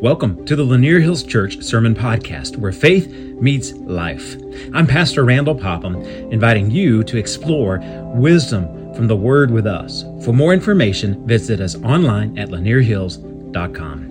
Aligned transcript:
Welcome 0.00 0.46
to 0.46 0.56
the 0.56 0.64
Lanier 0.64 0.98
Hills 0.98 1.22
Church 1.22 1.62
Sermon 1.62 1.94
Podcast, 1.94 2.56
where 2.56 2.72
faith 2.72 3.12
meets 3.12 3.72
life. 3.74 4.34
I'm 4.72 4.86
Pastor 4.86 5.26
Randall 5.26 5.54
Popham, 5.54 5.96
inviting 6.32 6.70
you 6.70 7.04
to 7.04 7.18
explore 7.18 7.80
wisdom 8.14 8.94
from 8.94 9.08
the 9.08 9.16
Word 9.16 9.50
with 9.50 9.66
us. 9.66 10.04
For 10.24 10.32
more 10.32 10.54
information, 10.54 11.26
visit 11.26 11.60
us 11.60 11.76
online 11.82 12.38
at 12.38 12.48
lanierhills.com. 12.48 14.08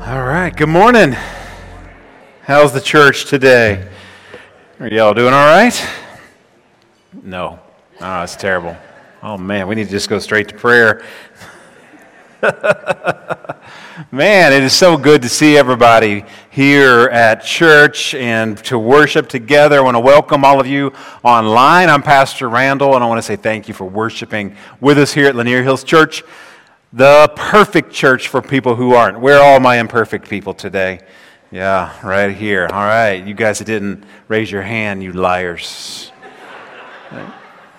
All 0.00 0.22
right, 0.24 0.56
good 0.56 0.70
morning. 0.70 1.12
How's 2.44 2.72
the 2.72 2.80
church 2.80 3.26
today? 3.26 3.86
Are 4.80 4.88
y'all 4.88 5.12
doing 5.12 5.34
all 5.34 5.54
right? 5.54 5.86
No. 7.22 7.60
Oh, 8.00 8.22
it's 8.22 8.36
terrible. 8.36 8.74
Oh, 9.24 9.38
man, 9.38 9.68
we 9.68 9.76
need 9.76 9.84
to 9.84 9.90
just 9.90 10.08
go 10.08 10.18
straight 10.18 10.48
to 10.48 10.56
prayer. 10.56 11.04
man, 14.10 14.52
it 14.52 14.64
is 14.64 14.72
so 14.72 14.96
good 14.96 15.22
to 15.22 15.28
see 15.28 15.56
everybody 15.56 16.24
here 16.50 17.08
at 17.12 17.44
church 17.44 18.16
and 18.16 18.58
to 18.64 18.76
worship 18.76 19.28
together. 19.28 19.78
I 19.78 19.80
want 19.82 19.94
to 19.94 20.00
welcome 20.00 20.44
all 20.44 20.58
of 20.58 20.66
you 20.66 20.92
online. 21.22 21.88
I'm 21.88 22.02
Pastor 22.02 22.48
Randall, 22.48 22.96
and 22.96 23.04
I 23.04 23.06
want 23.06 23.18
to 23.18 23.22
say 23.22 23.36
thank 23.36 23.68
you 23.68 23.74
for 23.74 23.84
worshiping 23.84 24.56
with 24.80 24.98
us 24.98 25.12
here 25.12 25.28
at 25.28 25.36
Lanier 25.36 25.62
Hills 25.62 25.84
Church, 25.84 26.24
the 26.92 27.32
perfect 27.36 27.92
church 27.92 28.26
for 28.26 28.42
people 28.42 28.74
who 28.74 28.94
aren't. 28.94 29.20
Where 29.20 29.38
are 29.38 29.52
all 29.52 29.60
my 29.60 29.78
imperfect 29.78 30.28
people 30.28 30.52
today? 30.52 30.98
Yeah, 31.52 31.96
right 32.04 32.34
here. 32.34 32.66
All 32.72 32.82
right, 32.82 33.24
you 33.24 33.34
guys 33.34 33.60
that 33.60 33.66
didn't 33.66 34.02
raise 34.26 34.50
your 34.50 34.62
hand, 34.62 35.00
you 35.00 35.12
liars. 35.12 36.10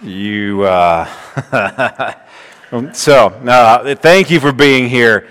You, 0.03 0.63
uh, 0.63 1.05
so, 2.91 3.27
uh, 3.27 3.95
thank 3.95 4.30
you 4.30 4.41
for 4.41 4.52
being 4.52 4.89
here, 4.89 5.30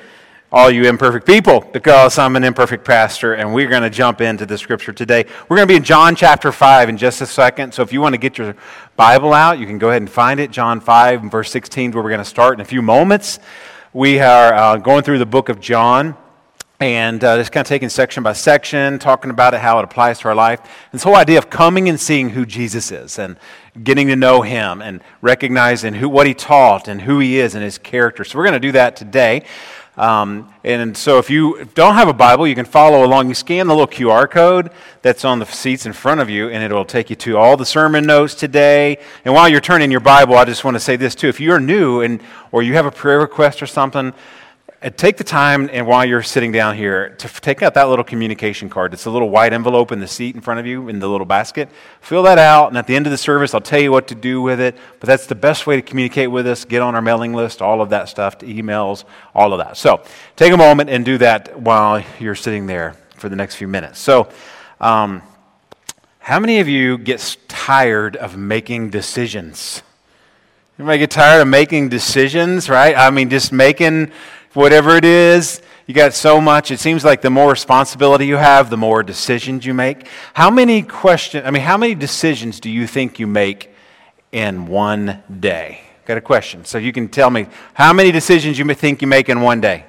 all 0.51 0.71
you 0.71 0.85
imperfect 0.85 1.27
people, 1.27 1.61
because 1.61 2.19
I'm 2.19 2.37
an 2.37 2.45
imperfect 2.45 2.83
pastor, 2.83 3.35
and 3.35 3.53
we're 3.53 3.69
going 3.69 3.83
to 3.83 3.91
jump 3.91 4.23
into 4.23 4.47
the 4.47 4.57
scripture 4.57 4.95
today. 4.95 5.27
We're 5.47 5.57
going 5.57 5.69
to 5.69 5.73
be 5.73 5.77
in 5.77 5.85
John 5.85 6.17
chapter 6.17 6.51
5 6.53 6.89
in 6.89 6.97
just 6.97 7.21
a 7.21 7.27
second. 7.27 7.75
So, 7.75 7.83
if 7.83 7.93
you 7.93 8.01
want 8.01 8.15
to 8.15 8.19
get 8.19 8.39
your 8.39 8.57
Bible 8.97 9.35
out, 9.35 9.59
you 9.59 9.67
can 9.67 9.77
go 9.77 9.91
ahead 9.91 10.01
and 10.01 10.11
find 10.11 10.41
it. 10.41 10.51
John 10.51 10.81
5, 10.81 11.25
verse 11.25 11.51
16, 11.51 11.91
where 11.91 12.03
we're 12.03 12.09
going 12.09 12.21
to 12.21 12.25
start 12.25 12.55
in 12.55 12.63
a 12.63 12.65
few 12.65 12.81
moments. 12.81 13.41
We 13.93 14.21
are 14.21 14.55
uh, 14.55 14.77
going 14.79 15.03
through 15.03 15.19
the 15.19 15.27
book 15.27 15.51
of 15.51 15.61
John 15.61 16.17
and 16.83 17.23
uh, 17.23 17.37
just 17.37 17.53
kind 17.53 17.65
of 17.65 17.69
taking 17.69 17.89
section 17.89 18.23
by 18.23 18.33
section, 18.33 18.99
talking 18.99 19.31
about 19.31 19.55
it, 19.55 19.61
how 19.61 19.79
it 19.79 19.85
applies 19.85 20.19
to 20.21 20.29
our 20.29 20.35
life. 20.35 20.61
This 20.91 21.03
whole 21.03 21.15
idea 21.15 21.39
of 21.39 21.49
coming 21.49 21.89
and 21.89 21.99
seeing 21.99 22.31
who 22.31 22.45
Jesus 22.45 22.91
is 22.91 23.19
and 23.19 23.37
getting 23.83 24.09
to 24.09 24.17
know 24.17 24.43
him 24.43 24.83
and 24.83 25.01
recognizing 25.21 25.95
who, 25.95 26.09
what 26.09 26.27
he 26.27 26.35
taught 26.35 26.89
and 26.89 27.03
who 27.03 27.21
he 27.21 27.39
is 27.39 27.55
and 27.55 27.63
his 27.65 27.79
character. 27.79 28.25
So 28.25 28.37
we're 28.37 28.45
going 28.45 28.55
to 28.55 28.61
do 28.61 28.73
that 28.73 28.97
today. 28.97 29.45
Um, 29.97 30.53
and 30.65 30.97
so 30.97 31.19
if 31.19 31.29
you 31.29 31.69
don't 31.75 31.95
have 31.95 32.09
a 32.09 32.15
Bible, 32.15 32.47
you 32.47 32.55
can 32.55 32.65
follow 32.65 33.05
along. 33.05 33.29
You 33.29 33.35
scan 33.35 33.67
the 33.67 33.75
little 33.75 33.87
QR 33.87 34.29
code 34.31 34.71
that's 35.03 35.25
on 35.25 35.39
the 35.39 35.45
seats 35.45 35.85
in 35.85 35.93
front 35.93 36.21
of 36.21 36.31
you, 36.31 36.49
and 36.49 36.65
it'll 36.65 36.87
take 36.87 37.11
you 37.11 37.17
to 37.17 37.37
all 37.37 37.59
the 37.59 37.67
sermon 37.67 38.07
notes 38.07 38.35
today. 38.35 38.99
And 39.25 39.35
while 39.35 39.49
you're 39.49 39.61
turning 39.61 39.91
your 39.91 40.01
Bible, 40.01 40.37
I 40.37 40.47
just 40.47 40.65
want 40.65 40.77
to 40.77 40.81
say 40.81 40.97
this 40.97 41.15
too. 41.15 41.29
If 41.29 41.41
you're 41.41 41.61
new 41.61 42.01
and 42.01 42.23
or 42.53 42.63
you 42.63 42.73
have 42.75 42.87
a 42.87 42.91
prayer 42.91 43.21
request 43.21 43.63
or 43.63 43.67
something, 43.67 44.15
uh, 44.83 44.91
take 44.91 45.17
the 45.17 45.25
time 45.25 45.71
and 45.73 45.87
while 45.87 46.05
you're 46.05 46.23
sitting 46.23 46.51
down 46.51 46.77
here 46.77 47.11
to 47.11 47.29
take 47.29 47.63
out 47.63 47.75
that 47.75 47.89
little 47.89 48.05
communication 48.05 48.69
card. 48.69 48.93
It's 48.93 49.07
a 49.07 49.11
little 49.11 49.31
white 49.31 49.53
envelope 49.53 49.93
in 49.93 50.01
the 50.01 50.09
seat 50.09 50.35
in 50.35 50.41
front 50.41 50.61
of 50.61 50.67
you 50.67 50.89
in 50.89 50.99
the 50.99 51.09
little 51.09 51.27
basket. 51.27 51.69
Fill 52.01 52.23
that 52.25 52.39
out 52.39 52.69
and 52.69 52.77
at 52.77 52.87
the 52.87 52.97
end 52.97 53.07
of 53.07 53.11
the 53.11 53.19
service 53.19 53.55
i'll 53.55 53.61
tell 53.61 53.81
you 53.81 53.93
what 53.93 54.09
to 54.09 54.15
do 54.15 54.43
with 54.43 54.61
it. 54.61 54.77
But 55.01 55.07
that's 55.07 55.27
the 55.27 55.35
best 55.35 55.67
way 55.67 55.77
to 55.77 55.83
communicate 55.83 56.31
with 56.31 56.47
us 56.47 56.65
get 56.65 56.83
on 56.83 56.95
our 56.95 57.03
mailing 57.03 57.33
list 57.33 57.63
all 57.63 57.81
of 57.81 57.91
that 57.91 58.09
stuff 58.09 58.39
emails 58.39 59.05
all 59.35 59.53
of 59.53 59.59
that. 59.59 59.77
So 59.77 60.03
take 60.37 60.53
a 60.53 60.57
moment 60.57 60.91
and 60.91 61.05
do 61.05 61.19
that 61.19 61.61
while 61.61 62.05
you're 62.19 62.35
sitting 62.35 62.67
there 62.67 62.97
for 63.17 63.29
the 63.29 63.37
next 63.37 63.55
few 63.55 63.69
minutes. 63.69 63.99
So 64.01 64.29
um, 64.81 65.23
how 66.19 66.41
many 66.41 66.61
of 66.61 66.69
you 66.69 66.99
get 66.99 67.37
tired 67.49 68.17
of 68.17 68.37
making 68.37 68.91
decisions? 68.91 69.83
Everybody 70.77 70.99
get 70.99 71.11
tired 71.11 71.43
of 71.43 71.49
making 71.49 71.91
decisions, 71.91 72.69
right? 72.69 72.97
I 72.97 73.11
mean, 73.11 73.29
just 73.29 73.53
making 73.53 74.11
whatever 74.55 74.97
it 74.97 75.05
is. 75.05 75.63
You 75.87 75.95
got 75.95 76.15
so 76.15 76.41
much. 76.41 76.71
It 76.71 76.79
seems 76.81 77.05
like 77.05 77.23
the 77.23 77.31
more 77.31 77.51
responsibility 77.51 78.27
you 78.27 78.37
have, 78.37 78.71
the 78.71 78.77
more 78.77 79.03
decisions 79.03 79.67
you 79.67 79.75
make. 79.75 80.07
How 80.35 80.51
many 80.51 80.83
questions, 80.83 81.45
I 81.47 81.51
mean, 81.51 81.63
how 81.63 81.77
many 81.77 81.95
decisions 81.95 82.61
do 82.61 82.71
you 82.71 82.87
think 82.87 83.19
you 83.19 83.27
make 83.27 83.71
in 84.31 84.67
one 84.67 85.23
day? 85.41 85.81
Got 86.05 86.19
a 86.19 86.21
question. 86.21 86.65
So 86.65 86.79
you 86.79 86.93
can 86.93 87.09
tell 87.09 87.31
me 87.31 87.47
how 87.75 87.93
many 87.93 88.13
decisions 88.13 88.59
you 88.59 88.75
think 88.75 89.03
you 89.03 89.09
make 89.09 89.29
in 89.29 89.41
one 89.41 89.61
day? 89.61 89.85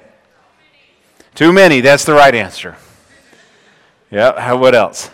Too 1.34 1.52
many. 1.52 1.80
That's 1.80 2.04
the 2.04 2.14
right 2.14 2.34
answer. 2.34 2.76
Yeah. 4.10 4.40
How, 4.40 4.56
what 4.56 4.74
else? 4.74 5.10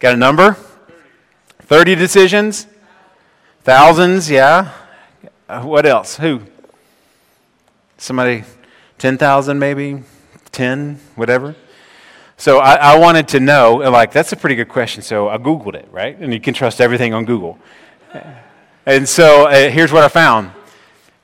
Got 0.00 0.14
a 0.14 0.16
number? 0.16 0.56
30 1.60 1.94
decisions? 1.94 2.66
Thousands, 3.62 4.28
yeah. 4.28 4.72
Uh, 5.48 5.62
what 5.62 5.86
else? 5.86 6.16
Who? 6.16 6.42
Somebody, 8.02 8.42
10,000 8.98 9.60
maybe? 9.60 10.02
10, 10.50 10.98
whatever? 11.14 11.54
So 12.36 12.58
I, 12.58 12.74
I, 12.74 12.98
wanted 12.98 13.28
to 13.28 13.38
know, 13.38 13.76
like, 13.76 14.10
that's 14.10 14.32
a 14.32 14.36
pretty 14.36 14.56
good 14.56 14.68
question. 14.68 15.04
So 15.04 15.28
I 15.28 15.38
Googled 15.38 15.76
it, 15.76 15.88
right? 15.92 16.18
And 16.18 16.32
you 16.32 16.40
can 16.40 16.52
trust 16.52 16.80
everything 16.80 17.14
on 17.14 17.24
Google. 17.24 17.60
And 18.86 19.08
so 19.08 19.46
uh, 19.46 19.70
here's 19.70 19.92
what 19.92 20.02
I 20.02 20.08
found 20.08 20.50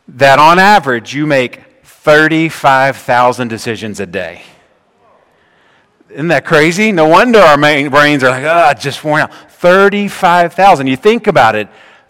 that 0.06 0.38
on 0.38 0.60
average, 0.60 1.16
you 1.16 1.26
make 1.26 1.64
35,000 1.82 3.48
decisions 3.48 3.98
a 3.98 4.06
day. 4.06 4.42
Isn't 6.10 6.28
that 6.28 6.44
crazy? 6.44 6.92
No 6.92 7.08
wonder 7.08 7.40
our 7.40 7.58
brains 7.58 8.22
are 8.22 8.30
like, 8.30 8.44
ah, 8.44 8.70
oh, 8.70 8.78
just 8.78 9.02
worn 9.02 9.22
out. 9.22 9.32
35,000. 9.50 10.86
You 10.86 10.96
think 10.96 11.26
about 11.26 11.56
it, 11.56 11.66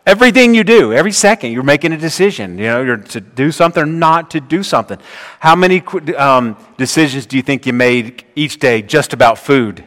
Everything 0.08 0.54
you 0.54 0.64
do, 0.64 0.94
every 0.94 1.12
second, 1.12 1.52
you're 1.52 1.62
making 1.62 1.92
a 1.92 1.98
decision. 1.98 2.56
You 2.56 2.64
know, 2.64 2.82
you're 2.82 2.96
to 2.96 3.20
do 3.20 3.52
something 3.52 3.82
or 3.82 3.86
not 3.86 4.30
to 4.30 4.40
do 4.40 4.62
something. 4.62 4.98
How 5.38 5.54
many 5.54 5.82
um, 6.16 6.56
decisions 6.78 7.26
do 7.26 7.36
you 7.36 7.42
think 7.42 7.66
you 7.66 7.74
made 7.74 8.24
each 8.34 8.58
day 8.58 8.80
just 8.80 9.12
about 9.12 9.36
food? 9.36 9.84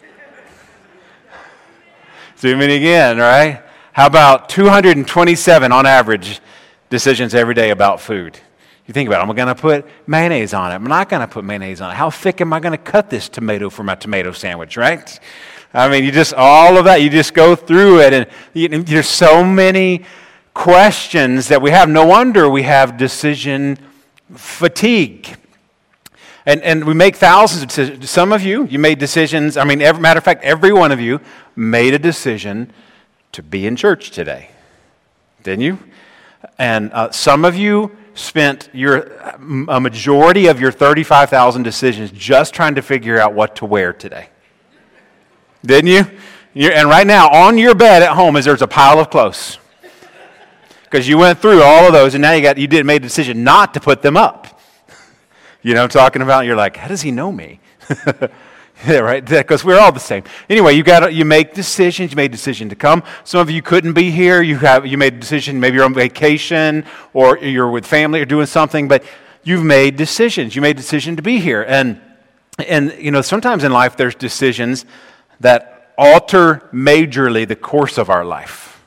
Zoom 2.38 2.60
in 2.60 2.70
again, 2.70 3.18
right? 3.18 3.64
How 3.92 4.06
about 4.06 4.48
227 4.50 5.72
on 5.72 5.84
average 5.84 6.40
decisions 6.88 7.34
every 7.34 7.54
day 7.54 7.70
about 7.70 8.00
food? 8.00 8.38
You 8.86 8.94
think 8.94 9.08
about 9.08 9.18
it, 9.18 9.22
am 9.24 9.30
I 9.32 9.34
going 9.34 9.48
to 9.48 9.60
put 9.60 9.84
mayonnaise 10.06 10.54
on 10.54 10.70
it? 10.70 10.76
I'm 10.76 10.84
not 10.84 11.08
going 11.08 11.22
to 11.22 11.26
put 11.26 11.44
mayonnaise 11.44 11.80
on 11.80 11.90
it. 11.90 11.94
How 11.94 12.08
thick 12.08 12.40
am 12.40 12.52
I 12.52 12.60
going 12.60 12.70
to 12.70 12.78
cut 12.78 13.10
this 13.10 13.28
tomato 13.28 13.68
for 13.68 13.82
my 13.82 13.96
tomato 13.96 14.30
sandwich, 14.30 14.76
right? 14.76 15.18
I 15.74 15.88
mean, 15.88 16.04
you 16.04 16.10
just, 16.10 16.32
all 16.34 16.78
of 16.78 16.84
that, 16.86 17.02
you 17.02 17.10
just 17.10 17.34
go 17.34 17.54
through 17.54 18.00
it, 18.00 18.12
and 18.12 18.26
you, 18.54 18.68
there's 18.82 19.08
so 19.08 19.44
many 19.44 20.04
questions 20.54 21.48
that 21.48 21.60
we 21.60 21.70
have. 21.70 21.88
No 21.88 22.06
wonder 22.06 22.48
we 22.48 22.62
have 22.62 22.96
decision 22.96 23.78
fatigue. 24.34 25.36
And, 26.46 26.62
and 26.62 26.84
we 26.84 26.94
make 26.94 27.16
thousands 27.16 27.62
of 27.62 27.68
decisions. 27.68 28.10
Some 28.10 28.32
of 28.32 28.42
you, 28.42 28.64
you 28.64 28.78
made 28.78 28.98
decisions. 28.98 29.58
I 29.58 29.64
mean, 29.64 29.82
every, 29.82 30.00
matter 30.00 30.18
of 30.18 30.24
fact, 30.24 30.42
every 30.42 30.72
one 30.72 30.90
of 30.90 31.00
you 31.00 31.20
made 31.54 31.92
a 31.92 31.98
decision 31.98 32.72
to 33.32 33.42
be 33.42 33.66
in 33.66 33.76
church 33.76 34.10
today. 34.10 34.50
Didn't 35.42 35.60
you? 35.60 35.78
And 36.58 36.90
uh, 36.92 37.10
some 37.10 37.44
of 37.44 37.54
you 37.54 37.96
spent 38.14 38.70
your, 38.72 39.12
a 39.68 39.80
majority 39.80 40.46
of 40.46 40.60
your 40.60 40.72
35,000 40.72 41.62
decisions 41.62 42.10
just 42.10 42.54
trying 42.54 42.74
to 42.74 42.82
figure 42.82 43.20
out 43.20 43.34
what 43.34 43.54
to 43.56 43.66
wear 43.66 43.92
today. 43.92 44.28
Didn't 45.68 45.90
you? 45.90 46.18
You're, 46.54 46.72
and 46.72 46.88
right 46.88 47.06
now, 47.06 47.28
on 47.28 47.58
your 47.58 47.74
bed 47.74 48.02
at 48.02 48.12
home, 48.12 48.36
is 48.36 48.46
there's 48.46 48.62
a 48.62 48.66
pile 48.66 48.98
of 48.98 49.10
clothes. 49.10 49.58
Because 50.84 51.06
you 51.06 51.18
went 51.18 51.40
through 51.40 51.62
all 51.62 51.86
of 51.86 51.92
those, 51.92 52.14
and 52.14 52.22
now 52.22 52.32
you 52.32 52.40
got 52.40 52.56
you 52.56 52.66
did 52.66 52.86
made 52.86 53.02
a 53.02 53.06
decision 53.06 53.44
not 53.44 53.74
to 53.74 53.80
put 53.80 54.02
them 54.02 54.16
up. 54.16 54.46
You 55.60 55.74
know 55.74 55.82
I'm 55.82 55.88
talking 55.88 56.22
about? 56.22 56.46
You're 56.46 56.56
like, 56.56 56.76
how 56.76 56.86
does 56.86 57.02
he 57.02 57.10
know 57.10 57.32
me? 57.32 57.58
yeah, 58.86 58.98
right? 58.98 59.22
Because 59.22 59.64
we're 59.64 59.78
all 59.78 59.90
the 59.90 59.98
same. 59.98 60.22
Anyway, 60.48 60.74
you 60.74 60.84
got 60.84 61.12
you 61.12 61.24
make 61.24 61.52
decisions. 61.52 62.12
You 62.12 62.16
made 62.16 62.30
a 62.30 62.36
decision 62.36 62.68
to 62.68 62.76
come. 62.76 63.02
Some 63.24 63.40
of 63.40 63.50
you 63.50 63.60
couldn't 63.60 63.92
be 63.92 64.12
here. 64.12 64.40
You 64.40 64.56
have 64.58 64.86
you 64.86 64.96
made 64.96 65.14
a 65.14 65.18
decision. 65.18 65.58
Maybe 65.58 65.74
you're 65.74 65.84
on 65.84 65.94
vacation 65.94 66.84
or 67.12 67.38
you're 67.38 67.70
with 67.70 67.84
family 67.84 68.20
or 68.20 68.24
doing 68.24 68.46
something, 68.46 68.86
but 68.86 69.02
you've 69.42 69.64
made 69.64 69.96
decisions. 69.96 70.54
You 70.54 70.62
made 70.62 70.76
a 70.76 70.80
decision 70.80 71.16
to 71.16 71.22
be 71.22 71.40
here, 71.40 71.62
and 71.64 72.00
and 72.56 72.94
you 72.98 73.10
know 73.10 73.20
sometimes 73.20 73.64
in 73.64 73.72
life 73.72 73.96
there's 73.96 74.14
decisions 74.14 74.86
that 75.40 75.92
alter 75.96 76.68
majorly 76.72 77.46
the 77.46 77.56
course 77.56 77.98
of 77.98 78.10
our 78.10 78.24
life. 78.24 78.82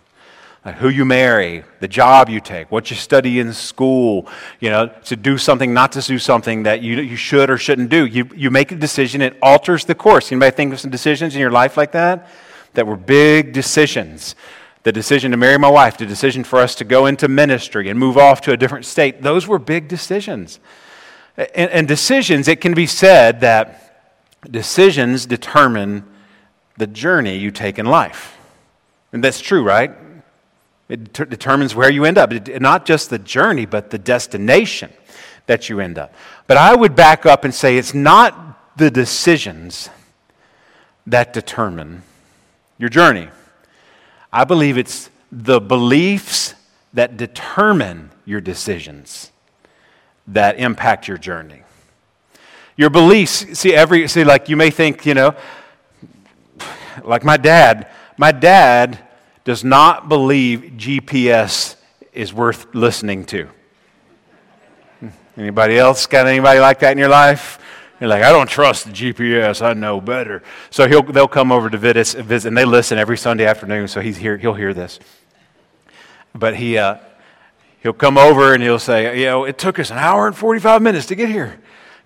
Like 0.63 0.75
who 0.75 0.89
you 0.89 1.05
marry, 1.05 1.63
the 1.79 1.87
job 1.87 2.29
you 2.29 2.39
take, 2.39 2.71
what 2.71 2.91
you 2.91 2.95
study 2.95 3.39
in 3.39 3.51
school, 3.51 4.27
you 4.59 4.69
know, 4.69 4.87
to 5.05 5.15
do 5.15 5.39
something, 5.39 5.73
not 5.73 5.91
to 5.93 6.01
do 6.01 6.19
something 6.19 6.63
that 6.63 6.81
you, 6.83 7.01
you 7.01 7.15
should 7.15 7.49
or 7.49 7.57
shouldn't 7.57 7.89
do. 7.89 8.05
You, 8.05 8.29
you 8.35 8.51
make 8.51 8.71
a 8.71 8.75
decision, 8.75 9.23
it 9.23 9.37
alters 9.41 9.85
the 9.85 9.95
course. 9.95 10.31
Anybody 10.31 10.55
think 10.55 10.73
of 10.73 10.79
some 10.79 10.91
decisions 10.91 11.33
in 11.33 11.41
your 11.41 11.49
life 11.49 11.77
like 11.77 11.93
that 11.93 12.29
that 12.73 12.85
were 12.85 12.95
big 12.95 13.53
decisions 13.53 14.35
the 14.83 14.91
decision 14.91 15.31
to 15.31 15.37
marry 15.37 15.57
my 15.59 15.69
wife, 15.69 15.97
the 15.97 16.05
decision 16.05 16.43
for 16.43 16.59
us 16.59 16.75
to 16.75 16.83
go 16.83 17.05
into 17.05 17.27
ministry 17.27 17.89
and 17.89 17.99
move 17.99 18.17
off 18.17 18.41
to 18.41 18.51
a 18.51 18.57
different 18.57 18.85
state, 18.85 19.21
those 19.21 19.47
were 19.47 19.59
big 19.59 19.87
decisions. 19.87 20.59
And, 21.37 21.69
and 21.71 21.87
decisions, 21.87 22.47
it 22.47 22.61
can 22.61 22.73
be 22.73 22.87
said 22.87 23.41
that 23.41 24.17
decisions 24.49 25.25
determine 25.25 26.03
the 26.81 26.87
journey 26.87 27.37
you 27.37 27.51
take 27.51 27.77
in 27.77 27.85
life. 27.85 28.35
And 29.13 29.23
that's 29.23 29.39
true, 29.39 29.61
right? 29.61 29.91
It 30.89 31.13
determines 31.13 31.75
where 31.75 31.91
you 31.91 32.05
end 32.05 32.17
up. 32.17 32.33
It, 32.33 32.59
not 32.59 32.87
just 32.87 33.11
the 33.11 33.19
journey, 33.19 33.67
but 33.67 33.91
the 33.91 33.99
destination 33.99 34.91
that 35.45 35.69
you 35.69 35.79
end 35.79 35.99
up. 35.99 36.11
But 36.47 36.57
I 36.57 36.75
would 36.75 36.95
back 36.95 37.27
up 37.27 37.43
and 37.43 37.53
say 37.53 37.77
it's 37.77 37.93
not 37.93 38.77
the 38.79 38.89
decisions 38.89 39.91
that 41.05 41.33
determine 41.33 42.01
your 42.79 42.89
journey. 42.89 43.29
I 44.33 44.43
believe 44.43 44.79
it's 44.79 45.11
the 45.31 45.61
beliefs 45.61 46.55
that 46.93 47.15
determine 47.15 48.09
your 48.25 48.41
decisions 48.41 49.31
that 50.25 50.57
impact 50.57 51.07
your 51.07 51.19
journey. 51.19 51.61
Your 52.75 52.89
beliefs, 52.89 53.59
see, 53.59 53.75
every, 53.75 54.07
see, 54.07 54.23
like 54.23 54.49
you 54.49 54.57
may 54.57 54.71
think, 54.71 55.05
you 55.05 55.13
know, 55.13 55.35
like 57.03 57.23
my 57.23 57.37
dad, 57.37 57.89
my 58.17 58.31
dad 58.31 58.99
does 59.43 59.63
not 59.63 60.09
believe 60.09 60.73
GPS 60.77 61.75
is 62.13 62.33
worth 62.33 62.73
listening 62.73 63.25
to. 63.25 63.49
Anybody 65.37 65.77
else 65.77 66.05
got 66.07 66.27
anybody 66.27 66.59
like 66.59 66.79
that 66.79 66.91
in 66.91 66.97
your 66.97 67.09
life? 67.09 67.57
You're 67.99 68.09
like, 68.09 68.23
I 68.23 68.31
don't 68.31 68.49
trust 68.49 68.85
the 68.85 68.91
GPS. 68.91 69.61
I 69.61 69.73
know 69.73 70.01
better. 70.01 70.43
So 70.71 70.87
he'll, 70.87 71.03
they'll 71.03 71.27
come 71.27 71.51
over 71.51 71.69
to 71.69 71.77
visit, 71.77 72.23
visit, 72.23 72.47
and 72.49 72.57
they 72.57 72.65
listen 72.65 72.97
every 72.97 73.17
Sunday 73.17 73.45
afternoon. 73.45 73.87
So 73.87 74.01
he's 74.01 74.17
here, 74.17 74.37
he'll 74.37 74.55
hear 74.55 74.73
this. 74.73 74.99
But 76.33 76.55
he, 76.55 76.77
uh, 76.77 76.97
he'll 77.81 77.93
come 77.93 78.17
over 78.17 78.53
and 78.53 78.63
he'll 78.63 78.79
say, 78.79 79.19
you 79.19 79.25
know, 79.25 79.45
it 79.45 79.57
took 79.57 79.79
us 79.79 79.91
an 79.91 79.97
hour 79.97 80.27
and 80.27 80.35
45 80.35 80.81
minutes 80.81 81.05
to 81.07 81.15
get 81.15 81.29
here. 81.29 81.59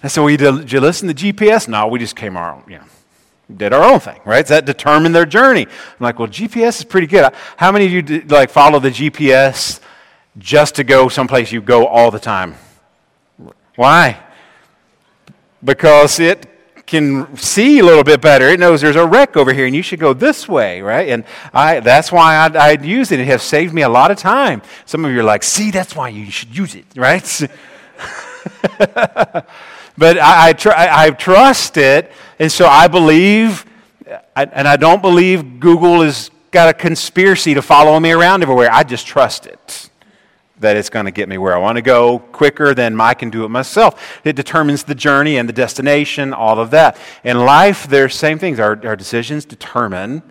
I 0.04 0.08
said, 0.08 0.22
well, 0.22 0.30
you 0.30 0.38
did, 0.38 0.60
did 0.60 0.72
you 0.72 0.82
listen 0.82 1.08
to 1.08 1.14
GPS? 1.14 1.68
No, 1.68 1.88
we 1.88 1.98
just 1.98 2.16
came 2.16 2.38
our 2.38 2.56
own, 2.56 2.64
you 2.68 2.78
know, 2.78 2.86
did 3.54 3.74
our 3.74 3.84
own 3.84 4.00
thing, 4.00 4.20
right? 4.26 4.46
That 4.48 4.66
determined 4.66 5.14
their 5.14 5.26
journey? 5.26 5.64
I'm 5.64 5.72
like, 6.00 6.20
well, 6.20 6.28
GPS 6.28 6.80
is 6.80 6.84
pretty 6.84 7.08
good. 7.08 7.32
How 7.58 7.72
many 7.72 7.86
of 7.86 7.92
you 7.92 8.02
did, 8.02 8.32
like 8.32 8.50
follow 8.50 8.80
the 8.80 8.90
GPS 8.90 9.80
just 10.38 10.76
to 10.76 10.84
go 10.84 11.10
someplace 11.10 11.52
you 11.52 11.62
go 11.62 11.86
all 11.86 12.12
the 12.12 12.20
time? 12.20 12.56
Why? 13.76 14.22
Because 15.64 16.20
it 16.20 16.48
can 16.86 17.36
see 17.36 17.80
a 17.80 17.84
little 17.84 18.04
bit 18.04 18.22
better. 18.22 18.48
It 18.48 18.60
knows 18.60 18.82
there's 18.82 18.96
a 18.96 19.06
wreck 19.06 19.38
over 19.38 19.54
here 19.54 19.66
and 19.66 19.76
you 19.76 19.82
should 19.82 20.00
go 20.00 20.14
this 20.14 20.48
way, 20.48 20.82
right? 20.82 21.10
And 21.10 21.24
I, 21.54 21.80
that's 21.80 22.12
why 22.12 22.38
I'd, 22.38 22.56
I'd 22.56 22.86
use 22.86 23.12
it. 23.12 23.20
It 23.20 23.28
has 23.28 23.42
saved 23.42 23.74
me 23.74 23.82
a 23.82 23.90
lot 23.90 24.12
of 24.12 24.18
time. 24.18 24.62
Some 24.86 25.06
of 25.06 25.12
you 25.12 25.20
are 25.20 25.24
like, 25.24 25.44
see, 25.44 25.72
that's 25.72 25.96
why 25.96 26.10
you 26.10 26.30
should 26.30 26.56
use 26.56 26.76
it, 26.76 26.86
right? 26.96 27.26
but 29.98 30.18
I, 30.18 30.50
I, 30.50 30.54
tr- 30.54 30.72
I, 30.72 31.06
I, 31.06 31.10
trust 31.12 31.78
it, 31.78 32.12
and 32.40 32.52
so 32.52 32.68
I 32.68 32.88
believe, 32.88 33.66
and 34.36 34.68
I 34.68 34.76
don't 34.78 35.02
believe 35.02 35.60
Google 35.60 36.02
has 36.02 36.32
got 36.52 36.70
a 36.70 36.74
conspiracy 36.74 37.54
to 37.54 37.62
follow 37.62 38.00
me 38.00 38.12
around 38.12 38.42
everywhere. 38.42 38.70
I 38.72 38.84
just 38.84 39.08
trust 39.08 39.46
it 39.46 39.90
that 40.60 40.78
it's 40.78 40.90
going 40.90 41.06
to 41.06 41.12
get 41.12 41.28
me 41.28 41.38
where 41.38 41.54
I 41.54 41.58
want 41.58 41.76
to 41.78 41.82
go 41.82 42.20
quicker 42.20 42.74
than 42.74 43.00
I 43.00 43.14
can 43.14 43.30
do 43.30 43.44
it 43.44 43.50
myself. 43.50 44.22
It 44.24 44.36
determines 44.36 44.84
the 44.84 44.96
journey 44.96 45.38
and 45.38 45.50
the 45.50 45.54
destination, 45.54 46.34
all 46.34 46.60
of 46.60 46.72
that. 46.72 46.98
In 47.24 47.46
life, 47.46 47.88
there's 47.88 48.16
same 48.16 48.40
things. 48.40 48.60
Our, 48.60 48.80
our 48.86 48.96
decisions 48.96 49.44
determine, 49.44 50.24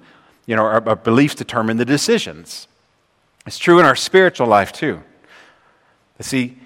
you 0.47 0.57
know, 0.57 0.63
our, 0.63 0.89
our 0.89 0.97
beliefs 0.97 1.35
determine 1.35 1.77
the 1.77 1.85
decisions. 1.85 2.69
It's 3.47 3.59
true 3.59 3.79
in 3.79 3.85
our 3.85 3.97
spiritual 3.97 4.47
life 4.47 4.73
too. 4.73 5.03
See, 6.21 6.57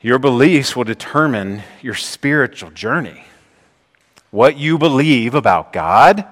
your 0.00 0.18
beliefs 0.18 0.74
will 0.74 0.84
determine 0.84 1.62
your 1.82 1.94
spiritual 1.94 2.70
journey. 2.70 3.24
What 4.30 4.56
you 4.56 4.78
believe 4.78 5.34
about 5.34 5.72
God, 5.72 6.24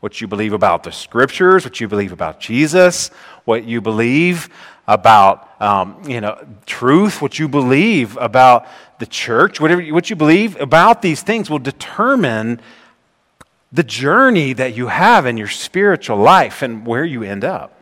what 0.00 0.20
you 0.20 0.26
believe 0.26 0.52
about 0.52 0.82
the 0.82 0.92
scriptures, 0.92 1.64
what 1.64 1.80
you 1.80 1.88
believe 1.88 2.12
about 2.12 2.40
Jesus, 2.40 3.08
what 3.44 3.64
you 3.64 3.80
believe 3.80 4.48
about 4.86 5.60
um, 5.62 6.02
you 6.06 6.20
know 6.20 6.46
truth, 6.66 7.22
what 7.22 7.38
you 7.38 7.48
believe 7.48 8.16
about 8.16 8.66
the 8.98 9.06
church, 9.06 9.60
whatever 9.60 9.82
what 9.86 10.10
you 10.10 10.16
believe 10.16 10.60
about 10.60 11.00
these 11.02 11.22
things 11.22 11.48
will 11.48 11.58
determine 11.58 12.60
the 13.72 13.82
journey 13.82 14.52
that 14.52 14.76
you 14.76 14.88
have 14.88 15.26
in 15.26 15.36
your 15.36 15.48
spiritual 15.48 16.16
life 16.16 16.62
and 16.62 16.86
where 16.86 17.04
you 17.04 17.22
end 17.22 17.44
up. 17.44 17.73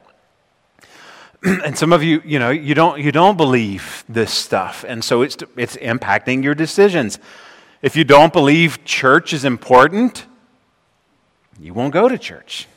and 1.65 1.77
some 1.77 1.93
of 1.93 2.03
you, 2.03 2.23
you 2.25 2.39
know, 2.39 2.50
you 2.50 2.75
don't 2.75 3.00
you 3.00 3.11
don't 3.11 3.37
believe 3.37 4.05
this 4.09 4.33
stuff, 4.33 4.85
and 4.87 5.03
so 5.03 5.23
it's 5.23 5.37
it's 5.56 5.77
impacting 5.77 6.44
your 6.44 6.55
decisions. 6.55 7.19
If 7.81 7.97
you 7.97 8.05
don't 8.05 8.33
believe 8.33 8.85
church 8.85 9.33
is 9.33 9.44
important, 9.44 10.27
you 11.59 11.75
won't 11.75 11.93
go 11.93 12.09
to 12.09 12.17
church. 12.17 12.69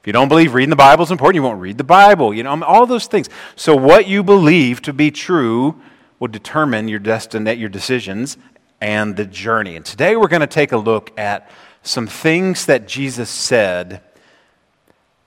If 0.00 0.06
you 0.06 0.14
don't 0.14 0.28
believe 0.28 0.54
reading 0.54 0.70
the 0.70 0.76
Bible 0.76 1.04
is 1.04 1.10
important, 1.10 1.36
you 1.36 1.42
won't 1.42 1.60
read 1.60 1.76
the 1.76 1.84
Bible. 1.84 2.32
You 2.32 2.42
know, 2.42 2.62
all 2.64 2.86
those 2.86 3.06
things. 3.06 3.28
So, 3.54 3.76
what 3.76 4.08
you 4.08 4.22
believe 4.22 4.80
to 4.82 4.94
be 4.94 5.10
true 5.10 5.80
will 6.18 6.28
determine 6.28 6.88
your 6.88 7.00
destiny, 7.00 7.52
your 7.52 7.68
decisions, 7.68 8.38
and 8.80 9.14
the 9.14 9.26
journey. 9.26 9.76
And 9.76 9.84
today 9.84 10.16
we're 10.16 10.28
going 10.28 10.40
to 10.40 10.46
take 10.46 10.72
a 10.72 10.78
look 10.78 11.16
at 11.18 11.50
some 11.82 12.06
things 12.06 12.64
that 12.66 12.88
Jesus 12.88 13.28
said 13.28 14.00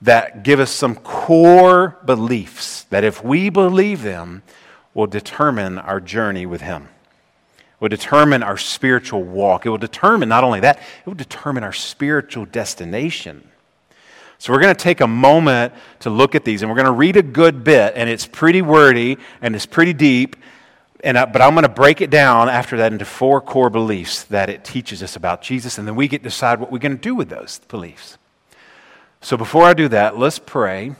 that 0.05 0.43
give 0.43 0.59
us 0.59 0.71
some 0.71 0.95
core 0.95 1.97
beliefs 2.05 2.83
that, 2.85 3.03
if 3.03 3.23
we 3.23 3.49
believe 3.49 4.01
them, 4.01 4.43
will 4.93 5.07
determine 5.07 5.77
our 5.77 5.99
journey 5.99 6.45
with 6.45 6.61
Him. 6.61 6.87
Will 7.79 7.89
determine 7.89 8.41
our 8.41 8.57
spiritual 8.57 9.23
walk. 9.23 9.65
It 9.65 9.69
will 9.69 9.77
determine 9.77 10.29
not 10.29 10.43
only 10.43 10.61
that, 10.61 10.77
it 10.77 11.05
will 11.05 11.13
determine 11.13 11.63
our 11.63 11.73
spiritual 11.73 12.45
destination. 12.45 13.49
So 14.37 14.53
we're 14.53 14.61
going 14.61 14.75
to 14.75 14.81
take 14.81 15.01
a 15.01 15.07
moment 15.07 15.73
to 15.99 16.09
look 16.09 16.35
at 16.35 16.45
these, 16.45 16.61
and 16.61 16.69
we're 16.69 16.77
going 16.77 16.85
to 16.85 16.91
read 16.91 17.17
a 17.17 17.23
good 17.23 17.63
bit, 17.63 17.93
and 17.95 18.09
it's 18.09 18.25
pretty 18.25 18.61
wordy 18.61 19.17
and 19.41 19.55
it's 19.55 19.65
pretty 19.65 19.93
deep. 19.93 20.35
And 21.03 21.17
I, 21.17 21.25
but 21.25 21.41
I'm 21.41 21.53
going 21.53 21.63
to 21.63 21.69
break 21.69 22.01
it 22.01 22.09
down 22.09 22.49
after 22.49 22.77
that 22.77 22.91
into 22.91 23.05
four 23.05 23.41
core 23.41 23.69
beliefs 23.69 24.23
that 24.25 24.49
it 24.49 24.63
teaches 24.63 25.03
us 25.03 25.15
about 25.15 25.41
Jesus, 25.41 25.77
and 25.77 25.87
then 25.87 25.95
we 25.95 26.07
get 26.07 26.19
to 26.19 26.29
decide 26.29 26.59
what 26.59 26.71
we're 26.71 26.79
going 26.79 26.95
to 26.95 27.01
do 27.01 27.15
with 27.15 27.29
those 27.29 27.59
beliefs. 27.67 28.17
So 29.25 29.37
before 29.37 29.63
I 29.63 29.73
do 29.73 29.87
that, 29.87 30.19
let's 30.19 30.37
pray. 30.37 30.93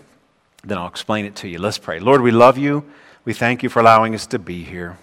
Then 0.63 0.80
I'll 0.80 0.88
explain 0.88 1.25
it 1.25 1.36
to 1.36 1.48
you. 1.48 1.60
Let's 1.60 1.77
pray. 1.77 2.00
Lord, 2.00 2.22
we 2.22 2.31
love 2.31 2.57
you. 2.57 2.83
We 3.24 3.33
thank 3.33 3.62
you 3.62 3.69
for 3.69 3.81
allowing 3.81 4.16
us 4.16 4.26
to 4.26 4.40
be 4.40 4.64
here. 4.64 4.97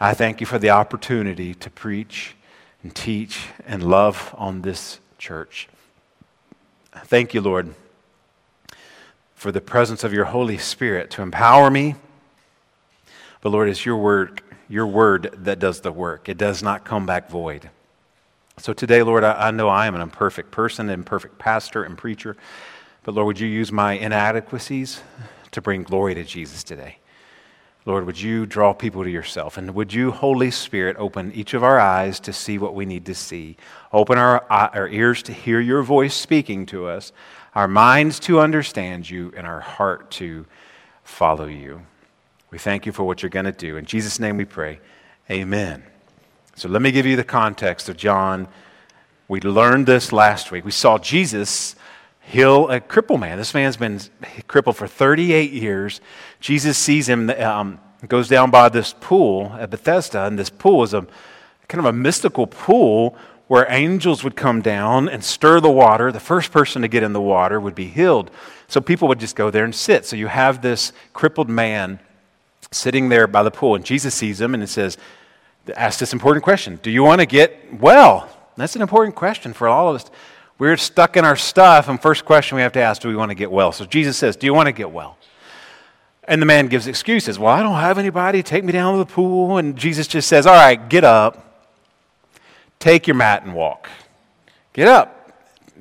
I 0.00 0.12
thank 0.12 0.40
you 0.40 0.46
for 0.46 0.58
the 0.58 0.70
opportunity 0.70 1.54
to 1.54 1.70
preach 1.70 2.34
and 2.82 2.92
teach 2.92 3.46
and 3.64 3.80
love 3.80 4.34
on 4.36 4.62
this 4.62 4.98
church. 5.18 5.68
Thank 7.04 7.32
you, 7.32 7.40
Lord, 7.40 7.76
for 9.36 9.52
the 9.52 9.60
presence 9.60 10.02
of 10.02 10.12
your 10.12 10.24
Holy 10.24 10.58
Spirit 10.58 11.10
to 11.10 11.22
empower 11.22 11.70
me. 11.70 11.94
But 13.40 13.50
Lord, 13.50 13.68
it's 13.68 13.86
your 13.86 13.98
word, 13.98 14.42
your 14.68 14.88
word 14.88 15.30
that 15.44 15.60
does 15.60 15.82
the 15.82 15.92
work. 15.92 16.28
It 16.28 16.38
does 16.38 16.60
not 16.60 16.84
come 16.84 17.06
back 17.06 17.30
void. 17.30 17.70
So 18.58 18.72
today, 18.72 19.02
Lord, 19.02 19.22
I, 19.22 19.48
I 19.48 19.50
know 19.50 19.68
I 19.68 19.86
am 19.86 19.94
an 19.94 20.00
imperfect 20.00 20.50
person, 20.50 20.88
imperfect 20.88 21.38
pastor 21.38 21.84
and 21.84 21.96
preacher. 21.96 22.36
But 23.04 23.14
Lord, 23.14 23.26
would 23.26 23.40
you 23.40 23.46
use 23.46 23.70
my 23.70 23.92
inadequacies 23.92 25.02
to 25.50 25.60
bring 25.60 25.82
glory 25.82 26.14
to 26.14 26.24
Jesus 26.24 26.64
today? 26.64 26.98
Lord, 27.84 28.06
would 28.06 28.20
you 28.20 28.46
draw 28.46 28.72
people 28.72 29.04
to 29.04 29.10
yourself? 29.10 29.58
And 29.58 29.74
would 29.74 29.92
you, 29.92 30.10
Holy 30.10 30.50
Spirit, 30.50 30.96
open 30.98 31.32
each 31.34 31.54
of 31.54 31.62
our 31.62 31.78
eyes 31.78 32.18
to 32.20 32.32
see 32.32 32.58
what 32.58 32.74
we 32.74 32.86
need 32.86 33.06
to 33.06 33.14
see? 33.14 33.56
Open 33.92 34.18
our, 34.18 34.44
uh, 34.50 34.70
our 34.72 34.88
ears 34.88 35.22
to 35.24 35.32
hear 35.32 35.60
your 35.60 35.82
voice 35.82 36.14
speaking 36.14 36.66
to 36.66 36.86
us, 36.86 37.12
our 37.54 37.68
minds 37.68 38.18
to 38.20 38.40
understand 38.40 39.08
you, 39.08 39.32
and 39.36 39.46
our 39.46 39.60
heart 39.60 40.10
to 40.12 40.46
follow 41.04 41.46
you. 41.46 41.82
We 42.50 42.58
thank 42.58 42.86
you 42.86 42.92
for 42.92 43.04
what 43.04 43.22
you're 43.22 43.30
going 43.30 43.44
to 43.44 43.52
do. 43.52 43.76
In 43.76 43.84
Jesus' 43.84 44.18
name 44.18 44.38
we 44.38 44.46
pray. 44.46 44.80
Amen. 45.30 45.84
So 46.58 46.70
let 46.70 46.80
me 46.80 46.90
give 46.90 47.04
you 47.04 47.16
the 47.16 47.24
context 47.24 47.90
of 47.90 47.98
John. 47.98 48.48
We 49.28 49.40
learned 49.42 49.84
this 49.84 50.10
last 50.10 50.50
week. 50.50 50.64
We 50.64 50.70
saw 50.70 50.96
Jesus 50.96 51.76
heal 52.22 52.70
a 52.70 52.80
crippled 52.80 53.20
man. 53.20 53.36
This 53.36 53.52
man's 53.52 53.76
been 53.76 54.00
crippled 54.48 54.78
for 54.78 54.86
38 54.86 55.52
years. 55.52 56.00
Jesus 56.40 56.78
sees 56.78 57.10
him, 57.10 57.28
um, 57.28 57.78
goes 58.08 58.26
down 58.28 58.50
by 58.50 58.70
this 58.70 58.94
pool 58.98 59.54
at 59.60 59.68
Bethesda, 59.68 60.24
and 60.24 60.38
this 60.38 60.48
pool 60.48 60.82
is 60.82 60.94
a 60.94 61.06
kind 61.68 61.80
of 61.80 61.84
a 61.84 61.92
mystical 61.92 62.46
pool 62.46 63.18
where 63.48 63.66
angels 63.68 64.24
would 64.24 64.34
come 64.34 64.62
down 64.62 65.10
and 65.10 65.22
stir 65.22 65.60
the 65.60 65.70
water. 65.70 66.10
The 66.10 66.20
first 66.20 66.52
person 66.52 66.80
to 66.80 66.88
get 66.88 67.02
in 67.02 67.12
the 67.12 67.20
water 67.20 67.60
would 67.60 67.74
be 67.74 67.88
healed. 67.88 68.30
So 68.66 68.80
people 68.80 69.08
would 69.08 69.20
just 69.20 69.36
go 69.36 69.50
there 69.50 69.64
and 69.64 69.74
sit. 69.74 70.06
So 70.06 70.16
you 70.16 70.28
have 70.28 70.62
this 70.62 70.94
crippled 71.12 71.50
man 71.50 72.00
sitting 72.72 73.10
there 73.10 73.26
by 73.26 73.42
the 73.42 73.50
pool, 73.50 73.74
and 73.74 73.84
Jesus 73.84 74.14
sees 74.14 74.40
him 74.40 74.54
and 74.54 74.62
it 74.62 74.68
says, 74.70 74.96
Ask 75.74 75.98
this 75.98 76.12
important 76.12 76.44
question 76.44 76.78
Do 76.82 76.90
you 76.90 77.02
want 77.02 77.20
to 77.20 77.26
get 77.26 77.80
well? 77.80 78.28
That's 78.56 78.76
an 78.76 78.82
important 78.82 79.14
question 79.16 79.52
for 79.52 79.68
all 79.68 79.90
of 79.90 79.96
us. 79.96 80.10
We're 80.58 80.76
stuck 80.78 81.16
in 81.16 81.24
our 81.24 81.36
stuff, 81.36 81.88
and 81.88 82.00
first 82.00 82.24
question 82.24 82.56
we 82.56 82.62
have 82.62 82.72
to 82.72 82.80
ask, 82.80 83.02
do 83.02 83.08
we 83.08 83.16
want 83.16 83.30
to 83.30 83.34
get 83.34 83.50
well? 83.50 83.72
So 83.72 83.84
Jesus 83.84 84.16
says, 84.16 84.36
Do 84.36 84.46
you 84.46 84.54
want 84.54 84.66
to 84.66 84.72
get 84.72 84.90
well? 84.90 85.18
And 86.24 86.40
the 86.40 86.46
man 86.46 86.68
gives 86.68 86.86
excuses. 86.86 87.38
Well, 87.38 87.52
I 87.52 87.62
don't 87.62 87.74
have 87.74 87.98
anybody. 87.98 88.42
Take 88.42 88.64
me 88.64 88.72
down 88.72 88.94
to 88.94 88.98
the 88.98 89.06
pool. 89.06 89.58
And 89.58 89.76
Jesus 89.76 90.06
just 90.06 90.28
says, 90.28 90.46
All 90.46 90.54
right, 90.54 90.88
get 90.88 91.04
up. 91.04 91.42
Take 92.78 93.06
your 93.06 93.16
mat 93.16 93.42
and 93.44 93.54
walk. 93.54 93.88
Get 94.72 94.88
up. 94.88 95.32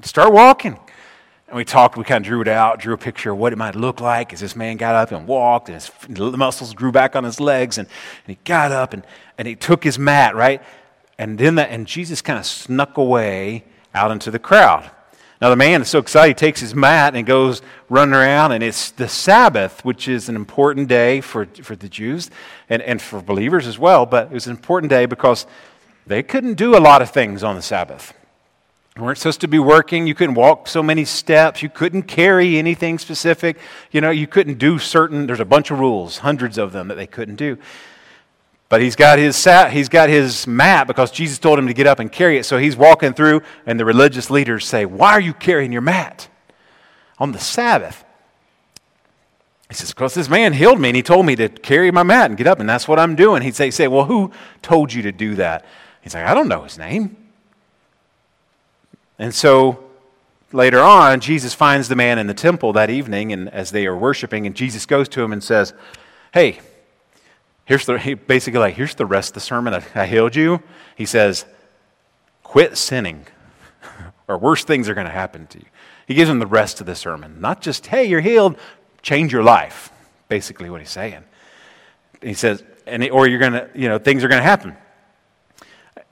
Start 0.01 0.33
walking. 0.33 0.77
And 1.55 1.59
we 1.59 1.63
talked, 1.63 1.95
we 1.95 2.03
kind 2.03 2.21
of 2.21 2.27
drew 2.27 2.41
it 2.41 2.49
out, 2.49 2.79
drew 2.79 2.93
a 2.93 2.97
picture 2.97 3.31
of 3.31 3.37
what 3.37 3.53
it 3.53 3.55
might 3.55 3.75
look 3.75 4.01
like 4.01 4.33
as 4.33 4.41
this 4.41 4.57
man 4.57 4.75
got 4.75 4.93
up 4.93 5.13
and 5.13 5.25
walked, 5.25 5.69
and 5.69 5.75
his 5.75 5.89
muscles 6.19 6.73
grew 6.73 6.91
back 6.91 7.15
on 7.15 7.23
his 7.23 7.39
legs, 7.39 7.77
and, 7.77 7.87
and 8.27 8.35
he 8.35 8.37
got 8.43 8.73
up 8.73 8.91
and, 8.91 9.07
and 9.37 9.47
he 9.47 9.55
took 9.55 9.81
his 9.81 9.97
mat, 9.97 10.35
right? 10.35 10.61
And 11.17 11.37
then 11.37 11.55
that, 11.55 11.69
and 11.69 11.87
Jesus 11.87 12.21
kind 12.21 12.37
of 12.37 12.45
snuck 12.45 12.97
away 12.97 13.63
out 13.93 14.11
into 14.11 14.31
the 14.31 14.37
crowd. 14.37 14.91
Now, 15.39 15.49
the 15.49 15.55
man 15.55 15.81
is 15.81 15.87
so 15.87 15.99
excited, 15.99 16.31
he 16.31 16.33
takes 16.33 16.59
his 16.59 16.75
mat 16.75 17.15
and 17.15 17.25
goes 17.25 17.61
running 17.87 18.15
around, 18.15 18.51
and 18.51 18.61
it's 18.61 18.91
the 18.91 19.07
Sabbath, 19.07 19.85
which 19.85 20.09
is 20.09 20.27
an 20.27 20.35
important 20.35 20.89
day 20.89 21.21
for, 21.21 21.45
for 21.45 21.77
the 21.77 21.87
Jews 21.87 22.29
and, 22.67 22.81
and 22.81 23.01
for 23.01 23.21
believers 23.21 23.65
as 23.65 23.79
well, 23.79 24.05
but 24.05 24.25
it 24.25 24.33
was 24.33 24.47
an 24.47 24.51
important 24.51 24.89
day 24.89 25.05
because 25.05 25.47
they 26.05 26.21
couldn't 26.21 26.55
do 26.55 26.75
a 26.75 26.79
lot 26.79 27.01
of 27.01 27.11
things 27.11 27.45
on 27.45 27.55
the 27.55 27.61
Sabbath. 27.61 28.13
You 28.97 29.03
weren't 29.03 29.17
supposed 29.17 29.41
to 29.41 29.49
be 29.49 29.59
working. 29.59 30.07
You 30.07 30.15
couldn't 30.15 30.35
walk 30.35 30.69
so 30.69 30.81
many 30.81 31.03
steps. 31.03 31.61
You 31.61 31.67
couldn't 31.67 32.03
carry 32.03 32.57
anything 32.57 32.97
specific. 32.97 33.57
You 33.91 33.99
know, 33.99 34.09
you 34.09 34.25
couldn't 34.25 34.57
do 34.57 34.79
certain, 34.79 35.27
there's 35.27 35.41
a 35.41 35.45
bunch 35.45 35.69
of 35.69 35.79
rules, 35.79 36.19
hundreds 36.19 36.57
of 36.57 36.71
them 36.71 36.87
that 36.87 36.95
they 36.95 37.05
couldn't 37.05 37.35
do. 37.35 37.57
But 38.69 38.81
he's 38.81 38.95
got 38.95 39.19
his 39.19 39.35
sat, 39.35 39.73
he's 39.73 39.89
got 39.89 40.07
his 40.07 40.47
mat 40.47 40.87
because 40.87 41.11
Jesus 41.11 41.37
told 41.39 41.59
him 41.59 41.67
to 41.67 41.73
get 41.73 41.87
up 41.87 41.99
and 41.99 42.09
carry 42.09 42.37
it. 42.37 42.45
So 42.45 42.57
he's 42.57 42.77
walking 42.77 43.13
through, 43.13 43.41
and 43.65 43.77
the 43.77 43.83
religious 43.83 44.29
leaders 44.29 44.65
say, 44.65 44.85
Why 44.85 45.11
are 45.11 45.19
you 45.19 45.33
carrying 45.33 45.73
your 45.73 45.81
mat 45.81 46.29
on 47.19 47.33
the 47.33 47.39
Sabbath? 47.39 48.05
He 49.67 49.75
says, 49.75 49.93
Because 49.93 50.13
this 50.13 50.29
man 50.29 50.53
healed 50.53 50.79
me 50.79 50.87
and 50.87 50.95
he 50.95 51.03
told 51.03 51.25
me 51.25 51.35
to 51.35 51.49
carry 51.49 51.91
my 51.91 52.03
mat 52.03 52.31
and 52.31 52.37
get 52.37 52.47
up, 52.47 52.61
and 52.61 52.69
that's 52.69 52.87
what 52.87 52.97
I'm 52.97 53.15
doing. 53.15 53.41
He'd 53.41 53.55
say, 53.55 53.71
say, 53.71 53.89
Well, 53.89 54.05
who 54.05 54.31
told 54.61 54.93
you 54.93 55.01
to 55.01 55.11
do 55.11 55.35
that? 55.35 55.65
He's 56.01 56.13
like, 56.13 56.25
I 56.25 56.33
don't 56.33 56.47
know 56.47 56.63
his 56.63 56.77
name. 56.77 57.24
And 59.17 59.33
so 59.33 59.83
later 60.51 60.81
on, 60.81 61.19
Jesus 61.19 61.53
finds 61.53 61.87
the 61.87 61.95
man 61.95 62.19
in 62.19 62.27
the 62.27 62.33
temple 62.33 62.73
that 62.73 62.89
evening, 62.89 63.31
and 63.31 63.49
as 63.49 63.71
they 63.71 63.85
are 63.85 63.95
worshiping, 63.95 64.45
and 64.45 64.55
Jesus 64.55 64.85
goes 64.85 65.09
to 65.09 65.21
him 65.21 65.31
and 65.31 65.43
says, 65.43 65.73
Hey, 66.33 66.59
Here's 67.65 67.85
the, 67.87 68.19
basically 68.27 68.59
like, 68.59 68.75
here's 68.75 68.95
the 68.95 69.07
rest 69.07 69.31
of 69.31 69.33
the 69.35 69.39
sermon. 69.39 69.73
I, 69.73 69.83
I 69.95 70.05
healed 70.05 70.35
you. 70.35 70.61
He 70.95 71.05
says, 71.05 71.45
quit 72.43 72.77
sinning, 72.77 73.25
or 74.27 74.37
worse 74.37 74.63
things 74.63 74.87
are 74.87 74.93
going 74.93 75.07
to 75.07 75.13
happen 75.13 75.47
to 75.47 75.59
you. 75.59 75.65
He 76.07 76.13
gives 76.13 76.29
him 76.29 76.37
the 76.37 76.45
rest 76.45 76.79
of 76.79 76.85
the 76.85 76.95
sermon. 76.95 77.41
Not 77.41 77.61
just, 77.61 77.87
hey, 77.87 78.05
you're 78.05 78.21
healed, 78.21 78.57
change 79.01 79.33
your 79.33 79.41
life, 79.41 79.91
basically 80.29 80.69
what 80.69 80.79
he's 80.79 80.91
saying. 80.91 81.23
He 82.21 82.35
says, 82.35 82.63
and 82.85 83.03
or 83.09 83.27
you're 83.27 83.39
going 83.39 83.53
to, 83.53 83.69
you 83.73 83.89
know, 83.89 83.97
things 83.97 84.23
are 84.23 84.27
going 84.27 84.39
to 84.39 84.47
happen. 84.47 84.77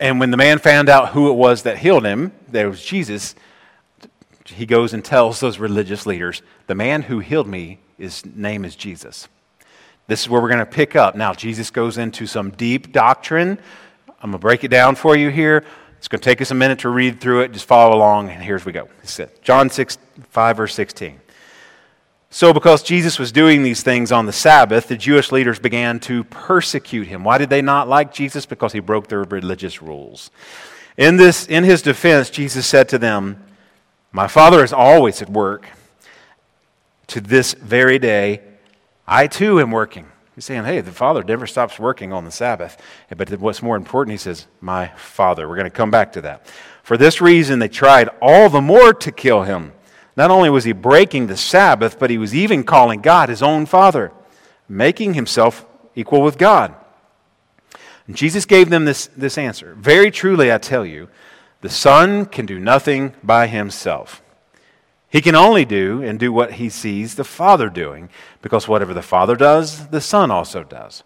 And 0.03 0.19
when 0.19 0.31
the 0.31 0.37
man 0.37 0.59
found 0.59 0.89
out 0.89 1.13
who 1.13 1.29
it 1.29 1.35
was 1.35 1.63
that 1.63 1.77
healed 1.77 2.03
him, 2.03 2.33
that 2.49 2.67
was 2.67 2.83
Jesus, 2.83 3.35
he 4.47 4.65
goes 4.65 4.93
and 4.93 5.03
tells 5.03 5.39
those 5.39 5.59
religious 5.59 6.05
leaders, 6.05 6.41
the 6.67 6.75
man 6.75 7.03
who 7.03 7.19
healed 7.19 7.47
me, 7.47 7.79
his 7.97 8.25
name 8.25 8.65
is 8.65 8.75
Jesus. 8.75 9.29
This 10.07 10.23
is 10.23 10.29
where 10.29 10.41
we're 10.41 10.49
going 10.49 10.59
to 10.59 10.65
pick 10.65 10.97
up. 10.97 11.15
Now, 11.15 11.31
Jesus 11.31 11.71
goes 11.71 11.97
into 11.97 12.27
some 12.27 12.51
deep 12.51 12.91
doctrine. 12.91 13.57
I'm 14.09 14.31
going 14.31 14.33
to 14.33 14.39
break 14.39 14.65
it 14.65 14.67
down 14.67 14.95
for 14.95 15.15
you 15.15 15.29
here. 15.29 15.63
It's 15.99 16.09
going 16.09 16.19
to 16.19 16.25
take 16.25 16.41
us 16.41 16.51
a 16.51 16.55
minute 16.55 16.79
to 16.79 16.89
read 16.89 17.21
through 17.21 17.43
it. 17.43 17.53
Just 17.53 17.65
follow 17.65 17.95
along, 17.95 18.29
and 18.29 18.43
here's 18.43 18.65
we 18.65 18.73
go. 18.73 18.89
John 19.41 19.69
6, 19.69 19.97
5, 20.31 20.57
verse 20.57 20.75
16. 20.75 21.17
So, 22.33 22.51
because 22.51 22.81
Jesus 22.81 23.19
was 23.19 23.31
doing 23.31 23.61
these 23.61 23.83
things 23.83 24.11
on 24.11 24.25
the 24.25 24.33
Sabbath, 24.33 24.87
the 24.87 24.97
Jewish 24.97 25.31
leaders 25.31 25.59
began 25.59 25.99
to 25.99 26.23
persecute 26.23 27.07
him. 27.07 27.23
Why 27.23 27.37
did 27.37 27.51
they 27.51 27.61
not 27.61 27.87
like 27.87 28.11
Jesus? 28.11 28.47
Because 28.47 28.73
he 28.73 28.79
broke 28.79 29.05
their 29.05 29.21
religious 29.21 29.83
rules. 29.83 30.31
In, 30.97 31.17
this, 31.17 31.45
in 31.45 31.63
his 31.63 31.83
defense, 31.83 32.31
Jesus 32.31 32.65
said 32.65 32.89
to 32.89 32.97
them, 32.97 33.43
My 34.11 34.25
Father 34.25 34.63
is 34.63 34.73
always 34.73 35.21
at 35.21 35.29
work. 35.29 35.67
To 37.09 37.21
this 37.21 37.53
very 37.53 37.99
day, 37.99 38.41
I 39.05 39.27
too 39.27 39.59
am 39.59 39.69
working. 39.69 40.07
He's 40.33 40.45
saying, 40.45 40.63
hey, 40.63 40.81
the 40.81 40.91
Father 40.91 41.23
never 41.23 41.45
stops 41.45 41.77
working 41.77 42.11
on 42.11 42.25
the 42.25 42.31
Sabbath. 42.31 42.81
But 43.15 43.29
what's 43.39 43.61
more 43.61 43.75
important, 43.75 44.13
he 44.13 44.17
says, 44.17 44.47
my 44.59 44.87
Father. 44.97 45.47
We're 45.47 45.57
going 45.57 45.65
to 45.65 45.69
come 45.69 45.91
back 45.91 46.13
to 46.13 46.21
that. 46.21 46.47
For 46.81 46.97
this 46.97 47.21
reason, 47.21 47.59
they 47.59 47.67
tried 47.67 48.09
all 48.23 48.49
the 48.49 48.59
more 48.59 48.91
to 48.91 49.11
kill 49.11 49.43
him. 49.43 49.73
Not 50.15 50.31
only 50.31 50.49
was 50.49 50.63
he 50.63 50.73
breaking 50.73 51.27
the 51.27 51.37
Sabbath, 51.37 51.97
but 51.97 52.09
he 52.09 52.17
was 52.17 52.35
even 52.35 52.63
calling 52.63 53.01
God 53.01 53.29
his 53.29 53.41
own 53.41 53.65
Father, 53.65 54.11
making 54.69 55.15
himself 55.15 55.65
equal 55.95 56.21
with 56.21 56.37
God. 56.37 56.75
And 58.07 58.15
Jesus 58.15 58.45
gave 58.45 58.69
them 58.69 58.85
this, 58.85 59.07
this 59.17 59.37
answer 59.37 59.75
Very 59.75 60.11
truly, 60.11 60.51
I 60.51 60.57
tell 60.57 60.85
you, 60.85 61.09
the 61.61 61.69
Son 61.69 62.25
can 62.25 62.45
do 62.45 62.59
nothing 62.59 63.13
by 63.23 63.47
himself. 63.47 64.21
He 65.09 65.21
can 65.21 65.35
only 65.35 65.63
do 65.63 66.01
and 66.01 66.19
do 66.19 66.33
what 66.33 66.53
he 66.53 66.69
sees 66.69 67.15
the 67.15 67.23
Father 67.23 67.69
doing, 67.69 68.09
because 68.41 68.67
whatever 68.67 68.93
the 68.93 69.01
Father 69.01 69.35
does, 69.35 69.87
the 69.87 70.01
Son 70.01 70.31
also 70.31 70.63
does. 70.63 71.03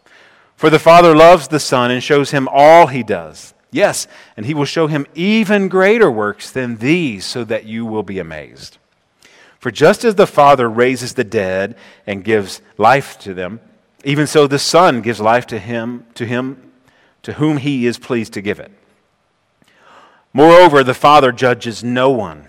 For 0.56 0.70
the 0.70 0.80
Father 0.80 1.16
loves 1.16 1.50
the 1.50 1.60
Son 1.60 1.92
and 1.92 2.02
shows 2.02 2.32
him 2.32 2.48
all 2.52 2.88
he 2.88 3.04
does. 3.04 3.54
Yes, 3.70 4.08
and 4.36 4.46
he 4.46 4.54
will 4.54 4.66
show 4.66 4.88
him 4.88 5.06
even 5.14 5.68
greater 5.68 6.10
works 6.10 6.50
than 6.50 6.78
these, 6.78 7.26
so 7.26 7.44
that 7.44 7.66
you 7.66 7.86
will 7.86 8.02
be 8.02 8.18
amazed. 8.18 8.78
For 9.60 9.72
just 9.72 10.04
as 10.04 10.16
the 10.16 10.28
Father 10.28 10.70
raises 10.70 11.14
the 11.14 11.24
dead 11.24 11.76
and 12.06 12.24
gives 12.24 12.62
life 12.78 13.18
to 13.20 13.34
them, 13.34 13.60
even 14.04 14.28
so 14.28 14.48
the 14.48 14.60
Son 14.60 15.02
gives 15.02 15.20
life 15.20 15.48
to 15.48 15.60
him, 15.60 16.06
to 16.14 16.26
him 16.26 16.72
to 17.24 17.34
whom 17.34 17.58
he 17.58 17.86
is 17.86 17.98
pleased 17.98 18.34
to 18.34 18.42
give 18.42 18.60
it. 18.60 18.72
Moreover, 20.34 20.84
the 20.84 20.94
Father 20.94 21.32
judges 21.32 21.84
no 21.84 22.12
one 22.12 22.48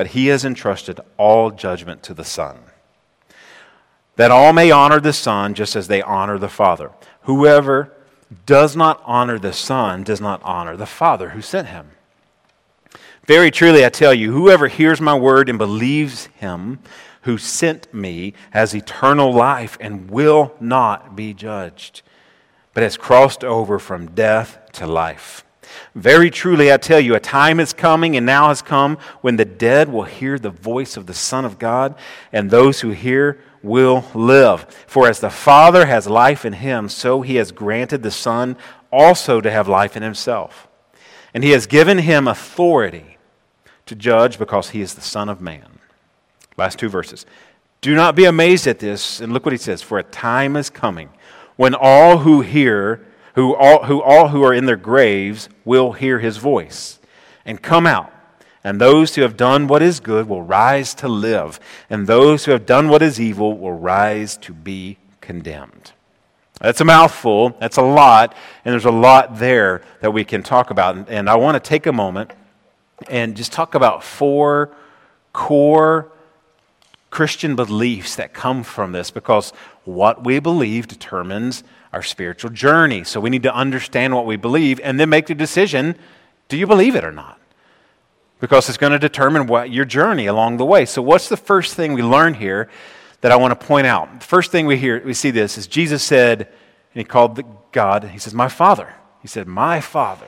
but 0.00 0.06
he 0.08 0.28
has 0.28 0.46
entrusted 0.46 0.98
all 1.18 1.50
judgment 1.50 2.02
to 2.02 2.14
the 2.14 2.24
Son, 2.24 2.56
that 4.16 4.30
all 4.30 4.54
may 4.54 4.70
honor 4.70 4.98
the 4.98 5.12
Son 5.12 5.52
just 5.52 5.76
as 5.76 5.88
they 5.88 6.00
honor 6.00 6.38
the 6.38 6.48
Father. 6.48 6.90
Whoever 7.24 7.92
does 8.46 8.74
not 8.74 9.02
honor 9.04 9.38
the 9.38 9.52
Son 9.52 10.02
does 10.02 10.18
not 10.18 10.40
honor 10.42 10.74
the 10.74 10.86
Father 10.86 11.28
who 11.28 11.42
sent 11.42 11.68
him. 11.68 11.90
Very 13.30 13.52
truly, 13.52 13.84
I 13.84 13.90
tell 13.90 14.12
you, 14.12 14.32
whoever 14.32 14.66
hears 14.66 15.00
my 15.00 15.14
word 15.14 15.48
and 15.48 15.56
believes 15.56 16.26
him 16.34 16.80
who 17.22 17.38
sent 17.38 17.94
me 17.94 18.34
has 18.50 18.74
eternal 18.74 19.32
life 19.32 19.78
and 19.80 20.10
will 20.10 20.52
not 20.58 21.14
be 21.14 21.32
judged, 21.32 22.02
but 22.74 22.82
has 22.82 22.96
crossed 22.96 23.44
over 23.44 23.78
from 23.78 24.16
death 24.16 24.58
to 24.72 24.84
life. 24.84 25.44
Very 25.94 26.28
truly, 26.28 26.72
I 26.72 26.76
tell 26.76 26.98
you, 26.98 27.14
a 27.14 27.20
time 27.20 27.60
is 27.60 27.72
coming 27.72 28.16
and 28.16 28.26
now 28.26 28.48
has 28.48 28.62
come 28.62 28.98
when 29.20 29.36
the 29.36 29.44
dead 29.44 29.92
will 29.92 30.02
hear 30.02 30.36
the 30.36 30.50
voice 30.50 30.96
of 30.96 31.06
the 31.06 31.14
Son 31.14 31.44
of 31.44 31.56
God, 31.56 31.94
and 32.32 32.50
those 32.50 32.80
who 32.80 32.90
hear 32.90 33.40
will 33.62 34.06
live. 34.12 34.66
For 34.88 35.06
as 35.08 35.20
the 35.20 35.30
Father 35.30 35.86
has 35.86 36.08
life 36.08 36.44
in 36.44 36.54
him, 36.54 36.88
so 36.88 37.22
he 37.22 37.36
has 37.36 37.52
granted 37.52 38.02
the 38.02 38.10
Son 38.10 38.56
also 38.90 39.40
to 39.40 39.52
have 39.52 39.68
life 39.68 39.96
in 39.96 40.02
himself. 40.02 40.66
And 41.32 41.44
he 41.44 41.50
has 41.50 41.68
given 41.68 41.98
him 41.98 42.26
authority 42.26 43.09
to 43.90 43.96
judge 43.96 44.38
because 44.38 44.70
he 44.70 44.80
is 44.80 44.94
the 44.94 45.00
Son 45.00 45.28
of 45.28 45.40
Man. 45.40 45.80
Last 46.56 46.78
two 46.78 46.88
verses. 46.88 47.26
Do 47.80 47.94
not 47.94 48.14
be 48.14 48.24
amazed 48.24 48.66
at 48.66 48.78
this. 48.78 49.20
And 49.20 49.32
look 49.32 49.44
what 49.44 49.52
he 49.52 49.58
says 49.58 49.82
For 49.82 49.98
a 49.98 50.02
time 50.02 50.56
is 50.56 50.70
coming 50.70 51.10
when 51.56 51.74
all 51.74 52.18
who 52.18 52.40
hear 52.40 53.06
who 53.34 53.54
all, 53.54 53.84
who 53.84 54.00
all 54.00 54.28
who 54.28 54.42
are 54.42 54.54
in 54.54 54.66
their 54.66 54.76
graves 54.76 55.48
will 55.64 55.92
hear 55.92 56.20
his 56.20 56.36
voice 56.36 56.98
and 57.44 57.60
come 57.60 57.86
out. 57.86 58.12
And 58.62 58.80
those 58.80 59.14
who 59.14 59.22
have 59.22 59.36
done 59.36 59.66
what 59.66 59.82
is 59.82 60.00
good 60.00 60.28
will 60.28 60.42
rise 60.42 60.94
to 60.96 61.08
live, 61.08 61.58
and 61.88 62.06
those 62.06 62.44
who 62.44 62.52
have 62.52 62.66
done 62.66 62.88
what 62.88 63.00
is 63.00 63.18
evil 63.18 63.56
will 63.56 63.72
rise 63.72 64.36
to 64.38 64.52
be 64.52 64.98
condemned. 65.22 65.92
That's 66.60 66.80
a 66.82 66.84
mouthful. 66.84 67.56
That's 67.58 67.78
a 67.78 67.82
lot. 67.82 68.36
And 68.64 68.72
there's 68.72 68.84
a 68.84 68.90
lot 68.90 69.38
there 69.38 69.80
that 70.02 70.10
we 70.10 70.24
can 70.24 70.42
talk 70.42 70.70
about. 70.70 71.08
And 71.08 71.30
I 71.30 71.36
want 71.36 71.54
to 71.54 71.66
take 71.66 71.86
a 71.86 71.92
moment 71.92 72.32
and 73.08 73.36
just 73.36 73.52
talk 73.52 73.74
about 73.74 74.04
four 74.04 74.74
core 75.32 76.10
Christian 77.10 77.56
beliefs 77.56 78.16
that 78.16 78.32
come 78.32 78.62
from 78.62 78.92
this 78.92 79.10
because 79.10 79.52
what 79.84 80.24
we 80.24 80.38
believe 80.38 80.86
determines 80.86 81.64
our 81.92 82.02
spiritual 82.02 82.50
journey. 82.50 83.02
So 83.04 83.20
we 83.20 83.30
need 83.30 83.42
to 83.42 83.54
understand 83.54 84.14
what 84.14 84.26
we 84.26 84.36
believe 84.36 84.80
and 84.82 84.98
then 84.98 85.08
make 85.08 85.26
the 85.26 85.34
decision 85.34 85.96
do 86.50 86.56
you 86.56 86.66
believe 86.66 86.96
it 86.96 87.04
or 87.04 87.12
not? 87.12 87.38
Because 88.40 88.68
it's 88.68 88.76
going 88.76 88.92
to 88.92 88.98
determine 88.98 89.46
what 89.46 89.70
your 89.70 89.84
journey 89.84 90.26
along 90.26 90.56
the 90.56 90.64
way. 90.64 90.84
So, 90.84 91.00
what's 91.00 91.28
the 91.28 91.36
first 91.36 91.74
thing 91.74 91.92
we 91.92 92.02
learn 92.02 92.34
here 92.34 92.68
that 93.20 93.30
I 93.30 93.36
want 93.36 93.58
to 93.58 93.66
point 93.66 93.86
out? 93.86 94.18
The 94.18 94.26
first 94.26 94.50
thing 94.50 94.66
we 94.66 94.76
hear, 94.76 95.00
we 95.04 95.14
see 95.14 95.30
this 95.30 95.56
is 95.56 95.68
Jesus 95.68 96.02
said, 96.02 96.40
and 96.40 96.48
he 96.94 97.04
called 97.04 97.40
God, 97.70 98.04
he 98.04 98.18
says, 98.18 98.34
My 98.34 98.48
Father. 98.48 98.92
He 99.22 99.28
said, 99.28 99.46
My 99.46 99.80
Father. 99.80 100.26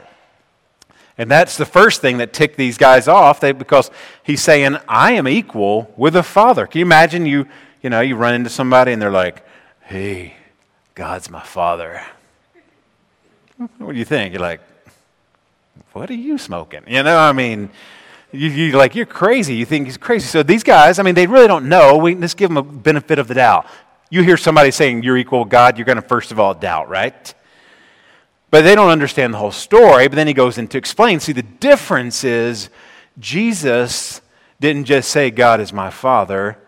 And 1.22 1.30
that's 1.30 1.56
the 1.56 1.64
first 1.64 2.00
thing 2.00 2.18
that 2.18 2.32
ticked 2.32 2.56
these 2.56 2.76
guys 2.76 3.06
off 3.06 3.38
they, 3.38 3.52
because 3.52 3.92
he's 4.24 4.42
saying, 4.42 4.76
I 4.88 5.12
am 5.12 5.28
equal 5.28 5.94
with 5.96 6.14
the 6.14 6.24
Father. 6.24 6.66
Can 6.66 6.80
you 6.80 6.84
imagine 6.84 7.26
you, 7.26 7.46
you 7.80 7.90
know, 7.90 8.00
you 8.00 8.16
run 8.16 8.34
into 8.34 8.50
somebody 8.50 8.90
and 8.90 9.00
they're 9.00 9.12
like, 9.12 9.46
hey, 9.82 10.34
God's 10.96 11.30
my 11.30 11.40
Father. 11.40 12.02
What 13.78 13.92
do 13.92 13.98
you 14.00 14.04
think? 14.04 14.34
You're 14.34 14.42
like, 14.42 14.62
what 15.92 16.10
are 16.10 16.14
you 16.14 16.38
smoking? 16.38 16.82
You 16.88 17.04
know, 17.04 17.16
I 17.16 17.30
mean, 17.30 17.70
you, 18.32 18.48
you 18.48 18.72
like, 18.72 18.96
you're 18.96 19.06
crazy. 19.06 19.54
You 19.54 19.64
think 19.64 19.86
he's 19.86 19.96
crazy. 19.96 20.26
So 20.26 20.42
these 20.42 20.64
guys, 20.64 20.98
I 20.98 21.04
mean, 21.04 21.14
they 21.14 21.28
really 21.28 21.46
don't 21.46 21.68
know. 21.68 21.98
We 21.98 22.16
just 22.16 22.36
give 22.36 22.50
them 22.50 22.56
a 22.56 22.64
benefit 22.64 23.20
of 23.20 23.28
the 23.28 23.34
doubt. 23.34 23.66
You 24.10 24.24
hear 24.24 24.36
somebody 24.36 24.72
saying 24.72 25.04
you're 25.04 25.16
equal 25.16 25.44
with 25.44 25.50
God, 25.50 25.78
you're 25.78 25.84
going 25.84 26.02
to 26.02 26.02
first 26.02 26.32
of 26.32 26.40
all 26.40 26.52
doubt, 26.52 26.88
right? 26.88 27.32
But 28.52 28.64
they 28.64 28.74
don't 28.74 28.90
understand 28.90 29.32
the 29.32 29.38
whole 29.38 29.50
story. 29.50 30.08
But 30.08 30.16
then 30.16 30.26
he 30.26 30.34
goes 30.34 30.58
in 30.58 30.68
to 30.68 30.78
explain. 30.78 31.20
See, 31.20 31.32
the 31.32 31.42
difference 31.42 32.22
is 32.22 32.68
Jesus 33.18 34.20
didn't 34.60 34.84
just 34.84 35.10
say, 35.10 35.30
God 35.30 35.58
is 35.58 35.72
my 35.72 35.88
Father, 35.88 36.58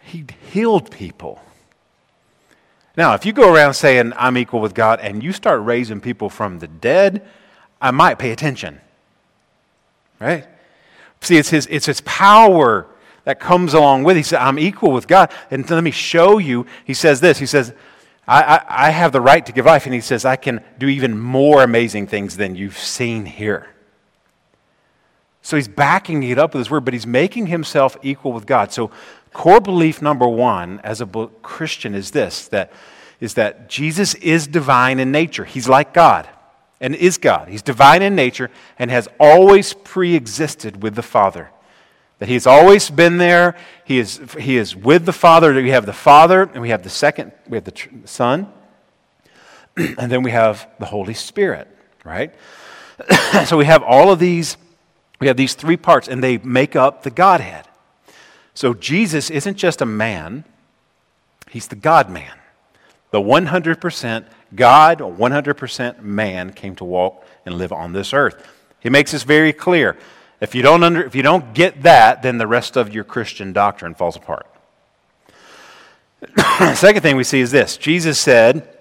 he 0.00 0.24
healed 0.50 0.92
people. 0.92 1.42
Now, 2.96 3.14
if 3.14 3.26
you 3.26 3.32
go 3.32 3.52
around 3.52 3.74
saying, 3.74 4.12
I'm 4.16 4.38
equal 4.38 4.60
with 4.60 4.74
God, 4.74 5.00
and 5.00 5.24
you 5.24 5.32
start 5.32 5.60
raising 5.64 6.00
people 6.00 6.30
from 6.30 6.60
the 6.60 6.68
dead, 6.68 7.26
I 7.82 7.90
might 7.90 8.18
pay 8.18 8.30
attention. 8.30 8.80
Right? 10.20 10.46
See, 11.20 11.36
it's 11.36 11.50
his, 11.50 11.66
it's 11.66 11.86
his 11.86 12.00
power 12.02 12.86
that 13.24 13.40
comes 13.40 13.74
along 13.74 14.04
with 14.04 14.16
it. 14.16 14.20
He 14.20 14.24
said, 14.24 14.40
I'm 14.40 14.58
equal 14.58 14.92
with 14.92 15.08
God. 15.08 15.32
And 15.50 15.68
let 15.68 15.82
me 15.82 15.90
show 15.90 16.38
you. 16.38 16.64
He 16.84 16.94
says 16.94 17.20
this 17.20 17.38
He 17.40 17.46
says, 17.46 17.74
I, 18.28 18.42
I, 18.42 18.64
I 18.68 18.90
have 18.90 19.12
the 19.12 19.20
right 19.22 19.44
to 19.46 19.52
give 19.52 19.64
life. 19.64 19.86
And 19.86 19.94
he 19.94 20.02
says, 20.02 20.24
I 20.24 20.36
can 20.36 20.62
do 20.78 20.86
even 20.86 21.18
more 21.18 21.62
amazing 21.62 22.06
things 22.06 22.36
than 22.36 22.54
you've 22.54 22.78
seen 22.78 23.24
here. 23.24 23.68
So 25.40 25.56
he's 25.56 25.66
backing 25.66 26.22
it 26.22 26.38
up 26.38 26.52
with 26.52 26.60
his 26.60 26.70
word, 26.70 26.84
but 26.84 26.92
he's 26.92 27.06
making 27.06 27.46
himself 27.46 27.96
equal 28.02 28.32
with 28.32 28.44
God. 28.44 28.70
So, 28.70 28.90
core 29.32 29.60
belief 29.60 30.02
number 30.02 30.28
one 30.28 30.80
as 30.84 31.00
a 31.00 31.06
Christian 31.42 31.94
is 31.94 32.10
this 32.10 32.48
that, 32.48 32.70
is 33.18 33.34
that 33.34 33.68
Jesus 33.68 34.14
is 34.16 34.46
divine 34.46 34.98
in 34.98 35.10
nature. 35.10 35.46
He's 35.46 35.68
like 35.68 35.94
God 35.94 36.28
and 36.80 36.94
is 36.94 37.16
God. 37.16 37.48
He's 37.48 37.62
divine 37.62 38.02
in 38.02 38.14
nature 38.14 38.50
and 38.78 38.90
has 38.90 39.08
always 39.18 39.72
pre 39.72 40.14
existed 40.14 40.82
with 40.82 40.96
the 40.96 41.02
Father. 41.02 41.50
That 42.18 42.28
He's 42.28 42.46
always 42.46 42.90
been 42.90 43.18
there. 43.18 43.56
He 43.84 43.98
is, 43.98 44.20
he 44.38 44.56
is 44.56 44.74
with 44.74 45.06
the 45.06 45.12
Father. 45.12 45.54
We 45.54 45.70
have 45.70 45.86
the 45.86 45.92
Father, 45.92 46.42
and 46.42 46.60
we 46.60 46.70
have 46.70 46.82
the 46.82 46.90
second, 46.90 47.32
we 47.48 47.56
have 47.56 47.64
the 47.64 47.88
Son, 48.04 48.52
and 49.76 50.10
then 50.10 50.22
we 50.22 50.30
have 50.30 50.68
the 50.78 50.86
Holy 50.86 51.14
Spirit, 51.14 51.68
right? 52.04 52.34
so 53.46 53.56
we 53.56 53.64
have 53.64 53.82
all 53.82 54.10
of 54.10 54.18
these, 54.18 54.56
we 55.20 55.28
have 55.28 55.36
these 55.36 55.54
three 55.54 55.76
parts, 55.76 56.08
and 56.08 56.22
they 56.22 56.38
make 56.38 56.74
up 56.74 57.02
the 57.02 57.10
Godhead. 57.10 57.66
So 58.54 58.74
Jesus 58.74 59.30
isn't 59.30 59.56
just 59.56 59.80
a 59.80 59.86
man, 59.86 60.44
He's 61.48 61.68
the 61.68 61.76
God 61.76 62.10
man. 62.10 62.32
The 63.10 63.20
100% 63.20 64.26
God, 64.54 64.98
100% 64.98 66.02
man, 66.02 66.52
came 66.52 66.74
to 66.76 66.84
walk 66.84 67.24
and 67.46 67.56
live 67.56 67.72
on 67.72 67.92
this 67.92 68.12
earth. 68.12 68.46
He 68.80 68.90
makes 68.90 69.12
this 69.12 69.22
very 69.22 69.52
clear. 69.52 69.96
If 70.40 70.54
you 70.54 70.62
don't, 70.62 70.84
under, 70.84 71.04
if 71.04 71.14
you 71.14 71.22
don't 71.22 71.52
get 71.52 71.82
that, 71.82 72.22
then 72.22 72.38
the 72.38 72.46
rest 72.46 72.76
of 72.76 72.94
your 72.94 73.04
Christian 73.04 73.52
doctrine 73.52 73.94
falls 73.94 74.16
apart. 74.16 74.46
Second 76.74 77.02
thing 77.02 77.16
we 77.16 77.24
see 77.24 77.40
is 77.40 77.50
this 77.50 77.76
Jesus 77.76 78.18
said 78.18 78.76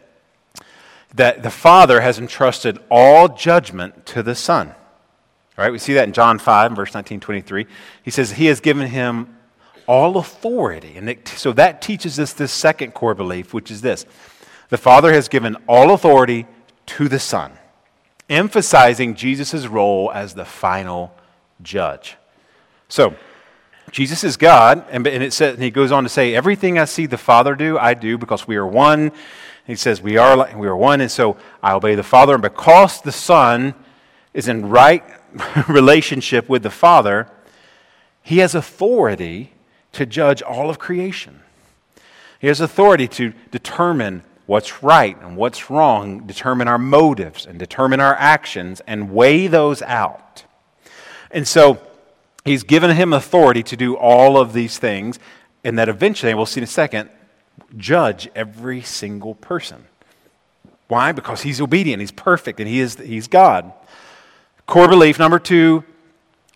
that 1.15 1.43
the 1.43 1.49
Father 1.49 2.01
has 2.01 2.19
entrusted 2.19 2.79
all 2.89 3.27
judgment 3.27 4.05
to 4.07 4.21
the 4.21 4.35
Son. 4.35 4.69
All 5.57 5.63
right, 5.63 5.71
we 5.71 5.79
see 5.79 5.93
that 5.95 6.07
in 6.07 6.13
John 6.13 6.37
5, 6.37 6.73
verse 6.73 6.93
19, 6.93 7.19
23. 7.19 7.65
He 8.03 8.11
says, 8.11 8.33
He 8.33 8.45
has 8.45 8.59
given 8.59 8.87
him 8.87 9.35
all 9.87 10.17
authority. 10.17 10.97
And 10.97 11.09
it, 11.09 11.27
so 11.27 11.53
that 11.53 11.81
teaches 11.81 12.19
us 12.19 12.33
this 12.33 12.51
second 12.51 12.93
core 12.93 13.15
belief, 13.15 13.53
which 13.53 13.71
is 13.71 13.81
this 13.81 14.05
the 14.69 14.77
Father 14.77 15.13
has 15.13 15.27
given 15.27 15.55
all 15.67 15.91
authority 15.91 16.45
to 16.85 17.07
the 17.07 17.19
Son, 17.19 17.53
emphasizing 18.29 19.15
Jesus' 19.15 19.65
role 19.65 20.11
as 20.13 20.35
the 20.35 20.45
final 20.45 21.16
judge. 21.61 22.17
So, 22.89 23.15
Jesus 23.91 24.23
is 24.23 24.35
God, 24.35 24.85
and, 24.89 25.07
and 25.07 25.23
it 25.23 25.31
says, 25.31 25.53
and 25.53 25.63
he 25.63 25.71
goes 25.71 25.91
on 25.91 26.03
to 26.03 26.09
say, 26.09 26.35
Everything 26.35 26.77
I 26.77 26.85
see 26.85 27.05
the 27.05 27.17
Father 27.17 27.55
do, 27.55 27.77
I 27.77 27.93
do 27.93 28.17
because 28.17 28.47
we 28.47 28.57
are 28.57 28.67
one. 28.67 29.11
He 29.65 29.75
says, 29.75 30.01
We 30.01 30.17
are, 30.17 30.35
like, 30.35 30.57
we 30.57 30.67
are 30.67 30.75
one, 30.75 31.01
and 31.01 31.11
so 31.11 31.37
I 31.63 31.73
obey 31.73 31.95
the 31.95 32.03
Father. 32.03 32.33
And 32.33 32.41
because 32.41 33.01
the 33.01 33.11
Son 33.11 33.73
is 34.33 34.47
in 34.47 34.69
right 34.69 35.03
relationship 35.69 36.49
with 36.49 36.63
the 36.63 36.69
Father, 36.69 37.29
he 38.21 38.39
has 38.39 38.55
authority 38.55 39.53
to 39.93 40.05
judge 40.05 40.41
all 40.41 40.69
of 40.69 40.79
creation. 40.79 41.41
He 42.39 42.47
has 42.47 42.59
authority 42.59 43.07
to 43.07 43.33
determine 43.51 44.23
what's 44.45 44.83
right 44.83 45.19
and 45.21 45.37
what's 45.37 45.69
wrong, 45.69 46.25
determine 46.27 46.67
our 46.67 46.77
motives 46.77 47.45
and 47.45 47.57
determine 47.57 47.99
our 47.99 48.15
actions 48.15 48.81
and 48.85 49.11
weigh 49.11 49.47
those 49.47 49.81
out. 49.81 50.43
And 51.31 51.47
so 51.47 51.79
he's 52.45 52.63
given 52.63 52.95
him 52.95 53.13
authority 53.13 53.63
to 53.63 53.77
do 53.77 53.95
all 53.95 54.37
of 54.37 54.53
these 54.53 54.77
things, 54.77 55.19
and 55.63 55.77
that 55.77 55.89
eventually, 55.89 56.33
we'll 56.33 56.45
see 56.45 56.59
in 56.59 56.63
a 56.63 56.67
second, 56.67 57.09
judge 57.75 58.29
every 58.35 58.81
single 58.81 59.35
person. 59.35 59.85
Why? 60.87 61.11
Because 61.11 61.41
he's 61.41 61.59
obedient, 61.59 61.99
he's 61.99 62.11
perfect, 62.11 62.59
and 62.59 62.69
he 62.69 62.79
is, 62.79 62.95
he's 62.95 63.27
God. 63.27 63.73
Core 64.65 64.87
belief 64.87 65.19
number 65.19 65.39
two 65.39 65.83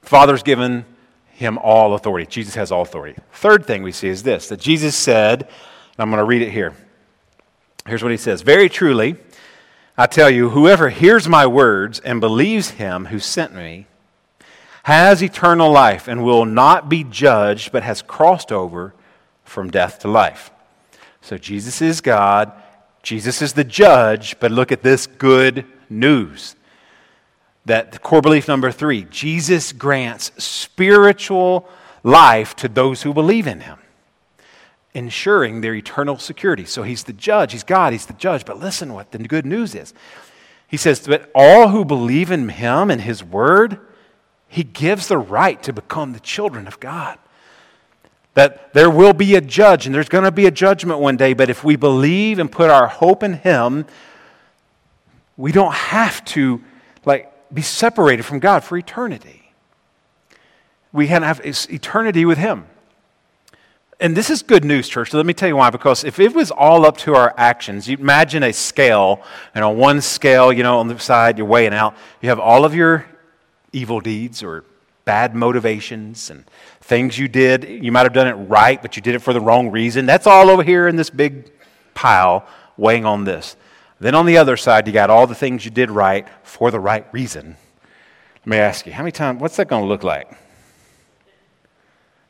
Father's 0.01 0.41
given 0.41 0.85
him 1.31 1.57
all 1.59 1.93
authority. 1.93 2.25
Jesus 2.25 2.55
has 2.55 2.71
all 2.71 2.81
authority. 2.81 3.19
Third 3.33 3.65
thing 3.65 3.83
we 3.83 3.91
see 3.91 4.07
is 4.07 4.23
this 4.23 4.47
that 4.49 4.59
Jesus 4.59 4.95
said, 4.95 5.43
and 5.43 5.99
I'm 5.99 6.09
going 6.09 6.19
to 6.19 6.25
read 6.25 6.41
it 6.41 6.51
here. 6.51 6.75
Here's 7.85 8.03
what 8.03 8.11
he 8.11 8.17
says 8.17 8.41
Very 8.41 8.69
truly, 8.69 9.15
I 9.97 10.07
tell 10.07 10.29
you, 10.29 10.49
whoever 10.49 10.89
hears 10.89 11.27
my 11.27 11.45
words 11.45 11.99
and 11.99 12.19
believes 12.19 12.71
him 12.71 13.05
who 13.05 13.19
sent 13.19 13.53
me 13.53 13.87
has 14.83 15.21
eternal 15.21 15.71
life 15.71 16.07
and 16.07 16.23
will 16.23 16.45
not 16.45 16.89
be 16.89 17.03
judged, 17.03 17.71
but 17.71 17.83
has 17.83 18.01
crossed 18.01 18.51
over 18.51 18.93
from 19.43 19.69
death 19.69 19.99
to 19.99 20.07
life. 20.07 20.51
So 21.21 21.37
Jesus 21.37 21.81
is 21.81 22.01
God, 22.01 22.51
Jesus 23.03 23.41
is 23.41 23.53
the 23.53 23.63
judge, 23.63 24.39
but 24.39 24.51
look 24.51 24.71
at 24.71 24.83
this 24.83 25.07
good 25.07 25.65
news. 25.89 26.55
That 27.65 28.01
core 28.01 28.21
belief 28.21 28.47
number 28.47 28.71
three 28.71 29.03
Jesus 29.03 29.71
grants 29.71 30.31
spiritual 30.43 31.69
life 32.03 32.55
to 32.57 32.67
those 32.67 33.03
who 33.03 33.13
believe 33.13 33.45
in 33.45 33.61
him, 33.61 33.77
ensuring 34.93 35.61
their 35.61 35.75
eternal 35.75 36.17
security. 36.17 36.65
So 36.65 36.81
he's 36.81 37.03
the 37.03 37.13
judge, 37.13 37.51
he's 37.51 37.63
God, 37.63 37.93
he's 37.93 38.07
the 38.07 38.13
judge. 38.13 38.45
But 38.45 38.59
listen 38.59 38.93
what 38.93 39.11
the 39.11 39.19
good 39.19 39.45
news 39.45 39.75
is. 39.75 39.93
He 40.67 40.77
says, 40.77 41.05
But 41.05 41.29
all 41.35 41.67
who 41.67 41.85
believe 41.85 42.31
in 42.31 42.49
him 42.49 42.89
and 42.89 43.01
his 43.01 43.23
word, 43.23 43.79
he 44.51 44.63
gives 44.63 45.07
the 45.07 45.17
right 45.17 45.63
to 45.63 45.71
become 45.71 46.11
the 46.11 46.19
children 46.19 46.67
of 46.67 46.77
God. 46.81 47.17
That 48.33 48.73
there 48.73 48.89
will 48.89 49.13
be 49.13 49.35
a 49.35 49.41
judge 49.41 49.85
and 49.85 49.95
there's 49.95 50.09
going 50.09 50.25
to 50.25 50.31
be 50.31 50.45
a 50.45 50.51
judgment 50.51 50.99
one 50.99 51.15
day, 51.15 51.31
but 51.31 51.49
if 51.49 51.63
we 51.63 51.77
believe 51.77 52.37
and 52.37 52.51
put 52.51 52.69
our 52.69 52.87
hope 52.87 53.23
in 53.23 53.33
Him, 53.35 53.85
we 55.37 55.53
don't 55.53 55.73
have 55.73 56.23
to 56.25 56.61
like 57.05 57.31
be 57.53 57.61
separated 57.61 58.23
from 58.23 58.39
God 58.39 58.61
for 58.65 58.77
eternity. 58.77 59.53
We 60.91 61.07
can 61.07 61.23
have 61.23 61.39
eternity 61.45 62.25
with 62.25 62.37
Him. 62.37 62.65
And 64.01 64.17
this 64.17 64.29
is 64.29 64.41
good 64.41 64.65
news, 64.65 64.89
church. 64.89 65.13
Let 65.13 65.25
me 65.25 65.33
tell 65.33 65.47
you 65.47 65.55
why. 65.55 65.69
Because 65.69 66.03
if 66.03 66.19
it 66.19 66.33
was 66.33 66.51
all 66.51 66.85
up 66.85 66.97
to 66.97 67.15
our 67.15 67.33
actions, 67.37 67.87
you 67.87 67.95
imagine 67.95 68.43
a 68.43 68.51
scale, 68.51 69.23
and 69.55 69.63
on 69.63 69.77
one 69.77 70.01
scale, 70.01 70.51
you 70.51 70.63
know, 70.63 70.79
on 70.79 70.89
the 70.89 70.99
side, 70.99 71.37
you're 71.37 71.47
weighing 71.47 71.73
out, 71.73 71.95
you 72.21 72.27
have 72.27 72.39
all 72.39 72.65
of 72.65 72.75
your 72.75 73.05
evil 73.73 73.99
deeds 73.99 74.43
or 74.43 74.63
bad 75.05 75.35
motivations 75.35 76.29
and 76.29 76.45
things 76.81 77.17
you 77.17 77.27
did. 77.27 77.63
You 77.63 77.91
might 77.91 78.03
have 78.03 78.13
done 78.13 78.27
it 78.27 78.33
right, 78.33 78.81
but 78.81 78.95
you 78.95 79.01
did 79.01 79.15
it 79.15 79.19
for 79.19 79.33
the 79.33 79.41
wrong 79.41 79.71
reason. 79.71 80.05
That's 80.05 80.27
all 80.27 80.49
over 80.49 80.63
here 80.63 80.87
in 80.87 80.95
this 80.95 81.09
big 81.09 81.51
pile 81.93 82.45
weighing 82.77 83.05
on 83.05 83.23
this. 83.23 83.55
Then 83.99 84.15
on 84.15 84.25
the 84.25 84.37
other 84.37 84.57
side, 84.57 84.87
you 84.87 84.93
got 84.93 85.09
all 85.09 85.27
the 85.27 85.35
things 85.35 85.63
you 85.63 85.71
did 85.71 85.91
right 85.91 86.27
for 86.43 86.71
the 86.71 86.79
right 86.79 87.05
reason. 87.11 87.55
Let 88.41 88.47
me 88.47 88.57
ask 88.57 88.85
you, 88.87 88.93
how 88.93 89.03
many 89.03 89.11
times, 89.11 89.39
what's 89.39 89.57
that 89.57 89.67
going 89.67 89.83
to 89.83 89.87
look 89.87 90.03
like? 90.03 90.31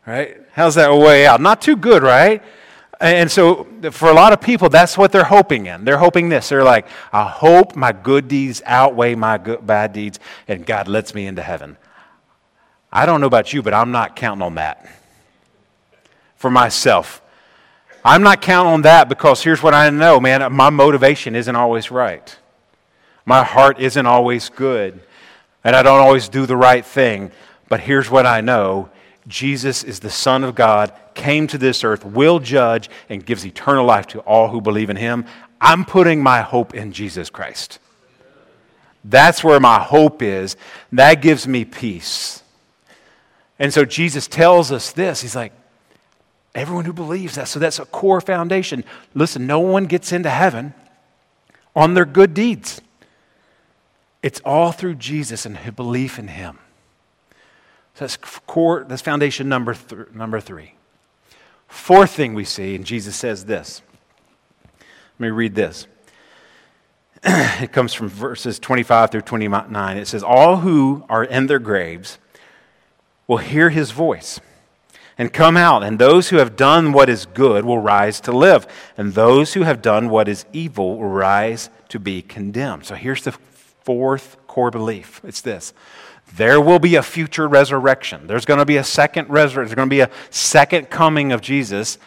Right? 0.05 0.37
How's 0.51 0.75
that 0.75 0.89
weigh 0.93 1.25
out? 1.25 1.39
Not 1.39 1.61
too 1.61 1.77
good, 1.77 2.03
right? 2.03 2.43
And 3.01 3.31
so, 3.31 3.67
for 3.91 4.09
a 4.09 4.13
lot 4.13 4.31
of 4.31 4.41
people, 4.41 4.69
that's 4.69 4.95
what 4.95 5.11
they're 5.11 5.23
hoping 5.23 5.65
in. 5.65 5.85
They're 5.85 5.97
hoping 5.97 6.29
this. 6.29 6.49
They're 6.49 6.63
like, 6.63 6.85
I 7.11 7.27
hope 7.27 7.75
my 7.75 7.91
good 7.91 8.27
deeds 8.27 8.61
outweigh 8.63 9.15
my 9.15 9.39
good, 9.39 9.65
bad 9.65 9.91
deeds, 9.91 10.19
and 10.47 10.65
God 10.65 10.87
lets 10.87 11.15
me 11.15 11.25
into 11.25 11.41
heaven. 11.41 11.77
I 12.91 13.07
don't 13.07 13.19
know 13.19 13.27
about 13.27 13.53
you, 13.53 13.63
but 13.63 13.73
I'm 13.73 13.91
not 13.91 14.15
counting 14.15 14.43
on 14.43 14.55
that 14.55 14.87
for 16.35 16.51
myself. 16.51 17.21
I'm 18.03 18.23
not 18.23 18.41
counting 18.41 18.73
on 18.73 18.81
that 18.81 19.09
because 19.09 19.43
here's 19.43 19.63
what 19.63 19.73
I 19.73 19.89
know, 19.89 20.19
man 20.19 20.51
my 20.53 20.69
motivation 20.69 21.35
isn't 21.35 21.55
always 21.55 21.91
right, 21.91 22.37
my 23.25 23.43
heart 23.43 23.79
isn't 23.79 24.05
always 24.05 24.49
good. 24.49 25.01
and 25.63 25.75
I 25.75 25.83
don't 25.83 25.99
always 25.99 26.29
do 26.29 26.45
the 26.45 26.57
right 26.57 26.85
thing, 26.85 27.31
but 27.69 27.79
here's 27.79 28.09
what 28.09 28.25
I 28.25 28.41
know 28.41 28.89
Jesus 29.27 29.83
is 29.83 29.99
the 29.99 30.09
Son 30.09 30.43
of 30.43 30.55
God, 30.55 30.91
came 31.13 31.47
to 31.47 31.57
this 31.57 31.83
earth, 31.83 32.05
will 32.05 32.39
judge, 32.39 32.89
and 33.09 33.25
gives 33.25 33.45
eternal 33.45 33.85
life 33.85 34.07
to 34.07 34.19
all 34.21 34.49
who 34.49 34.61
believe 34.61 34.89
in 34.89 34.97
him. 34.97 35.25
I'm 35.59 35.85
putting 35.85 36.23
my 36.23 36.41
hope 36.41 36.73
in 36.73 36.91
Jesus 36.91 37.29
Christ. 37.29 37.79
That's 39.03 39.43
where 39.43 39.59
my 39.59 39.79
hope 39.79 40.21
is. 40.21 40.55
That 40.91 41.21
gives 41.21 41.47
me 41.47 41.65
peace. 41.65 42.43
And 43.59 43.73
so 43.73 43.85
Jesus 43.85 44.27
tells 44.27 44.71
us 44.71 44.91
this. 44.91 45.21
He's 45.21 45.35
like, 45.35 45.53
everyone 46.55 46.85
who 46.85 46.93
believes 46.93 47.35
that. 47.35 47.47
So 47.47 47.59
that's 47.59 47.79
a 47.79 47.85
core 47.85 48.21
foundation. 48.21 48.83
Listen, 49.13 49.47
no 49.47 49.59
one 49.59 49.85
gets 49.85 50.11
into 50.11 50.29
heaven 50.29 50.73
on 51.75 51.93
their 51.93 52.05
good 52.05 52.33
deeds. 52.33 52.81
It's 54.23 54.41
all 54.45 54.71
through 54.71 54.95
Jesus 54.95 55.45
and 55.45 55.57
belief 55.75 56.19
in 56.19 56.27
him. 56.27 56.59
So 57.95 58.05
that's 58.05 58.17
core, 58.17 58.85
that's 58.87 59.01
foundation 59.01 59.49
number, 59.49 59.73
th- 59.73 60.11
number 60.13 60.39
three. 60.39 60.73
Fourth 61.71 62.11
thing 62.11 62.33
we 62.33 62.43
see, 62.43 62.75
and 62.75 62.85
Jesus 62.85 63.15
says 63.15 63.45
this. 63.45 63.81
Let 64.77 65.19
me 65.19 65.29
read 65.29 65.55
this. 65.55 65.87
it 67.23 67.71
comes 67.71 67.93
from 67.93 68.09
verses 68.09 68.59
25 68.59 69.09
through 69.09 69.21
29. 69.21 69.97
It 69.97 70.05
says, 70.05 70.21
All 70.21 70.57
who 70.57 71.05
are 71.07 71.23
in 71.23 71.47
their 71.47 71.59
graves 71.59 72.19
will 73.25 73.37
hear 73.37 73.69
his 73.69 73.91
voice 73.91 74.41
and 75.17 75.31
come 75.31 75.55
out, 75.55 75.81
and 75.81 75.97
those 75.97 76.27
who 76.27 76.37
have 76.37 76.57
done 76.57 76.91
what 76.91 77.09
is 77.09 77.25
good 77.25 77.63
will 77.63 77.79
rise 77.79 78.19
to 78.21 78.33
live, 78.33 78.67
and 78.97 79.13
those 79.13 79.53
who 79.53 79.61
have 79.61 79.81
done 79.81 80.09
what 80.09 80.27
is 80.27 80.45
evil 80.51 80.97
will 80.97 81.07
rise 81.07 81.69
to 81.87 81.99
be 81.99 82.21
condemned. 82.21 82.85
So 82.85 82.95
here's 82.95 83.23
the 83.23 83.31
fourth 83.31 84.35
core 84.47 84.71
belief 84.71 85.21
it's 85.23 85.41
this 85.41 85.73
there 86.35 86.61
will 86.61 86.79
be 86.79 86.95
a 86.95 87.03
future 87.03 87.47
resurrection. 87.47 88.27
There's 88.27 88.45
going 88.45 88.59
to 88.59 88.65
be 88.65 88.77
a 88.77 88.83
second 88.83 89.29
resurrection. 89.29 89.67
There's 89.67 89.75
going 89.75 89.89
to 89.89 89.95
be 89.95 89.99
a 89.99 90.09
second 90.29 90.89
coming 90.89 91.31
of 91.31 91.41
Jesus 91.41 91.97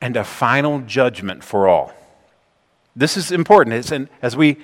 and 0.00 0.16
a 0.16 0.24
final 0.24 0.80
judgment 0.80 1.42
for 1.42 1.66
all. 1.66 1.92
This 2.94 3.16
is 3.16 3.32
important. 3.32 3.74
It's, 3.74 3.90
and 3.90 4.08
as 4.22 4.36
we 4.36 4.58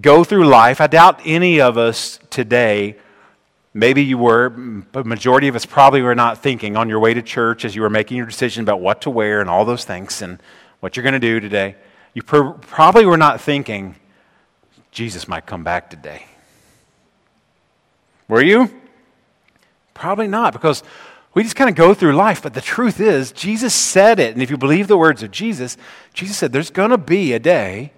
go 0.00 0.24
through 0.24 0.46
life, 0.46 0.80
I 0.80 0.86
doubt 0.86 1.20
any 1.24 1.60
of 1.60 1.78
us 1.78 2.20
today, 2.30 2.96
maybe 3.72 4.04
you 4.04 4.18
were, 4.18 4.50
but 4.50 5.06
majority 5.06 5.48
of 5.48 5.56
us 5.56 5.64
probably 5.64 6.02
were 6.02 6.14
not 6.14 6.38
thinking 6.38 6.76
on 6.76 6.88
your 6.88 7.00
way 7.00 7.14
to 7.14 7.22
church 7.22 7.64
as 7.64 7.74
you 7.74 7.82
were 7.82 7.90
making 7.90 8.16
your 8.16 8.26
decision 8.26 8.62
about 8.62 8.80
what 8.80 9.00
to 9.02 9.10
wear 9.10 9.40
and 9.40 9.48
all 9.48 9.64
those 9.64 9.84
things 9.84 10.22
and 10.22 10.38
what 10.80 10.96
you're 10.96 11.02
going 11.02 11.14
to 11.14 11.18
do 11.18 11.40
today. 11.40 11.74
You 12.14 12.22
probably 12.22 13.06
were 13.06 13.16
not 13.16 13.40
thinking, 13.40 13.96
Jesus 14.90 15.28
might 15.28 15.46
come 15.46 15.64
back 15.64 15.90
today. 15.90 16.26
Were 18.28 18.42
you? 18.42 18.70
Probably 19.94 20.28
not, 20.28 20.52
because 20.52 20.82
we 21.34 21.42
just 21.42 21.56
kind 21.56 21.70
of 21.70 21.76
go 21.76 21.94
through 21.94 22.12
life. 22.12 22.42
But 22.42 22.54
the 22.54 22.60
truth 22.60 23.00
is, 23.00 23.32
Jesus 23.32 23.74
said 23.74 24.20
it. 24.20 24.34
And 24.34 24.42
if 24.42 24.50
you 24.50 24.56
believe 24.56 24.86
the 24.86 24.98
words 24.98 25.22
of 25.22 25.30
Jesus, 25.30 25.76
Jesus 26.12 26.36
said 26.36 26.52
there's 26.52 26.70
going 26.70 26.90
to 26.90 26.98
be 26.98 27.32
a 27.32 27.38
day 27.38 27.92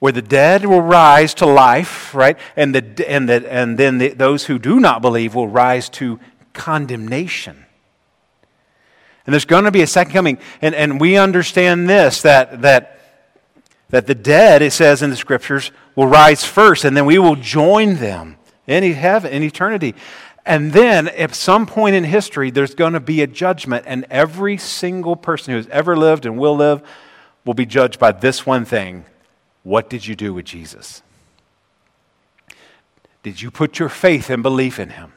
where 0.00 0.12
the 0.12 0.22
dead 0.22 0.66
will 0.66 0.82
rise 0.82 1.34
to 1.34 1.46
life, 1.46 2.14
right? 2.14 2.38
And, 2.56 2.74
the, 2.74 3.08
and, 3.08 3.28
the, 3.28 3.50
and 3.50 3.78
then 3.78 3.98
the, 3.98 4.08
those 4.10 4.44
who 4.44 4.58
do 4.58 4.80
not 4.80 5.02
believe 5.02 5.34
will 5.34 5.48
rise 5.48 5.88
to 5.90 6.20
condemnation. 6.52 7.64
And 9.26 9.32
there's 9.32 9.46
going 9.46 9.64
to 9.64 9.70
be 9.70 9.82
a 9.82 9.86
second 9.86 10.12
coming. 10.12 10.38
And, 10.60 10.74
and 10.74 11.00
we 11.00 11.16
understand 11.16 11.88
this 11.88 12.22
that, 12.22 12.60
that, 12.62 13.00
that 13.90 14.06
the 14.06 14.14
dead, 14.14 14.60
it 14.60 14.72
says 14.72 15.02
in 15.02 15.10
the 15.10 15.16
scriptures, 15.16 15.70
will 15.96 16.06
rise 16.06 16.44
first, 16.44 16.84
and 16.84 16.96
then 16.96 17.06
we 17.06 17.18
will 17.18 17.36
join 17.36 17.96
them 17.96 18.36
in 18.66 18.82
heaven, 18.92 19.32
in 19.32 19.42
eternity. 19.42 19.94
And 20.46 20.72
then, 20.72 21.08
at 21.08 21.34
some 21.34 21.66
point 21.66 21.96
in 21.96 22.04
history, 22.04 22.50
there's 22.50 22.74
going 22.74 22.92
to 22.92 23.00
be 23.00 23.22
a 23.22 23.26
judgment, 23.26 23.84
and 23.86 24.06
every 24.10 24.58
single 24.58 25.16
person 25.16 25.52
who 25.52 25.56
has 25.56 25.68
ever 25.68 25.96
lived 25.96 26.26
and 26.26 26.38
will 26.38 26.56
live 26.56 26.82
will 27.44 27.54
be 27.54 27.66
judged 27.66 27.98
by 27.98 28.12
this 28.12 28.44
one 28.46 28.64
thing 28.64 29.06
What 29.62 29.88
did 29.88 30.06
you 30.06 30.14
do 30.14 30.34
with 30.34 30.44
Jesus? 30.44 31.02
Did 33.22 33.40
you 33.40 33.50
put 33.50 33.78
your 33.78 33.88
faith 33.88 34.28
and 34.28 34.42
belief 34.42 34.78
in 34.78 34.90
him? 34.90 35.14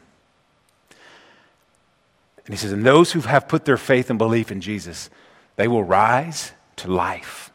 And 2.45 2.53
he 2.53 2.57
says, 2.57 2.71
And 2.71 2.85
those 2.85 3.11
who 3.11 3.19
have 3.21 3.49
put 3.49 3.65
their 3.65 3.75
faith 3.75 4.09
and 4.09 4.17
belief 4.17 4.49
in 4.49 4.61
Jesus, 4.61 5.09
they 5.57 5.67
will 5.67 5.83
rise 5.83 6.53
to 6.77 6.89
life, 6.89 7.51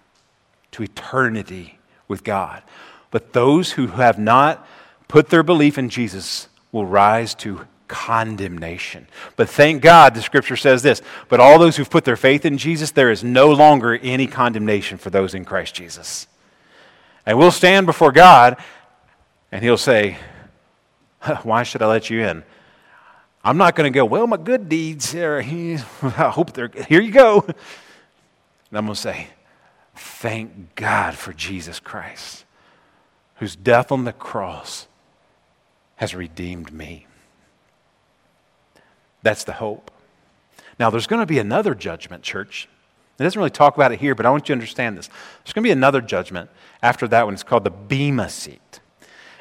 to 0.73 0.83
eternity 0.83 1.79
with 2.07 2.23
God. 2.23 2.63
But 3.11 3.33
those 3.33 3.73
who 3.73 3.87
have 3.87 4.19
not 4.19 4.67
put 5.13 5.29
their 5.29 5.43
belief 5.43 5.77
in 5.77 5.91
Jesus 5.91 6.49
will 6.73 6.87
rise 6.87 7.35
to 7.35 7.67
condemnation. 7.87 9.07
But 9.37 9.51
thank 9.51 9.83
God 9.83 10.15
the 10.15 10.23
scripture 10.23 10.57
says 10.57 10.83
this 10.83 11.03
but 11.29 11.39
all 11.39 11.59
those 11.59 11.77
who've 11.77 11.91
put 11.91 12.07
their 12.07 12.17
faith 12.17 12.47
in 12.47 12.57
Jesus, 12.57 12.93
there 12.93 13.11
is 13.11 13.23
no 13.23 13.53
longer 13.53 13.95
any 13.95 14.27
condemnation 14.27 14.97
for 14.97 15.11
those 15.11 15.35
in 15.35 15.45
Christ 15.45 15.75
Jesus. 15.75 16.27
And 17.27 17.37
we'll 17.37 17.51
stand 17.51 17.85
before 17.85 18.11
God 18.11 18.57
and 19.53 19.63
He'll 19.63 19.77
say, 19.77 20.17
Why 21.43 21.63
should 21.63 21.83
I 21.83 21.89
let 21.89 22.09
you 22.09 22.23
in? 22.23 22.43
I'm 23.45 23.59
not 23.59 23.77
going 23.77 23.93
to 23.93 23.95
go, 23.95 24.07
Well, 24.07 24.27
my 24.27 24.39
good 24.39 24.71
deeds 24.71 25.13
here, 25.13 25.37
I 26.03 26.31
hope 26.31 26.55
they're, 26.55 26.71
here 26.89 27.03
you 27.03 27.13
go. 27.13 27.45
And 27.47 28.79
I'm 28.79 28.87
going 28.87 28.95
to 28.95 29.01
say, 29.01 29.27
Thank 29.95 30.75
God 30.75 31.17
for 31.17 31.35
Jesus 31.35 31.81
Christ, 31.81 32.47
whose 33.35 33.55
death 33.55 33.93
on 33.93 34.05
the 34.05 34.15
cross 34.15 34.87
has 35.97 36.15
redeemed 36.15 36.73
me. 36.73 37.07
That's 39.23 39.45
the 39.45 39.53
hope. 39.53 39.91
Now, 40.79 40.91
there's 40.91 41.07
going 41.07 41.21
to 41.21 41.27
be 41.27 41.39
another 41.39 41.75
judgment, 41.75 42.23
church. 42.23 42.69
It 43.19 43.23
doesn't 43.23 43.39
really 43.39 43.51
talk 43.51 43.77
about 43.77 43.93
it 43.93 44.01
here, 44.01 44.15
but 44.15 44.27
I 44.27 44.31
want 44.31 44.49
you 44.49 44.55
to 44.55 44.59
understand 44.59 44.99
this. 44.99 45.09
There's 45.09 45.53
going 45.53 45.63
to 45.63 45.69
be 45.69 45.73
another 45.73 46.01
judgment 46.01 46.51
after 46.83 47.07
that 47.09 47.25
one. 47.25 47.35
It's 47.35 47.43
called 47.43 47.65
the 47.65 47.71
Bema 47.71 48.29
seat. 48.29 48.81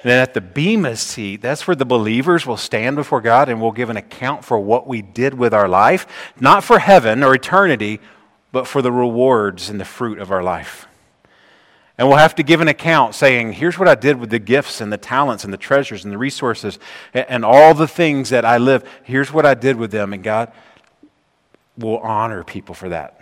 And 0.04 0.10
then 0.10 0.20
at 0.20 0.34
the 0.34 0.42
Bema 0.42 0.96
seat, 0.96 1.42
that's 1.42 1.68
where 1.68 1.76
the 1.76 1.86
believers 1.86 2.46
will 2.46 2.58
stand 2.58 2.96
before 2.96 3.22
God 3.22 3.50
and 3.50 3.62
will 3.62 3.72
give 3.72 3.90
an 3.90 3.98
account 3.98 4.44
for 4.44 4.60
what 4.60 4.88
we 4.88 5.02
did 5.02 5.36
with 5.36 5.54
our 5.54 5.68
life, 5.68 6.32
not 6.40 6.64
for 6.64 6.80
heaven 6.80 7.24
or 7.24 7.34
eternity, 7.34 8.00
but 8.52 8.68
for 8.68 8.82
the 8.82 8.92
rewards 8.92 9.70
and 9.70 9.80
the 9.80 9.86
fruit 9.86 10.20
of 10.20 10.32
our 10.32 10.44
life. 10.44 10.88
And 12.02 12.10
we'll 12.10 12.18
have 12.18 12.34
to 12.34 12.44
give 12.44 12.62
an 12.62 12.68
account 12.68 13.14
saying, 13.14 13.54
here's 13.54 13.78
what 13.78 13.88
I 13.88 13.94
did 13.94 14.20
with 14.20 14.32
the 14.32 14.40
gifts 14.40 14.82
and 14.82 14.92
the 14.92 14.98
talents 14.98 15.44
and 15.44 15.54
the 15.54 15.58
treasures 15.58 16.04
and 16.04 16.12
the 16.12 16.18
resources 16.18 16.80
and 17.14 17.46
all 17.46 17.76
the 17.76 17.88
things 17.88 18.32
that 18.32 18.44
I 18.44 18.58
live. 18.58 18.84
Here's 19.04 19.32
what 19.32 19.46
I 19.46 19.54
did 19.54 19.76
with 19.76 19.92
them. 19.92 20.12
And 20.12 20.24
God 20.24 20.52
will 21.78 22.00
honor 22.00 22.44
people 22.44 22.74
for 22.74 22.90
that. 22.90 23.22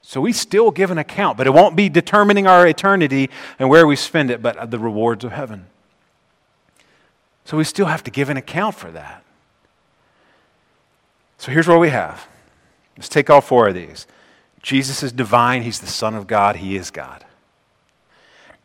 So 0.00 0.22
we 0.22 0.32
still 0.32 0.70
give 0.70 0.90
an 0.90 0.96
account, 0.96 1.36
but 1.36 1.46
it 1.46 1.50
won't 1.50 1.76
be 1.76 1.90
determining 1.90 2.46
our 2.46 2.66
eternity 2.66 3.28
and 3.58 3.68
where 3.68 3.86
we 3.86 3.94
spend 3.94 4.30
it, 4.30 4.40
but 4.40 4.70
the 4.70 4.78
rewards 4.78 5.22
of 5.22 5.32
heaven. 5.32 5.66
So 7.44 7.58
we 7.58 7.64
still 7.64 7.88
have 7.88 8.02
to 8.04 8.10
give 8.10 8.30
an 8.30 8.38
account 8.38 8.74
for 8.74 8.90
that. 8.92 9.22
So 11.36 11.52
here's 11.52 11.68
what 11.68 11.78
we 11.78 11.90
have. 11.90 12.26
Let's 12.96 13.10
take 13.10 13.28
all 13.28 13.42
four 13.42 13.68
of 13.68 13.74
these. 13.74 14.06
Jesus 14.62 15.02
is 15.02 15.12
divine, 15.12 15.60
He's 15.60 15.80
the 15.80 15.86
Son 15.86 16.14
of 16.14 16.26
God, 16.26 16.56
He 16.56 16.74
is 16.76 16.90
God. 16.90 17.26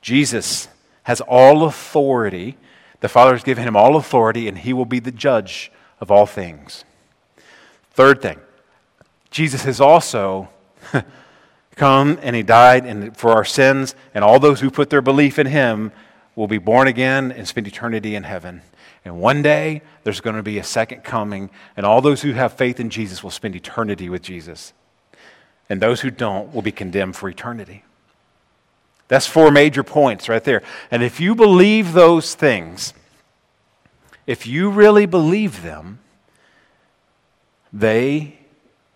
Jesus 0.01 0.67
has 1.03 1.21
all 1.21 1.63
authority. 1.63 2.57
The 2.99 3.09
Father 3.09 3.33
has 3.33 3.43
given 3.43 3.63
him 3.63 3.75
all 3.75 3.95
authority, 3.95 4.47
and 4.47 4.57
he 4.57 4.73
will 4.73 4.85
be 4.85 4.99
the 4.99 5.11
judge 5.11 5.71
of 5.99 6.11
all 6.11 6.25
things. 6.25 6.83
Third 7.91 8.21
thing, 8.21 8.39
Jesus 9.29 9.63
has 9.63 9.79
also 9.79 10.49
come 11.75 12.19
and 12.21 12.35
he 12.35 12.43
died 12.43 13.17
for 13.17 13.31
our 13.31 13.45
sins, 13.45 13.95
and 14.13 14.23
all 14.23 14.39
those 14.39 14.59
who 14.59 14.71
put 14.71 14.89
their 14.89 15.01
belief 15.01 15.37
in 15.39 15.47
him 15.47 15.91
will 16.35 16.47
be 16.47 16.57
born 16.57 16.87
again 16.87 17.31
and 17.31 17.47
spend 17.47 17.67
eternity 17.67 18.15
in 18.15 18.23
heaven. 18.23 18.61
And 19.03 19.19
one 19.19 19.41
day, 19.41 19.81
there's 20.03 20.21
going 20.21 20.35
to 20.35 20.43
be 20.43 20.59
a 20.59 20.63
second 20.63 21.03
coming, 21.03 21.49
and 21.75 21.85
all 21.85 22.01
those 22.01 22.21
who 22.21 22.33
have 22.33 22.53
faith 22.53 22.79
in 22.79 22.89
Jesus 22.89 23.23
will 23.23 23.31
spend 23.31 23.55
eternity 23.55 24.09
with 24.09 24.21
Jesus. 24.21 24.73
And 25.69 25.81
those 25.81 26.01
who 26.01 26.11
don't 26.11 26.53
will 26.53 26.61
be 26.61 26.71
condemned 26.71 27.15
for 27.15 27.27
eternity. 27.27 27.83
That's 29.11 29.27
four 29.27 29.51
major 29.51 29.83
points 29.83 30.29
right 30.29 30.41
there. 30.41 30.63
And 30.89 31.03
if 31.03 31.19
you 31.19 31.35
believe 31.35 31.91
those 31.91 32.33
things, 32.33 32.93
if 34.25 34.47
you 34.47 34.69
really 34.69 35.05
believe 35.05 35.63
them, 35.63 35.99
they 37.73 38.39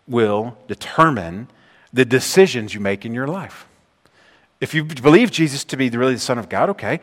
will 0.07 0.57
determine 0.69 1.49
the 1.91 2.05
decisions 2.05 2.73
you 2.73 2.79
make 2.79 3.05
in 3.05 3.13
your 3.13 3.27
life. 3.27 3.67
If 4.65 4.73
you 4.73 4.83
believe 4.83 5.29
Jesus 5.29 5.63
to 5.65 5.77
be 5.77 5.91
really 5.91 6.15
the 6.15 6.19
Son 6.19 6.39
of 6.39 6.49
God, 6.49 6.71
okay, 6.71 6.99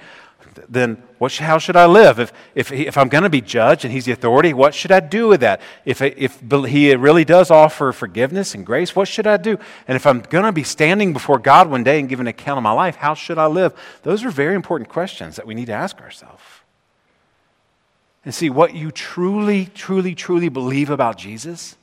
then 0.68 1.00
what, 1.18 1.32
how 1.36 1.58
should 1.58 1.76
I 1.76 1.86
live? 1.86 2.18
If, 2.18 2.32
if, 2.56 2.72
if 2.72 2.98
I'm 2.98 3.08
going 3.08 3.22
to 3.22 3.30
be 3.30 3.40
judged 3.40 3.84
and 3.84 3.94
he's 3.94 4.04
the 4.04 4.10
authority, 4.10 4.52
what 4.52 4.74
should 4.74 4.90
I 4.90 4.98
do 4.98 5.28
with 5.28 5.42
that? 5.42 5.60
If, 5.84 6.02
if 6.02 6.40
he 6.50 6.92
really 6.96 7.24
does 7.24 7.52
offer 7.52 7.92
forgiveness 7.92 8.56
and 8.56 8.66
grace, 8.66 8.96
what 8.96 9.06
should 9.06 9.28
I 9.28 9.36
do? 9.36 9.60
And 9.86 9.94
if 9.94 10.08
I'm 10.08 10.22
going 10.22 10.42
to 10.42 10.50
be 10.50 10.64
standing 10.64 11.12
before 11.12 11.38
God 11.38 11.70
one 11.70 11.84
day 11.84 12.00
and 12.00 12.08
giving 12.08 12.24
an 12.24 12.30
account 12.30 12.58
of 12.58 12.64
my 12.64 12.72
life, 12.72 12.96
how 12.96 13.14
should 13.14 13.38
I 13.38 13.46
live? 13.46 13.74
Those 14.02 14.24
are 14.24 14.30
very 14.30 14.56
important 14.56 14.90
questions 14.90 15.36
that 15.36 15.46
we 15.46 15.54
need 15.54 15.66
to 15.66 15.72
ask 15.72 16.00
ourselves. 16.00 16.42
And 18.24 18.34
see, 18.34 18.50
what 18.50 18.74
you 18.74 18.90
truly, 18.90 19.66
truly, 19.66 20.16
truly 20.16 20.48
believe 20.48 20.90
about 20.90 21.16
Jesus 21.16 21.76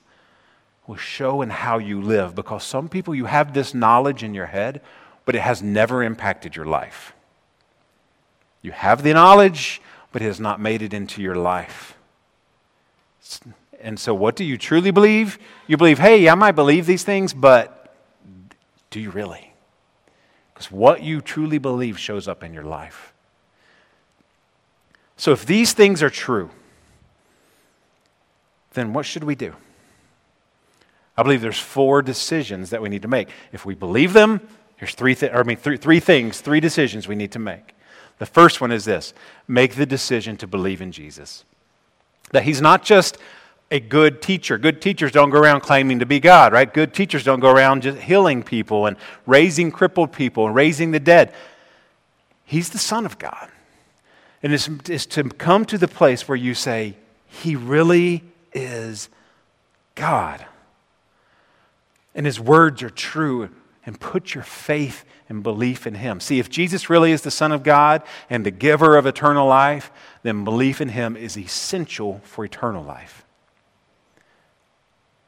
will 0.87 0.97
show 0.97 1.41
in 1.41 1.49
how 1.49 1.77
you 1.77 2.01
live 2.01 2.35
because 2.35 2.65
some 2.65 2.89
people, 2.89 3.15
you 3.15 3.25
have 3.25 3.53
this 3.53 3.73
knowledge 3.73 4.23
in 4.23 4.33
your 4.33 4.47
head, 4.47 4.81
but 5.29 5.35
it 5.35 5.41
has 5.41 5.61
never 5.61 6.01
impacted 6.01 6.55
your 6.55 6.65
life. 6.65 7.13
You 8.63 8.71
have 8.71 9.03
the 9.03 9.13
knowledge, 9.13 9.79
but 10.11 10.23
it 10.23 10.25
has 10.25 10.39
not 10.39 10.59
made 10.59 10.81
it 10.81 10.91
into 10.91 11.21
your 11.21 11.35
life. 11.35 11.95
And 13.79 13.99
so, 13.99 14.15
what 14.15 14.35
do 14.35 14.43
you 14.43 14.57
truly 14.57 14.89
believe? 14.89 15.37
You 15.67 15.77
believe, 15.77 15.99
hey, 15.99 16.27
I 16.27 16.33
might 16.33 16.53
believe 16.53 16.87
these 16.87 17.03
things, 17.03 17.31
but 17.31 17.95
do 18.89 18.99
you 18.99 19.11
really? 19.11 19.53
Because 20.51 20.71
what 20.71 21.03
you 21.03 21.21
truly 21.21 21.59
believe 21.59 21.99
shows 21.99 22.27
up 22.27 22.43
in 22.43 22.51
your 22.51 22.63
life. 22.63 23.13
So, 25.15 25.31
if 25.31 25.45
these 25.45 25.73
things 25.73 26.01
are 26.01 26.09
true, 26.09 26.49
then 28.73 28.93
what 28.93 29.05
should 29.05 29.25
we 29.25 29.35
do? 29.35 29.53
I 31.15 31.21
believe 31.21 31.41
there's 31.41 31.59
four 31.59 32.01
decisions 32.01 32.71
that 32.71 32.81
we 32.81 32.89
need 32.89 33.03
to 33.03 33.07
make. 33.07 33.29
If 33.51 33.63
we 33.63 33.75
believe 33.75 34.13
them, 34.13 34.41
here's 34.79 34.95
three, 34.95 35.13
th- 35.13 35.31
I 35.31 35.43
mean, 35.43 35.57
th- 35.57 35.79
three 35.79 35.99
things, 35.99 36.41
three 36.41 36.59
decisions 36.59 37.07
we 37.07 37.15
need 37.15 37.31
to 37.33 37.39
make. 37.39 37.75
The 38.17 38.25
first 38.25 38.59
one 38.61 38.71
is 38.71 38.85
this 38.85 39.13
make 39.47 39.75
the 39.75 39.85
decision 39.85 40.37
to 40.37 40.47
believe 40.47 40.81
in 40.81 40.91
Jesus. 40.91 41.45
That 42.31 42.43
he's 42.43 42.61
not 42.61 42.83
just 42.83 43.17
a 43.71 43.79
good 43.79 44.21
teacher. 44.21 44.57
Good 44.57 44.81
teachers 44.81 45.11
don't 45.11 45.29
go 45.29 45.39
around 45.39 45.61
claiming 45.61 45.99
to 45.99 46.05
be 46.05 46.19
God, 46.19 46.53
right? 46.53 46.71
Good 46.71 46.93
teachers 46.93 47.23
don't 47.23 47.39
go 47.39 47.51
around 47.51 47.83
just 47.83 47.99
healing 47.99 48.43
people 48.43 48.85
and 48.85 48.97
raising 49.25 49.71
crippled 49.71 50.11
people 50.11 50.47
and 50.47 50.55
raising 50.55 50.91
the 50.91 50.99
dead. 50.99 51.33
He's 52.45 52.69
the 52.69 52.79
Son 52.79 53.05
of 53.05 53.19
God. 53.19 53.49
And 54.41 54.53
it's, 54.53 54.69
it's 54.87 55.05
to 55.07 55.23
come 55.23 55.65
to 55.65 55.77
the 55.77 55.87
place 55.87 56.27
where 56.27 56.35
you 56.35 56.53
say, 56.53 56.95
He 57.27 57.55
really 57.55 58.23
is 58.53 59.09
God. 59.95 60.45
And 62.15 62.25
His 62.25 62.39
words 62.39 62.81
are 62.81 62.89
true, 62.89 63.49
and 63.85 63.99
put 63.99 64.33
your 64.33 64.43
faith 64.43 65.05
and 65.29 65.41
belief 65.43 65.87
in 65.87 65.95
Him. 65.95 66.19
See, 66.19 66.39
if 66.39 66.49
Jesus 66.49 66.89
really 66.89 67.11
is 67.11 67.21
the 67.21 67.31
Son 67.31 67.51
of 67.51 67.63
God 67.63 68.03
and 68.29 68.45
the 68.45 68.51
giver 68.51 68.97
of 68.97 69.05
eternal 69.05 69.47
life, 69.47 69.91
then 70.23 70.43
belief 70.43 70.81
in 70.81 70.89
Him 70.89 71.15
is 71.15 71.37
essential 71.37 72.21
for 72.23 72.43
eternal 72.43 72.83
life. 72.83 73.25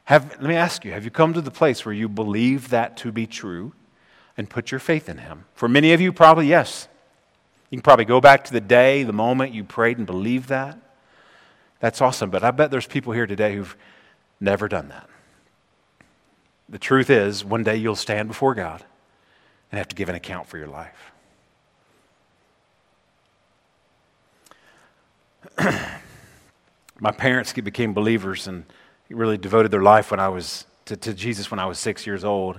Have, 0.04 0.30
let 0.32 0.42
me 0.42 0.56
ask 0.56 0.84
you 0.84 0.92
have 0.92 1.04
you 1.04 1.10
come 1.10 1.32
to 1.32 1.40
the 1.40 1.50
place 1.50 1.86
where 1.86 1.94
you 1.94 2.08
believe 2.08 2.70
that 2.70 2.96
to 2.98 3.12
be 3.12 3.26
true 3.26 3.72
and 4.36 4.50
put 4.50 4.70
your 4.70 4.80
faith 4.80 5.08
in 5.08 5.18
Him? 5.18 5.44
For 5.54 5.68
many 5.68 5.92
of 5.92 6.00
you, 6.00 6.12
probably 6.12 6.48
yes. 6.48 6.88
You 7.70 7.78
can 7.78 7.82
probably 7.82 8.04
go 8.04 8.20
back 8.20 8.44
to 8.44 8.52
the 8.52 8.60
day, 8.60 9.02
the 9.02 9.14
moment 9.14 9.54
you 9.54 9.64
prayed 9.64 9.96
and 9.96 10.06
believed 10.06 10.50
that. 10.50 10.78
That's 11.80 12.02
awesome. 12.02 12.30
But 12.30 12.44
I 12.44 12.50
bet 12.50 12.70
there's 12.70 12.86
people 12.86 13.12
here 13.12 13.26
today 13.26 13.56
who've 13.56 13.76
never 14.40 14.68
done 14.68 14.88
that. 14.88 15.08
The 16.72 16.78
truth 16.78 17.10
is, 17.10 17.44
one 17.44 17.62
day 17.62 17.76
you'll 17.76 17.94
stand 17.94 18.28
before 18.28 18.54
God 18.54 18.82
and 19.70 19.76
have 19.76 19.88
to 19.88 19.94
give 19.94 20.08
an 20.08 20.14
account 20.14 20.48
for 20.48 20.56
your 20.56 20.68
life. 20.68 21.12
My 26.98 27.10
parents 27.10 27.52
became 27.52 27.92
believers 27.92 28.48
and 28.48 28.64
really 29.10 29.36
devoted 29.36 29.70
their 29.70 29.82
life 29.82 30.10
when 30.10 30.18
I 30.18 30.30
was 30.30 30.64
to, 30.86 30.96
to 30.96 31.12
Jesus 31.12 31.50
when 31.50 31.60
I 31.60 31.66
was 31.66 31.78
six 31.78 32.06
years 32.06 32.24
old. 32.24 32.58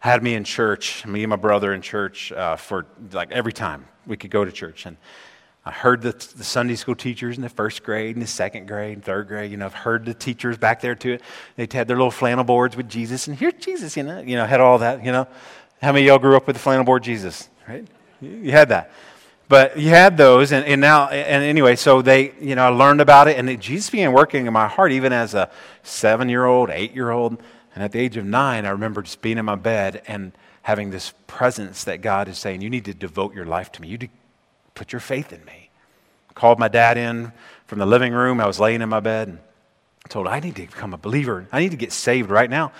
Had 0.00 0.22
me 0.22 0.34
in 0.34 0.44
church, 0.44 1.06
me 1.06 1.22
and 1.22 1.30
my 1.30 1.36
brother 1.36 1.72
in 1.72 1.80
church 1.80 2.32
uh, 2.32 2.56
for 2.56 2.84
like 3.12 3.32
every 3.32 3.54
time 3.54 3.86
we 4.06 4.18
could 4.18 4.30
go 4.30 4.44
to 4.44 4.52
church. 4.52 4.84
And 4.84 4.98
I 5.66 5.72
heard 5.72 6.00
the, 6.00 6.12
the, 6.12 6.44
Sunday 6.44 6.76
school 6.76 6.94
teachers 6.94 7.36
in 7.36 7.42
the 7.42 7.48
first 7.48 7.82
grade 7.82 8.14
and 8.14 8.22
the 8.22 8.28
second 8.28 8.68
grade 8.68 8.92
and 8.92 9.04
third 9.04 9.26
grade. 9.26 9.50
You 9.50 9.56
know, 9.56 9.66
I've 9.66 9.74
heard 9.74 10.04
the 10.04 10.14
teachers 10.14 10.56
back 10.56 10.80
there 10.80 10.94
too. 10.94 11.18
They 11.56 11.66
had 11.68 11.88
their 11.88 11.96
little 11.96 12.12
flannel 12.12 12.44
boards 12.44 12.76
with 12.76 12.88
Jesus, 12.88 13.26
and 13.26 13.36
here's 13.36 13.54
Jesus. 13.54 13.96
You 13.96 14.04
know, 14.04 14.20
you 14.20 14.36
know, 14.36 14.46
had 14.46 14.60
all 14.60 14.78
that. 14.78 15.04
You 15.04 15.10
know, 15.10 15.26
how 15.82 15.90
many 15.90 16.04
of 16.04 16.06
y'all 16.06 16.18
grew 16.20 16.36
up 16.36 16.46
with 16.46 16.54
the 16.54 16.62
flannel 16.62 16.84
board 16.84 17.02
Jesus? 17.02 17.48
Right? 17.68 17.84
You 18.20 18.52
had 18.52 18.68
that. 18.68 18.92
But 19.48 19.76
you 19.76 19.88
had 19.88 20.16
those, 20.16 20.52
and, 20.52 20.64
and 20.66 20.80
now, 20.80 21.08
and 21.08 21.42
anyway, 21.42 21.74
so 21.74 22.00
they, 22.00 22.32
you 22.40 22.54
know, 22.54 22.66
I 22.66 22.68
learned 22.68 23.00
about 23.00 23.26
it, 23.26 23.36
and 23.36 23.50
it, 23.50 23.58
Jesus 23.58 23.90
began 23.90 24.12
working 24.12 24.46
in 24.46 24.52
my 24.52 24.68
heart, 24.68 24.92
even 24.92 25.12
as 25.12 25.34
a 25.34 25.50
seven 25.82 26.28
year 26.28 26.44
old, 26.44 26.70
eight 26.70 26.94
year 26.94 27.10
old. 27.10 27.42
And 27.74 27.82
at 27.82 27.90
the 27.90 27.98
age 27.98 28.16
of 28.16 28.24
nine, 28.24 28.66
I 28.66 28.70
remember 28.70 29.02
just 29.02 29.20
being 29.20 29.36
in 29.36 29.44
my 29.44 29.56
bed 29.56 30.02
and 30.06 30.30
having 30.62 30.90
this 30.90 31.12
presence 31.26 31.82
that 31.84 32.02
God 32.02 32.28
is 32.28 32.38
saying, 32.38 32.62
You 32.62 32.70
need 32.70 32.84
to 32.84 32.94
devote 32.94 33.34
your 33.34 33.46
life 33.46 33.72
to 33.72 33.82
me. 33.82 33.88
You 33.88 33.98
put 34.76 34.92
your 34.92 35.00
faith 35.00 35.32
in 35.32 35.44
me. 35.44 35.70
Called 36.34 36.60
my 36.60 36.68
dad 36.68 36.96
in 36.96 37.32
from 37.66 37.80
the 37.80 37.86
living 37.86 38.12
room. 38.12 38.40
I 38.40 38.46
was 38.46 38.60
laying 38.60 38.82
in 38.82 38.88
my 38.88 39.00
bed 39.00 39.28
and 39.28 39.38
told, 40.08 40.28
I 40.28 40.38
need 40.38 40.54
to 40.56 40.66
become 40.66 40.94
a 40.94 40.98
believer. 40.98 41.48
I 41.50 41.58
need 41.58 41.72
to 41.72 41.76
get 41.76 41.92
saved 41.92 42.30
right 42.30 42.48
now. 42.48 42.72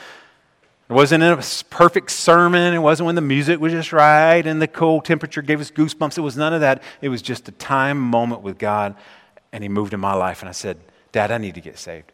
It 0.89 0.93
wasn't 0.93 1.25
a 1.25 1.45
perfect 1.69 2.13
sermon. 2.13 2.73
It 2.73 2.79
wasn't 2.79 3.07
when 3.07 3.17
the 3.17 3.21
music 3.21 3.59
was 3.59 3.73
just 3.73 3.93
right 3.93 4.47
and 4.47 4.63
the 4.63 4.69
cold 4.69 5.05
temperature 5.05 5.43
gave 5.43 5.61
us 5.61 5.71
goosebumps. 5.73 6.17
It 6.17 6.21
was 6.21 6.37
none 6.37 6.53
of 6.53 6.61
that. 6.61 6.83
It 7.01 7.09
was 7.09 7.23
just 7.23 7.49
a 7.49 7.53
time 7.53 7.99
moment 7.99 8.43
with 8.43 8.57
God, 8.57 8.95
and 9.53 9.65
He 9.65 9.69
moved 9.69 9.95
in 9.95 9.99
my 9.99 10.15
life. 10.15 10.43
And 10.43 10.49
I 10.49 10.53
said, 10.53 10.79
Dad, 11.11 11.33
I 11.33 11.39
need 11.39 11.57
to 11.57 11.61
get 11.61 11.79
saved. 11.79 12.13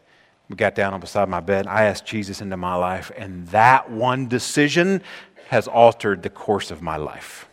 We 0.49 0.55
got 0.55 0.73
down 0.73 0.93
on 0.93 0.99
beside 0.99 1.29
my 1.29 1.39
bed. 1.39 1.67
I 1.67 1.83
asked 1.83 2.05
Jesus 2.05 2.41
into 2.41 2.57
my 2.57 2.75
life, 2.75 3.11
and 3.15 3.47
that 3.49 3.91
one 3.91 4.27
decision 4.27 5.03
has 5.49 5.67
altered 5.67 6.23
the 6.23 6.29
course 6.29 6.71
of 6.71 6.81
my 6.81 6.95
life. 6.95 7.47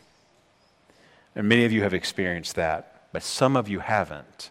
And 1.35 1.49
many 1.49 1.65
of 1.65 1.73
you 1.73 1.83
have 1.83 1.95
experienced 1.95 2.57
that, 2.57 3.09
but 3.13 3.23
some 3.23 3.57
of 3.57 3.69
you 3.69 3.81
haven't. 3.81 4.51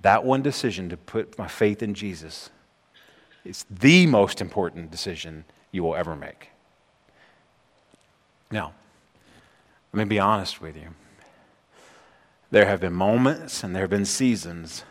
That 0.00 0.24
one 0.24 0.42
decision 0.42 0.88
to 0.90 0.96
put 0.96 1.38
my 1.38 1.48
faith 1.48 1.82
in 1.82 1.94
Jesus 1.94 2.50
it's 3.48 3.64
the 3.70 4.04
most 4.04 4.42
important 4.42 4.90
decision 4.90 5.44
you 5.72 5.82
will 5.82 5.94
ever 5.94 6.14
make. 6.14 6.50
Now, 8.50 8.74
let 9.92 10.00
me 10.00 10.04
be 10.04 10.18
honest 10.18 10.60
with 10.60 10.76
you. 10.76 10.88
There 12.50 12.66
have 12.66 12.80
been 12.80 12.92
moments 12.92 13.64
and 13.64 13.74
there 13.74 13.82
have 13.82 13.90
been 13.90 14.04
seasons 14.04 14.84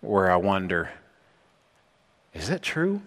where 0.00 0.30
I 0.30 0.36
wonder 0.36 0.90
is 2.32 2.48
it 2.48 2.62
true? 2.62 3.02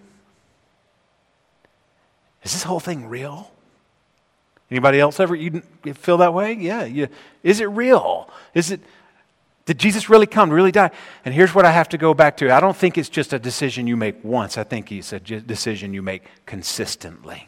Is 2.44 2.52
this 2.52 2.64
whole 2.64 2.82
thing 2.82 3.08
real? 3.08 3.52
Anybody 4.72 5.00
else 5.00 5.20
ever 5.20 5.36
you 5.36 5.62
feel 5.94 6.18
that 6.18 6.34
way? 6.34 6.54
Yeah, 6.54 6.86
yeah. 6.86 7.08
Is 7.44 7.60
it 7.60 7.66
real? 7.66 8.30
Is 8.54 8.72
it 8.72 8.82
did 9.66 9.80
Jesus 9.80 10.10
really 10.10 10.26
come, 10.26 10.50
really 10.50 10.72
die? 10.72 10.92
And 11.24 11.34
here's 11.34 11.56
what 11.56 11.64
I 11.64 11.72
have 11.72 11.88
to 11.90 11.98
go 11.98 12.14
back 12.14 12.38
to. 12.38 12.52
I 12.52 12.60
don't 12.60 12.76
think 12.76 12.98
it's 12.98 13.10
just 13.10 13.32
a 13.32 13.40
decision 13.40 13.88
you 13.88 13.96
make 13.96 14.22
once. 14.24 14.58
I 14.58 14.64
think 14.64 14.92
it's 14.92 15.14
a 15.14 15.20
decision 15.20 15.94
you 15.94 16.02
make 16.02 16.24
consistently. 16.46 17.48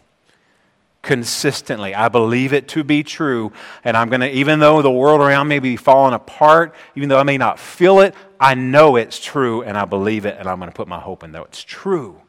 Consistently. 1.02 1.94
I 1.94 2.08
believe 2.08 2.54
it 2.54 2.70
to 2.70 2.86
be 2.86 3.04
true. 3.04 3.52
And 3.84 3.98
I'm 3.98 4.08
going 4.08 4.22
to, 4.22 4.32
even 4.32 4.60
though 4.60 4.82
the 4.82 4.92
world 4.92 5.20
around 5.20 5.50
may 5.50 5.60
be 5.60 5.76
falling 5.76 6.14
apart, 6.14 6.74
even 6.96 7.10
though 7.10 7.20
I 7.20 7.24
may 7.24 7.38
not 7.38 7.60
feel 7.60 8.00
it, 8.00 8.16
I 8.40 8.54
know 8.54 8.96
it's 8.96 9.20
true 9.20 9.62
and 9.64 9.78
I 9.78 9.84
believe 9.84 10.26
it 10.26 10.38
and 10.40 10.48
I'm 10.48 10.58
going 10.58 10.72
to 10.72 10.76
put 10.76 10.88
my 10.88 11.00
hope 11.00 11.22
in 11.22 11.34
that 11.34 11.44
it's 11.44 11.64
true. 11.64 12.22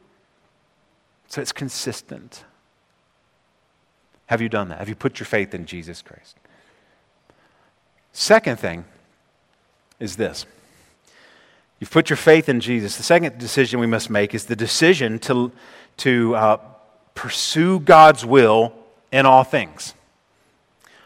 So 1.29 1.41
it's 1.41 1.53
consistent. 1.53 2.43
Have 4.27 4.41
you 4.41 4.49
done 4.49 4.69
that? 4.69 4.79
Have 4.79 4.89
you 4.89 4.95
put 4.95 5.19
your 5.19 5.25
faith 5.25 5.53
in 5.53 5.65
Jesus 5.65 6.01
Christ? 6.01 6.37
Second 8.13 8.59
thing, 8.59 8.85
is 9.99 10.15
this 10.15 10.45
You've 11.79 11.91
put 11.91 12.09
your 12.09 12.17
faith 12.17 12.49
in 12.49 12.59
Jesus. 12.59 12.97
The 12.97 13.03
second 13.03 13.37
decision 13.37 13.79
we 13.79 13.85
must 13.85 14.09
make 14.09 14.33
is 14.33 14.45
the 14.45 14.55
decision 14.55 15.19
to, 15.19 15.51
to 15.97 16.35
uh, 16.35 16.57
pursue 17.13 17.79
God's 17.79 18.25
will 18.25 18.73
in 19.11 19.27
all 19.27 19.43
things. 19.43 19.93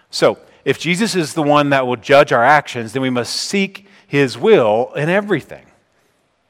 So, 0.09 0.37
if 0.63 0.79
Jesus 0.79 1.13
is 1.15 1.33
the 1.33 1.43
one 1.43 1.71
that 1.71 1.85
will 1.87 1.97
judge 1.97 2.31
our 2.31 2.43
actions, 2.43 2.93
then 2.93 3.01
we 3.01 3.09
must 3.09 3.35
seek 3.35 3.87
his 4.07 4.37
will 4.37 4.93
in 4.95 5.09
everything. 5.09 5.65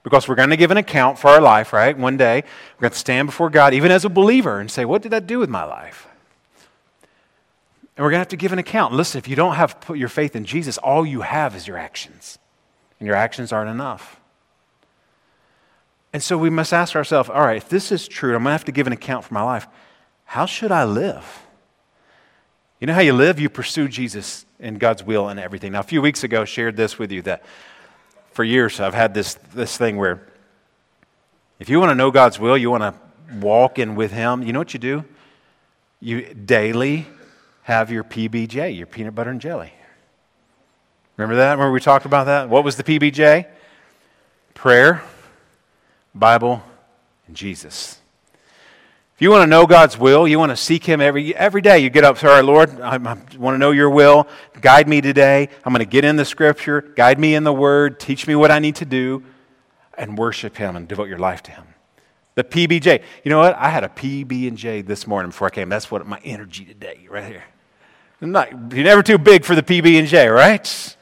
Because 0.03 0.27
we're 0.27 0.35
going 0.35 0.49
to 0.49 0.57
give 0.57 0.71
an 0.71 0.77
account 0.77 1.17
for 1.17 1.29
our 1.29 1.41
life, 1.41 1.73
right? 1.73 1.97
One 1.97 2.17
day, 2.17 2.43
we're 2.75 2.81
going 2.81 2.91
to 2.91 2.97
stand 2.97 3.27
before 3.27 3.49
God, 3.49 3.73
even 3.73 3.91
as 3.91 4.05
a 4.05 4.09
believer, 4.09 4.59
and 4.59 4.69
say, 4.69 4.85
What 4.85 5.01
did 5.01 5.11
that 5.13 5.25
do 5.25 5.39
with 5.39 5.49
my 5.49 5.63
life? 5.63 6.07
And 8.01 8.05
we're 8.07 8.09
going 8.13 8.17
to 8.17 8.21
have 8.21 8.29
to 8.29 8.35
give 8.35 8.51
an 8.51 8.57
account. 8.57 8.95
Listen, 8.95 9.19
if 9.19 9.27
you 9.27 9.35
don't 9.35 9.53
have 9.53 9.79
put 9.79 9.95
your 9.95 10.09
faith 10.09 10.35
in 10.35 10.43
Jesus, 10.43 10.79
all 10.79 11.05
you 11.05 11.21
have 11.21 11.55
is 11.55 11.67
your 11.67 11.77
actions. 11.77 12.39
And 12.99 13.05
your 13.05 13.15
actions 13.15 13.53
aren't 13.53 13.69
enough. 13.69 14.19
And 16.11 16.23
so 16.23 16.35
we 16.35 16.49
must 16.49 16.73
ask 16.73 16.95
ourselves 16.95 17.29
all 17.29 17.41
right, 17.41 17.57
if 17.57 17.69
this 17.69 17.91
is 17.91 18.07
true, 18.07 18.29
I'm 18.29 18.41
going 18.41 18.45
to 18.45 18.51
have 18.53 18.65
to 18.65 18.71
give 18.71 18.87
an 18.87 18.93
account 18.93 19.25
for 19.25 19.35
my 19.35 19.43
life. 19.43 19.67
How 20.25 20.47
should 20.47 20.71
I 20.71 20.83
live? 20.83 21.43
You 22.79 22.87
know 22.87 22.95
how 22.95 23.01
you 23.01 23.13
live? 23.13 23.39
You 23.39 23.49
pursue 23.49 23.87
Jesus 23.87 24.47
and 24.59 24.79
God's 24.79 25.03
will 25.03 25.29
and 25.29 25.39
everything. 25.39 25.73
Now, 25.73 25.81
a 25.81 25.83
few 25.83 26.01
weeks 26.01 26.23
ago, 26.23 26.41
I 26.41 26.45
shared 26.45 26.77
this 26.77 26.97
with 26.97 27.11
you 27.11 27.21
that 27.21 27.43
for 28.31 28.43
years 28.43 28.79
I've 28.79 28.95
had 28.95 29.13
this, 29.13 29.35
this 29.53 29.77
thing 29.77 29.97
where 29.97 30.27
if 31.59 31.69
you 31.69 31.79
want 31.79 31.91
to 31.91 31.95
know 31.95 32.09
God's 32.09 32.39
will, 32.39 32.57
you 32.57 32.71
want 32.71 32.81
to 32.81 32.95
walk 33.35 33.77
in 33.77 33.93
with 33.93 34.11
Him, 34.11 34.41
you 34.41 34.53
know 34.53 34.59
what 34.59 34.73
you 34.73 34.79
do? 34.79 35.05
You 35.99 36.33
daily 36.33 37.05
have 37.63 37.91
your 37.91 38.03
PBJ, 38.03 38.77
your 38.77 38.87
peanut 38.87 39.15
butter 39.15 39.29
and 39.29 39.41
jelly. 39.41 39.73
Remember 41.17 41.35
that? 41.35 41.51
Remember 41.51 41.71
we 41.71 41.79
talked 41.79 42.05
about 42.05 42.25
that? 42.25 42.49
What 42.49 42.63
was 42.63 42.75
the 42.75 42.83
PBJ? 42.83 43.47
Prayer, 44.53 45.03
Bible, 46.15 46.63
and 47.27 47.35
Jesus. 47.35 47.99
If 49.15 49.21
you 49.21 49.29
want 49.29 49.43
to 49.43 49.47
know 49.47 49.67
God's 49.67 49.99
will, 49.99 50.27
you 50.27 50.39
want 50.39 50.51
to 50.51 50.57
seek 50.57 50.83
Him 50.83 50.99
every, 50.99 51.35
every 51.35 51.61
day. 51.61 51.77
You 51.77 51.91
get 51.91 52.03
up, 52.03 52.17
sorry, 52.17 52.41
Lord, 52.41 52.81
I, 52.81 52.95
I 52.95 52.97
want 53.37 53.53
to 53.53 53.57
know 53.59 53.69
your 53.69 53.89
will. 53.89 54.27
Guide 54.61 54.87
me 54.87 54.99
today. 54.99 55.47
I'm 55.63 55.73
going 55.73 55.85
to 55.85 55.85
get 55.85 56.03
in 56.03 56.15
the 56.15 56.25
scripture. 56.25 56.81
Guide 56.81 57.19
me 57.19 57.35
in 57.35 57.43
the 57.43 57.53
word. 57.53 57.99
Teach 57.99 58.25
me 58.25 58.33
what 58.33 58.49
I 58.49 58.57
need 58.57 58.77
to 58.77 58.85
do. 58.85 59.23
And 59.95 60.17
worship 60.17 60.57
Him 60.57 60.75
and 60.75 60.87
devote 60.87 61.07
your 61.07 61.19
life 61.19 61.43
to 61.43 61.51
Him. 61.51 61.65
The 62.33 62.43
PBJ. 62.43 63.03
You 63.23 63.29
know 63.29 63.37
what? 63.37 63.55
I 63.57 63.69
had 63.69 63.83
a 63.83 63.89
PB 63.89 64.47
and 64.47 64.57
J 64.57 64.81
this 64.81 65.05
morning 65.05 65.29
before 65.29 65.47
I 65.47 65.51
came. 65.51 65.69
That's 65.69 65.91
what 65.91 66.03
my 66.07 66.19
energy 66.23 66.65
today, 66.65 67.05
right 67.07 67.25
here. 67.25 67.43
Not, 68.21 68.51
you're 68.51 68.83
never 68.83 69.01
too 69.01 69.17
big 69.17 69.43
for 69.43 69.55
the 69.55 69.63
PB 69.63 69.97
and 69.97 70.07
J, 70.07 70.27
right? 70.27 70.95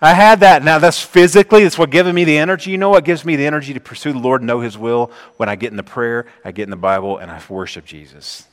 I 0.00 0.14
had 0.14 0.40
that. 0.40 0.64
Now 0.64 0.78
that's 0.78 1.02
physically, 1.02 1.62
that's 1.62 1.76
what 1.76 1.90
gives 1.90 2.10
me 2.10 2.24
the 2.24 2.38
energy. 2.38 2.70
You 2.70 2.78
know 2.78 2.88
what 2.88 3.04
gives 3.04 3.24
me 3.24 3.36
the 3.36 3.46
energy 3.46 3.74
to 3.74 3.80
pursue 3.80 4.12
the 4.12 4.18
Lord, 4.18 4.42
know 4.42 4.60
His 4.60 4.78
will? 4.78 5.10
When 5.36 5.50
I 5.50 5.56
get 5.56 5.70
in 5.70 5.76
the 5.76 5.82
prayer, 5.82 6.26
I 6.42 6.52
get 6.52 6.64
in 6.64 6.70
the 6.70 6.76
Bible, 6.76 7.18
and 7.18 7.30
I 7.30 7.40
worship 7.48 7.84
Jesus. 7.84 8.46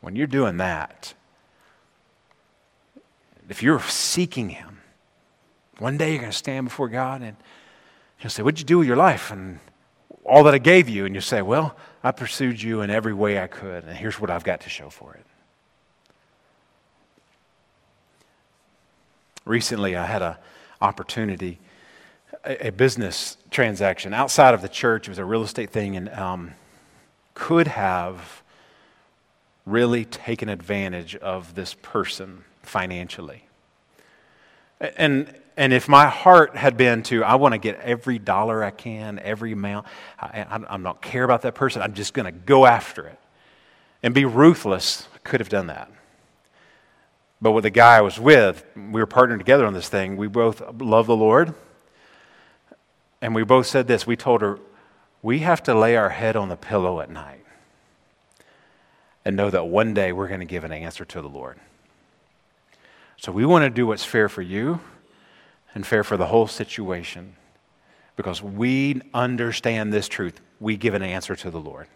When 0.00 0.16
you're 0.16 0.26
doing 0.26 0.56
that, 0.56 1.12
if 3.50 3.62
you're 3.62 3.80
seeking 3.80 4.48
Him, 4.48 4.80
one 5.78 5.98
day 5.98 6.12
you're 6.12 6.20
going 6.20 6.32
to 6.32 6.36
stand 6.36 6.66
before 6.66 6.88
God 6.88 7.20
and 7.20 7.36
He'll 8.16 8.30
say, 8.30 8.42
What'd 8.42 8.58
you 8.58 8.64
do 8.64 8.78
with 8.78 8.86
your 8.86 8.96
life? 8.96 9.30
And 9.30 9.58
all 10.24 10.44
that 10.44 10.54
I 10.54 10.58
gave 10.58 10.88
you. 10.88 11.04
And 11.04 11.14
you 11.14 11.20
say, 11.20 11.42
Well, 11.42 11.76
I 12.02 12.12
pursued 12.12 12.62
you 12.62 12.80
in 12.80 12.88
every 12.88 13.12
way 13.12 13.38
I 13.38 13.46
could, 13.46 13.84
and 13.84 13.96
here's 13.96 14.18
what 14.18 14.30
I've 14.30 14.44
got 14.44 14.62
to 14.62 14.70
show 14.70 14.88
for 14.88 15.14
it. 15.14 15.23
Recently, 19.44 19.96
I 19.96 20.06
had 20.06 20.22
an 20.22 20.36
opportunity, 20.80 21.58
a, 22.44 22.68
a, 22.68 22.72
business 22.72 23.36
transaction 23.50 24.14
outside 24.14 24.54
of 24.54 24.62
the 24.62 24.68
church. 24.68 25.06
It 25.06 25.10
was 25.10 25.18
a 25.18 25.24
real 25.24 25.42
estate 25.42 25.70
thing, 25.70 25.96
and 25.96 26.08
um, 26.10 26.52
could 27.34 27.66
have 27.68 28.42
really 29.66 30.04
taken 30.04 30.48
advantage 30.48 31.16
of 31.16 31.54
this 31.54 31.74
person 31.82 32.44
financially. 32.62 33.44
And, 34.80 35.32
and 35.56 35.72
if 35.72 35.88
my 35.88 36.08
heart 36.08 36.56
had 36.56 36.76
been 36.76 37.02
to, 37.04 37.24
I 37.24 37.36
want 37.36 37.52
to 37.52 37.58
get 37.58 37.80
every 37.80 38.18
dollar 38.18 38.62
I 38.62 38.70
can, 38.70 39.18
every 39.18 39.52
amount, 39.52 39.86
I, 40.18 40.46
I, 40.48 40.74
I 40.74 40.76
don't 40.78 41.00
care 41.00 41.24
about 41.24 41.42
that 41.42 41.54
person, 41.54 41.82
I'm 41.82 41.94
just 41.94 42.12
going 42.14 42.26
to 42.26 42.32
go 42.32 42.66
after 42.66 43.06
it 43.06 43.18
and 44.02 44.12
be 44.12 44.24
ruthless, 44.24 45.08
I 45.14 45.18
could 45.18 45.40
have 45.40 45.48
done 45.48 45.68
that. 45.68 45.90
But 47.44 47.52
with 47.52 47.64
the 47.64 47.70
guy 47.70 47.98
I 47.98 48.00
was 48.00 48.18
with, 48.18 48.64
we 48.74 49.02
were 49.02 49.06
partnering 49.06 49.36
together 49.36 49.66
on 49.66 49.74
this 49.74 49.90
thing. 49.90 50.16
We 50.16 50.28
both 50.28 50.62
love 50.80 51.06
the 51.06 51.14
Lord. 51.14 51.52
And 53.20 53.34
we 53.34 53.44
both 53.44 53.66
said 53.66 53.86
this. 53.86 54.06
We 54.06 54.16
told 54.16 54.40
her, 54.40 54.58
we 55.20 55.40
have 55.40 55.62
to 55.64 55.74
lay 55.74 55.94
our 55.94 56.08
head 56.08 56.36
on 56.36 56.48
the 56.48 56.56
pillow 56.56 57.00
at 57.00 57.10
night 57.10 57.44
and 59.26 59.36
know 59.36 59.50
that 59.50 59.66
one 59.66 59.92
day 59.92 60.10
we're 60.10 60.28
going 60.28 60.40
to 60.40 60.46
give 60.46 60.64
an 60.64 60.72
answer 60.72 61.04
to 61.04 61.20
the 61.20 61.28
Lord. 61.28 61.58
So 63.18 63.30
we 63.30 63.44
want 63.44 63.64
to 63.64 63.68
do 63.68 63.86
what's 63.86 64.06
fair 64.06 64.30
for 64.30 64.40
you 64.40 64.80
and 65.74 65.86
fair 65.86 66.02
for 66.02 66.16
the 66.16 66.28
whole 66.28 66.46
situation 66.46 67.36
because 68.16 68.42
we 68.42 69.02
understand 69.12 69.92
this 69.92 70.08
truth. 70.08 70.40
We 70.60 70.78
give 70.78 70.94
an 70.94 71.02
answer 71.02 71.36
to 71.36 71.50
the 71.50 71.60
Lord 71.60 71.88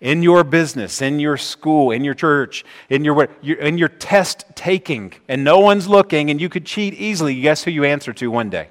in 0.00 0.22
your 0.22 0.44
business, 0.44 1.00
in 1.00 1.18
your 1.18 1.36
school, 1.36 1.90
in 1.90 2.04
your 2.04 2.14
church, 2.14 2.64
in 2.90 3.04
your, 3.04 3.24
in 3.42 3.78
your 3.78 3.88
test 3.88 4.44
taking, 4.54 5.12
and 5.28 5.42
no 5.42 5.58
one's 5.58 5.88
looking, 5.88 6.30
and 6.30 6.40
you 6.40 6.48
could 6.48 6.66
cheat 6.66 6.94
easily, 6.94 7.40
guess 7.40 7.64
who 7.64 7.70
you 7.70 7.84
answer 7.84 8.12
to 8.12 8.30
one 8.30 8.50
day? 8.50 8.68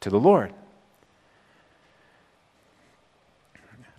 To 0.00 0.10
the 0.10 0.18
Lord. 0.18 0.52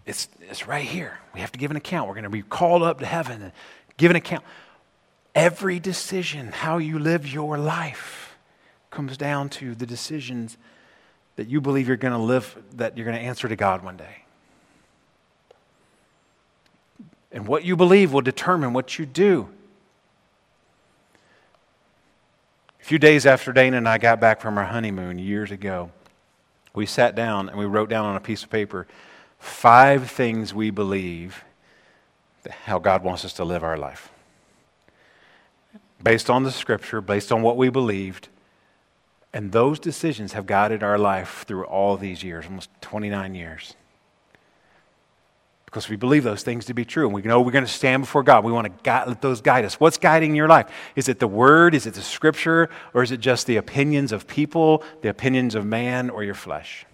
It's, 0.06 0.28
it's 0.42 0.68
right 0.68 0.86
here. 0.86 1.20
We 1.36 1.42
have 1.42 1.52
to 1.52 1.60
give 1.60 1.70
an 1.70 1.78
account. 1.78 2.08
We're 2.08 2.16
going 2.16 2.24
to 2.24 2.32
be 2.32 2.42
called 2.42 2.82
up 2.82 3.00
to 3.00 3.06
heaven 3.06 3.44
and 3.44 3.52
give 3.98 4.10
an 4.10 4.18
account. 4.18 4.44
Every 5.36 5.80
decision, 5.80 6.48
how 6.48 6.80
you 6.80 6.98
live 6.98 7.32
your 7.32 7.60
life, 7.60 8.38
comes 8.90 9.18
down 9.18 9.50
to 9.50 9.76
the 9.76 9.86
decisions 9.86 10.58
that 11.40 11.48
you 11.48 11.62
believe 11.62 11.88
you're 11.88 11.96
going 11.96 12.12
to 12.12 12.18
live, 12.18 12.62
that 12.74 12.98
you're 12.98 13.06
going 13.06 13.18
to 13.18 13.24
answer 13.24 13.48
to 13.48 13.56
God 13.56 13.82
one 13.82 13.96
day. 13.96 14.24
And 17.32 17.48
what 17.48 17.64
you 17.64 17.78
believe 17.78 18.12
will 18.12 18.20
determine 18.20 18.74
what 18.74 19.00
you 19.00 19.06
do. 19.06 19.48
A 22.82 22.84
few 22.84 23.00
days 23.00 23.26
after 23.26 23.54
Dana 23.54 23.78
and 23.78 23.88
I 23.88 23.98
got 23.98 24.20
back 24.20 24.42
from 24.42 24.58
our 24.58 24.66
honeymoon 24.66 25.18
years 25.18 25.50
ago, 25.50 25.92
we 26.74 26.86
sat 26.86 27.16
down 27.16 27.48
and 27.48 27.58
we 27.58 27.66
wrote 27.66 27.88
down 27.88 28.04
on 28.04 28.18
a 28.18 28.20
piece 28.20 28.44
of 28.44 28.50
paper 28.50 28.86
five 29.38 30.12
things 30.12 30.54
we 30.54 30.72
believe 30.72 31.46
how 32.66 32.80
God 32.80 33.02
wants 33.02 33.24
us 33.24 33.32
to 33.36 33.46
live 33.46 33.64
our 33.64 33.78
life. 33.78 34.12
Based 36.04 36.30
on 36.30 36.44
the 36.44 36.52
scripture, 36.52 37.00
based 37.00 37.32
on 37.32 37.42
what 37.42 37.56
we 37.56 37.70
believed, 37.70 38.28
and 39.34 39.52
those 39.52 39.80
decisions 39.80 40.34
have 40.34 40.46
guided 40.46 40.82
our 40.82 40.98
life 40.98 41.44
through 41.48 41.66
all 41.66 41.98
these 41.98 42.24
years, 42.24 42.46
almost 42.46 42.70
29 42.82 43.36
years. 43.36 43.76
Because 45.66 45.88
we 45.88 45.98
believe 45.98 46.24
those 46.24 46.42
things 46.42 46.66
to 46.66 46.74
be 46.74 46.84
true. 46.84 47.06
And 47.06 47.14
we 47.14 47.22
know 47.22 47.42
we're 47.42 47.52
going 47.52 47.64
to 47.64 47.72
stand 47.72 48.02
before 48.02 48.24
God. 48.24 48.44
We 48.44 48.52
want 48.52 48.66
to 48.66 48.84
guide, 48.84 49.08
let 49.08 49.22
those 49.22 49.40
guide 49.40 49.66
us. 49.66 49.80
What's 49.80 50.00
guiding 50.00 50.34
your 50.34 50.48
life? 50.48 50.68
Is 50.96 51.08
it 51.08 51.20
the 51.20 51.28
Word? 51.28 51.76
Is 51.76 51.86
it 51.86 51.94
the 51.94 52.02
Scripture? 52.02 52.70
Or 52.96 53.04
is 53.04 53.12
it 53.12 53.20
just 53.20 53.46
the 53.46 53.58
opinions 53.58 54.12
of 54.12 54.26
people, 54.26 54.84
the 55.02 55.10
opinions 55.10 55.54
of 55.54 55.64
man, 55.64 56.10
or 56.10 56.24
your 56.24 56.34
flesh? 56.34 56.88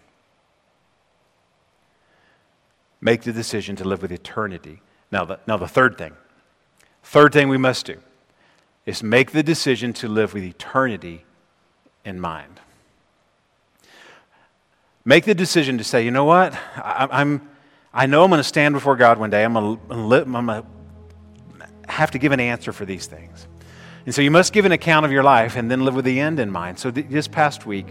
Make 2.99 3.21
the 3.21 3.31
decision 3.31 3.77
to 3.77 3.85
live 3.85 4.01
with 4.01 4.11
eternity. 4.11 4.81
Now, 5.09 5.23
the, 5.23 5.39
now 5.47 5.55
the 5.55 5.69
third 5.69 5.97
thing. 5.97 6.13
Third 7.01 7.31
thing 7.31 7.47
we 7.47 7.57
must 7.57 7.85
do 7.85 7.99
is 8.85 9.01
make 9.01 9.31
the 9.31 9.43
decision 9.43 9.93
to 9.93 10.09
live 10.09 10.33
with 10.33 10.43
eternity 10.43 11.23
in 12.05 12.19
mind. 12.19 12.61
Make 15.03 15.25
the 15.25 15.35
decision 15.35 15.77
to 15.77 15.83
say, 15.83 16.03
you 16.03 16.11
know 16.11 16.23
what? 16.25 16.53
I, 16.75 17.07
I'm, 17.11 17.47
I 17.93 18.05
know 18.05 18.23
I'm 18.23 18.29
going 18.29 18.39
to 18.39 18.43
stand 18.43 18.73
before 18.73 18.95
God 18.95 19.17
one 19.17 19.29
day. 19.29 19.43
I'm 19.43 19.53
going 19.53 20.47
to 20.47 20.65
have 21.87 22.11
to 22.11 22.17
give 22.17 22.31
an 22.31 22.39
answer 22.39 22.71
for 22.71 22.85
these 22.85 23.05
things. 23.05 23.47
And 24.05 24.13
so 24.13 24.21
you 24.21 24.31
must 24.31 24.53
give 24.53 24.65
an 24.65 24.71
account 24.71 25.05
of 25.05 25.11
your 25.11 25.23
life 25.23 25.55
and 25.55 25.69
then 25.69 25.83
live 25.83 25.95
with 25.95 26.05
the 26.05 26.19
end 26.19 26.39
in 26.39 26.51
mind. 26.51 26.79
So 26.79 26.91
th- 26.91 27.07
this 27.09 27.27
past 27.27 27.65
week, 27.65 27.87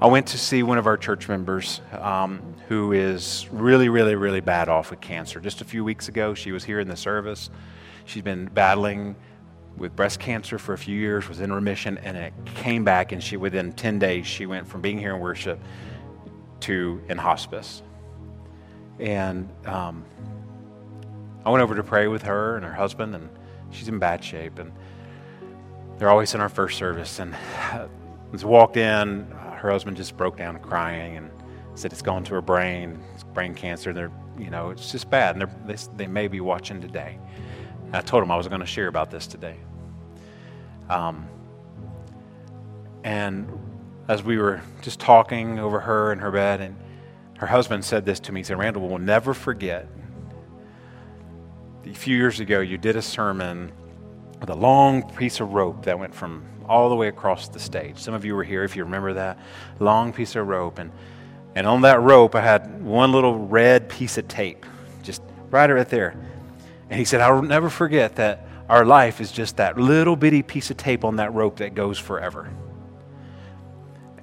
I 0.00 0.06
went 0.06 0.28
to 0.28 0.38
see 0.38 0.62
one 0.62 0.78
of 0.78 0.86
our 0.86 0.96
church 0.96 1.28
members 1.28 1.80
um, 1.92 2.54
who 2.68 2.92
is 2.92 3.46
really, 3.52 3.88
really, 3.88 4.14
really 4.14 4.40
bad 4.40 4.68
off 4.68 4.90
with 4.90 5.00
cancer. 5.00 5.40
Just 5.40 5.60
a 5.60 5.64
few 5.64 5.84
weeks 5.84 6.08
ago, 6.08 6.34
she 6.34 6.52
was 6.52 6.64
here 6.64 6.80
in 6.80 6.88
the 6.88 6.96
service. 6.96 7.50
She's 8.06 8.22
been 8.22 8.46
battling 8.46 9.14
with 9.76 9.96
breast 9.96 10.20
cancer 10.20 10.58
for 10.58 10.72
a 10.72 10.78
few 10.78 10.98
years, 10.98 11.28
was 11.28 11.40
in 11.40 11.52
remission, 11.52 11.98
and 11.98 12.16
it 12.16 12.32
came 12.44 12.84
back, 12.84 13.12
and 13.12 13.22
she 13.22 13.36
within 13.36 13.72
10 13.72 13.98
days 13.98 14.26
she 14.26 14.46
went 14.46 14.68
from 14.68 14.80
being 14.80 14.98
here 14.98 15.14
in 15.14 15.20
worship 15.20 15.58
to 16.60 17.02
in 17.08 17.16
hospice. 17.16 17.82
And 18.98 19.48
um, 19.64 20.04
I 21.44 21.50
went 21.50 21.62
over 21.62 21.74
to 21.74 21.82
pray 21.82 22.06
with 22.06 22.22
her 22.22 22.56
and 22.56 22.64
her 22.64 22.72
husband, 22.72 23.14
and 23.14 23.28
she's 23.70 23.88
in 23.88 23.98
bad 23.98 24.22
shape. 24.22 24.58
And 24.58 24.72
they're 25.98 26.10
always 26.10 26.34
in 26.34 26.40
our 26.40 26.48
first 26.48 26.76
service. 26.76 27.18
And 27.18 27.34
as 28.32 28.44
walked 28.44 28.76
in, 28.76 29.26
her 29.30 29.70
husband 29.70 29.96
just 29.96 30.16
broke 30.16 30.36
down 30.36 30.58
crying 30.58 31.16
and 31.16 31.30
said 31.74 31.92
it's 31.92 32.02
gone 32.02 32.24
to 32.24 32.34
her 32.34 32.42
brain, 32.42 33.02
it's 33.14 33.24
brain 33.24 33.54
cancer. 33.54 33.90
And 33.90 33.98
they're, 33.98 34.12
you 34.38 34.50
know, 34.50 34.70
it's 34.70 34.92
just 34.92 35.08
bad, 35.08 35.36
and 35.36 35.48
they, 35.66 35.76
they 35.96 36.06
may 36.06 36.28
be 36.28 36.40
watching 36.40 36.80
today. 36.80 37.18
I 37.92 38.00
told 38.00 38.22
him 38.22 38.30
I 38.30 38.36
was 38.36 38.48
going 38.48 38.60
to 38.60 38.66
share 38.66 38.88
about 38.88 39.10
this 39.10 39.26
today. 39.26 39.56
Um, 40.88 41.28
and 43.04 43.48
as 44.08 44.22
we 44.22 44.38
were 44.38 44.60
just 44.82 45.00
talking 45.00 45.58
over 45.58 45.80
her 45.80 46.12
in 46.12 46.18
her 46.18 46.30
bed, 46.30 46.60
and 46.60 46.76
her 47.38 47.46
husband 47.46 47.84
said 47.84 48.04
this 48.04 48.20
to 48.20 48.32
me. 48.32 48.40
He 48.40 48.44
said, 48.44 48.58
Randall, 48.58 48.86
we'll 48.86 48.98
never 48.98 49.32
forget. 49.32 49.88
A 51.86 51.94
few 51.94 52.16
years 52.16 52.40
ago, 52.40 52.60
you 52.60 52.76
did 52.76 52.96
a 52.96 53.02
sermon 53.02 53.72
with 54.40 54.50
a 54.50 54.54
long 54.54 55.02
piece 55.14 55.40
of 55.40 55.52
rope 55.52 55.84
that 55.84 55.98
went 55.98 56.14
from 56.14 56.44
all 56.68 56.88
the 56.88 56.94
way 56.94 57.08
across 57.08 57.48
the 57.48 57.58
stage. 57.58 57.98
Some 57.98 58.14
of 58.14 58.24
you 58.24 58.34
were 58.36 58.44
here 58.44 58.62
if 58.62 58.76
you 58.76 58.84
remember 58.84 59.14
that. 59.14 59.38
Long 59.78 60.12
piece 60.12 60.36
of 60.36 60.46
rope. 60.46 60.78
And, 60.78 60.92
and 61.54 61.66
on 61.66 61.80
that 61.82 62.00
rope, 62.00 62.34
I 62.34 62.40
had 62.40 62.82
one 62.84 63.10
little 63.12 63.38
red 63.38 63.88
piece 63.88 64.18
of 64.18 64.28
tape, 64.28 64.66
just 65.02 65.22
right 65.50 65.70
right 65.70 65.88
there. 65.88 66.14
And 66.90 66.98
he 66.98 67.04
said, 67.04 67.20
I'll 67.20 67.40
never 67.40 67.70
forget 67.70 68.16
that 68.16 68.46
our 68.68 68.84
life 68.84 69.20
is 69.20 69.30
just 69.30 69.56
that 69.56 69.78
little 69.78 70.16
bitty 70.16 70.42
piece 70.42 70.70
of 70.70 70.76
tape 70.76 71.04
on 71.04 71.16
that 71.16 71.32
rope 71.32 71.58
that 71.58 71.74
goes 71.74 71.98
forever. 71.98 72.50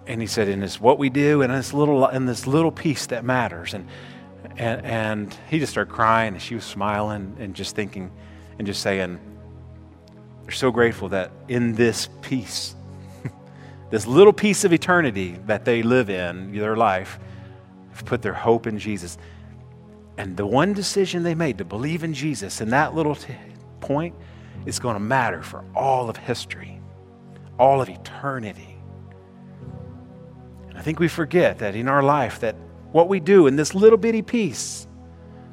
And 0.06 0.22
he 0.22 0.28
said, 0.28 0.48
and 0.50 0.64
it's 0.64 0.80
what 0.80 1.00
we 1.00 1.10
do 1.10 1.42
and 1.42 1.54
this 1.54 1.74
little 1.74 2.06
and 2.06 2.28
this 2.28 2.46
little 2.46 2.72
piece 2.72 3.08
that 3.08 3.26
matters. 3.26 3.74
And, 3.74 3.88
and 4.58 4.86
and 4.86 5.38
he 5.50 5.60
just 5.60 5.72
started 5.72 5.94
crying 5.94 6.34
and 6.34 6.42
she 6.42 6.56
was 6.56 6.64
smiling 6.64 7.36
and 7.40 7.56
just 7.56 7.76
thinking 7.76 8.12
and 8.58 8.68
just 8.68 8.82
saying, 8.82 9.20
They're 10.44 10.52
so 10.52 10.72
grateful 10.72 11.10
that 11.10 11.32
in 11.48 11.74
this 11.76 12.10
piece, 12.22 12.76
this 13.90 14.08
little 14.08 14.34
piece 14.34 14.64
of 14.64 14.74
eternity 14.74 15.38
that 15.46 15.66
they 15.66 15.84
live 15.84 16.10
in, 16.10 16.54
their 16.54 16.78
life, 16.78 17.20
have 17.92 18.06
put 18.06 18.22
their 18.22 18.34
hope 18.34 18.68
in 18.68 18.80
Jesus. 18.80 19.18
And 20.18 20.36
the 20.36 20.46
one 20.46 20.74
decision 20.74 21.24
they 21.24 21.36
made 21.36 21.60
to 21.60 21.66
believe 21.66 22.04
in 22.04 22.14
Jesus 22.14 22.60
in 22.60 22.70
that 22.72 22.96
little 22.96 23.16
t- 23.16 23.36
point 23.80 24.16
is 24.66 24.80
going 24.80 24.96
to 24.96 25.00
matter 25.00 25.44
for 25.44 25.64
all 25.76 26.10
of 26.10 26.18
history, 26.18 26.82
all 27.60 27.82
of 27.82 27.90
eternity. 27.90 28.78
And 30.70 30.78
I 30.78 30.82
think 30.82 31.00
we 31.00 31.08
forget 31.08 31.60
that 31.60 31.76
in 31.76 31.88
our 31.88 32.04
life 32.04 32.40
that 32.40 32.56
what 32.92 33.08
we 33.08 33.20
do 33.20 33.48
in 33.48 33.56
this 33.56 33.76
little 33.76 33.98
bitty 33.98 34.22
piece 34.22 34.88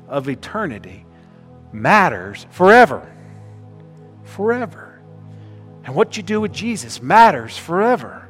of 0.09 0.29
eternity 0.29 1.05
matters 1.73 2.47
forever. 2.51 3.11
Forever. 4.25 5.03
And 5.85 5.95
what 5.95 6.17
you 6.17 6.23
do 6.23 6.41
with 6.41 6.53
Jesus 6.53 7.03
matters 7.03 7.59
forever. 7.59 8.29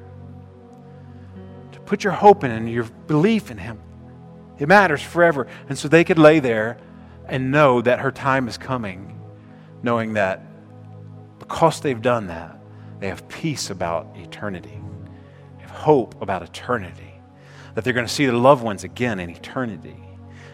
To 1.72 1.80
put 1.80 2.03
your 2.03 2.12
hope 2.12 2.43
in 2.43 2.51
and 2.51 2.68
your 2.68 2.85
belief 3.07 3.51
in 3.51 3.59
Him, 3.59 3.78
it 4.59 4.68
matters 4.68 5.02
forever. 5.02 5.46
And 5.68 5.76
so 5.78 5.88
they 5.88 6.05
could 6.05 6.18
lay 6.18 6.40
there 6.40 6.78
and 7.26 7.50
know 7.50 7.80
that 7.80 8.00
her 8.00 8.12
time 8.12 8.48
is 8.48 8.59
coming, 8.59 9.18
knowing 9.82 10.14
that 10.14 10.42
because 11.38 11.80
they've 11.80 12.00
done 12.00 12.28
that, 12.28 12.59
they 13.00 13.09
have 13.09 13.28
peace 13.28 13.70
about 13.70 14.09
eternity, 14.16 14.80
they 15.57 15.62
have 15.62 15.70
hope 15.70 16.20
about 16.22 16.42
eternity 16.42 17.14
that 17.74 17.82
they're 17.82 17.92
going 17.92 18.07
to 18.07 18.12
see 18.12 18.24
their 18.24 18.34
loved 18.34 18.62
ones 18.62 18.84
again 18.84 19.18
in 19.20 19.30
eternity 19.30 19.96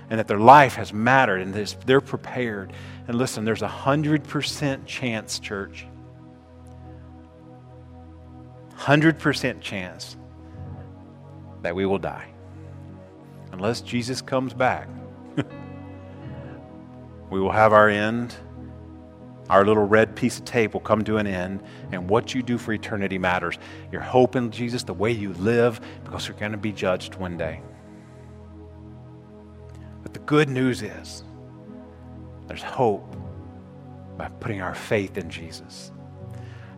and 0.09 0.19
that 0.19 0.27
their 0.27 0.41
life 0.41 0.75
has 0.75 0.93
mattered 0.93 1.41
and 1.41 1.55
they're 1.87 2.01
prepared. 2.01 2.73
And 3.07 3.17
listen, 3.17 3.45
there's 3.45 3.63
a 3.63 3.69
100% 3.69 4.87
chance, 4.87 5.39
church, 5.39 5.87
100% 8.77 9.61
chance 9.61 10.17
that 11.63 11.75
we 11.75 11.87
will 11.87 11.99
die. 11.99 12.30
Unless 13.53 13.83
Jesus 13.83 14.23
comes 14.23 14.55
back, 14.55 14.89
we 17.31 17.41
will 17.41 17.53
have 17.53 17.73
our 17.73 17.89
end 17.89 18.35
our 19.51 19.65
little 19.65 19.85
red 19.85 20.15
piece 20.15 20.39
of 20.39 20.45
tape 20.45 20.75
will 20.75 20.81
come 20.81 21.03
to 21.03 21.17
an 21.17 21.27
end, 21.27 21.65
and 21.91 22.09
what 22.09 22.33
you 22.33 22.43
do 22.43 22.57
for 22.57 22.73
eternity 22.73 23.19
matters. 23.19 23.59
Your 23.91 24.01
hope 24.01 24.37
in 24.37 24.53
Jesus, 24.53 24.85
the 24.85 24.95
way 24.95 25.11
you 25.11 25.33
live, 25.35 25.81
because 26.05 26.29
you're 26.29 26.37
going 26.37 26.53
to 26.53 26.59
be 26.59 26.71
judged 26.71 27.17
one 27.17 27.37
day. 27.37 27.61
But 30.05 30.15
the 30.15 30.21
good 30.21 30.49
news 30.49 30.83
is 30.83 31.25
there's 32.47 32.63
hope 32.63 33.17
by 34.17 34.29
putting 34.29 34.63
our 34.63 34.75
faith 34.75 35.19
in 35.19 35.29
Jesus 35.29 35.91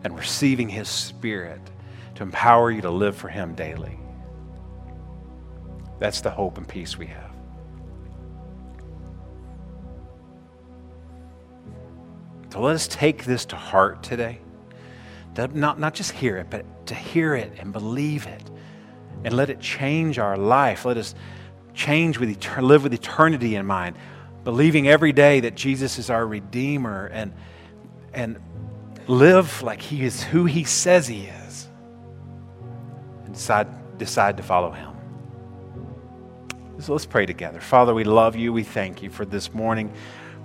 and 0.03 0.17
receiving 0.17 0.67
His 0.67 0.89
Spirit 0.89 1.61
to 2.15 2.23
empower 2.23 2.71
you 2.71 2.81
to 2.81 2.89
live 2.89 3.15
for 3.15 3.29
Him 3.29 3.53
daily. 3.53 3.99
That's 5.99 6.21
the 6.21 6.31
hope 6.31 6.57
and 6.57 6.67
peace 6.67 6.97
we 6.97 7.07
have. 7.07 7.31
So 12.51 12.61
let 12.61 12.75
us 12.75 12.87
take 12.87 13.25
this 13.25 13.45
to 13.45 13.55
heart 13.55 14.03
today. 14.03 14.39
To 15.35 15.47
not, 15.47 15.79
not 15.79 15.95
just 15.95 16.11
hear 16.11 16.37
it, 16.37 16.51
but 16.51 16.85
to 16.85 16.93
hear 16.93 17.33
it 17.33 17.53
and 17.57 17.73
believe 17.73 18.27
it 18.27 18.43
and 19.23 19.35
let 19.35 19.49
it 19.49 19.59
change 19.59 20.19
our 20.19 20.37
life. 20.37 20.85
Let 20.85 20.97
us 20.97 21.15
change 21.73 22.19
with 22.19 22.29
etern- 22.29 22.63
live 22.63 22.83
with 22.83 22.93
eternity 22.93 23.55
in 23.55 23.65
mind, 23.65 23.95
believing 24.43 24.87
every 24.87 25.13
day 25.13 25.39
that 25.39 25.55
Jesus 25.55 25.97
is 25.97 26.09
our 26.09 26.27
Redeemer 26.27 27.07
and, 27.07 27.33
and 28.13 28.39
live 29.07 29.63
like 29.63 29.81
He 29.81 30.03
is 30.03 30.21
who 30.21 30.45
He 30.45 30.63
says 30.63 31.07
He 31.07 31.25
is 31.25 31.67
and 33.25 33.33
decide, 33.33 33.97
decide 33.97 34.37
to 34.37 34.43
follow 34.43 34.71
Him. 34.71 34.92
So 36.83 36.91
let's 36.91 37.05
pray 37.05 37.25
together. 37.25 37.59
Father, 37.59 37.93
we 37.93 38.03
love 38.03 38.35
you. 38.35 38.53
We 38.53 38.63
thank 38.63 39.01
you 39.01 39.09
for 39.09 39.25
this 39.25 39.53
morning. 39.53 39.91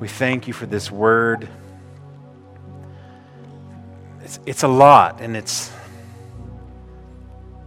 We 0.01 0.09
thank 0.09 0.47
you 0.47 0.55
for 0.55 0.67
this 0.67 0.91
word 0.91 1.49
it's, 4.29 4.41
it's 4.45 4.63
a 4.63 4.69
lot 4.69 5.23
and 5.23 5.35
it's 5.35 5.73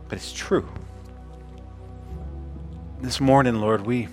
but 0.08 0.18
it's 0.20 0.32
true 0.32 0.70
this 3.00 3.20
morning 3.20 3.56
lord 3.56 3.84
we 3.84 4.08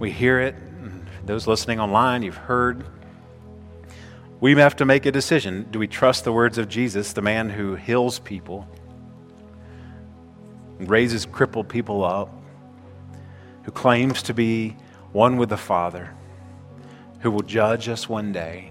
we 0.00 0.10
hear 0.10 0.40
it 0.40 0.56
those 1.24 1.46
listening 1.46 1.78
online 1.78 2.22
you've 2.22 2.34
heard 2.36 2.84
we 4.40 4.56
have 4.56 4.74
to 4.74 4.84
make 4.84 5.06
a 5.06 5.12
decision 5.12 5.64
do 5.70 5.78
we 5.78 5.86
trust 5.86 6.24
the 6.24 6.32
words 6.32 6.58
of 6.58 6.68
jesus 6.68 7.12
the 7.12 7.22
man 7.22 7.50
who 7.50 7.76
heals 7.76 8.18
people 8.18 8.66
raises 10.80 11.24
crippled 11.24 11.68
people 11.68 12.04
up 12.04 12.35
who 13.66 13.72
claims 13.72 14.22
to 14.22 14.32
be 14.32 14.76
one 15.12 15.36
with 15.36 15.48
the 15.48 15.56
father 15.56 16.14
who 17.18 17.32
will 17.32 17.42
judge 17.42 17.88
us 17.88 18.08
one 18.08 18.30
day 18.32 18.70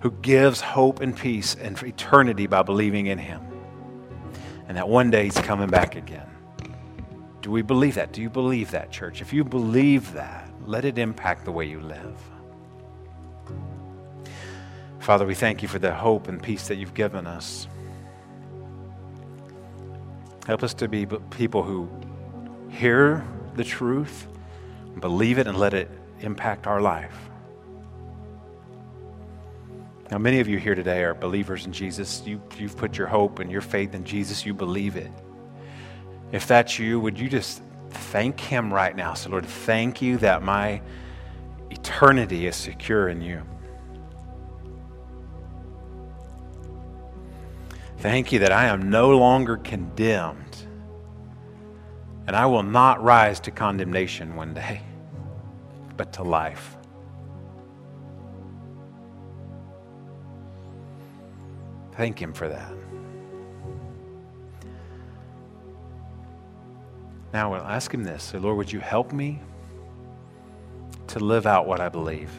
who 0.00 0.10
gives 0.10 0.60
hope 0.60 1.00
and 1.00 1.16
peace 1.16 1.54
and 1.54 1.80
eternity 1.84 2.48
by 2.48 2.62
believing 2.62 3.06
in 3.06 3.18
him. 3.18 3.40
And 4.66 4.76
that 4.76 4.88
one 4.88 5.10
day 5.10 5.24
he's 5.24 5.38
coming 5.38 5.68
back 5.68 5.94
again. 5.94 6.28
Do 7.42 7.52
we 7.52 7.62
believe 7.62 7.94
that? 7.94 8.12
Do 8.12 8.20
you 8.20 8.28
believe 8.28 8.72
that, 8.72 8.90
church? 8.90 9.20
If 9.20 9.32
you 9.32 9.44
believe 9.44 10.12
that, 10.14 10.50
let 10.66 10.84
it 10.84 10.98
impact 10.98 11.44
the 11.44 11.52
way 11.52 11.66
you 11.66 11.80
live. 11.80 12.18
Father, 14.98 15.24
we 15.24 15.36
thank 15.36 15.62
you 15.62 15.68
for 15.68 15.78
the 15.78 15.94
hope 15.94 16.26
and 16.26 16.42
peace 16.42 16.66
that 16.66 16.74
you've 16.74 16.94
given 16.94 17.24
us. 17.24 17.68
Help 20.46 20.64
us 20.64 20.74
to 20.74 20.88
be 20.88 21.06
people 21.30 21.62
who 21.62 21.88
hear 22.68 23.24
the 23.58 23.64
truth, 23.64 24.26
believe 25.00 25.38
it, 25.38 25.46
and 25.46 25.58
let 25.58 25.74
it 25.74 25.90
impact 26.20 26.66
our 26.66 26.80
life. 26.80 27.28
Now, 30.10 30.16
many 30.16 30.40
of 30.40 30.48
you 30.48 30.58
here 30.58 30.74
today 30.74 31.02
are 31.02 31.12
believers 31.12 31.66
in 31.66 31.72
Jesus. 31.72 32.22
You, 32.24 32.40
you've 32.56 32.76
put 32.76 32.96
your 32.96 33.08
hope 33.08 33.40
and 33.40 33.50
your 33.50 33.60
faith 33.60 33.94
in 33.94 34.04
Jesus. 34.04 34.46
You 34.46 34.54
believe 34.54 34.96
it. 34.96 35.10
If 36.32 36.46
that's 36.46 36.78
you, 36.78 37.00
would 37.00 37.18
you 37.18 37.28
just 37.28 37.60
thank 37.90 38.40
Him 38.40 38.72
right 38.72 38.96
now? 38.96 39.12
So, 39.14 39.28
Lord, 39.28 39.44
thank 39.44 40.00
you 40.00 40.16
that 40.18 40.42
my 40.42 40.80
eternity 41.70 42.46
is 42.46 42.56
secure 42.56 43.08
in 43.08 43.20
you. 43.20 43.42
Thank 47.98 48.30
you 48.30 48.38
that 48.38 48.52
I 48.52 48.66
am 48.66 48.88
no 48.88 49.18
longer 49.18 49.56
condemned 49.56 50.67
and 52.28 52.36
I 52.36 52.44
will 52.44 52.62
not 52.62 53.02
rise 53.02 53.40
to 53.40 53.50
condemnation 53.50 54.36
one 54.36 54.52
day, 54.52 54.82
but 55.96 56.12
to 56.12 56.22
life. 56.22 56.76
Thank 61.92 62.20
Him 62.20 62.34
for 62.34 62.46
that. 62.46 62.70
Now, 67.32 67.54
I'll 67.54 67.62
ask 67.62 67.92
Him 67.92 68.04
this 68.04 68.24
Say, 68.24 68.38
Lord, 68.38 68.58
would 68.58 68.70
you 68.70 68.80
help 68.80 69.10
me 69.10 69.40
to 71.06 71.18
live 71.20 71.46
out 71.46 71.66
what 71.66 71.80
I 71.80 71.88
believe? 71.88 72.30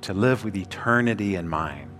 To 0.00 0.14
live 0.14 0.46
with 0.46 0.56
eternity 0.56 1.34
in 1.34 1.46
mind. 1.46 1.91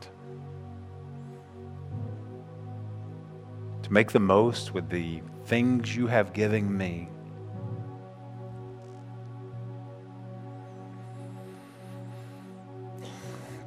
Make 3.93 4.11
the 4.11 4.19
most 4.19 4.73
with 4.73 4.89
the 4.89 5.21
things 5.45 5.95
you 5.95 6.07
have 6.07 6.33
given 6.33 6.75
me. 6.79 7.11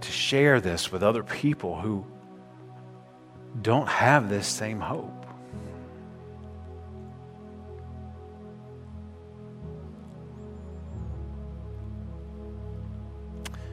To 0.01 0.11
share 0.11 0.59
this 0.59 0.91
with 0.91 1.03
other 1.03 1.21
people 1.21 1.79
who 1.79 2.03
don't 3.61 3.87
have 3.87 4.27
this 4.27 4.47
same 4.47 4.79
hope. 4.79 5.27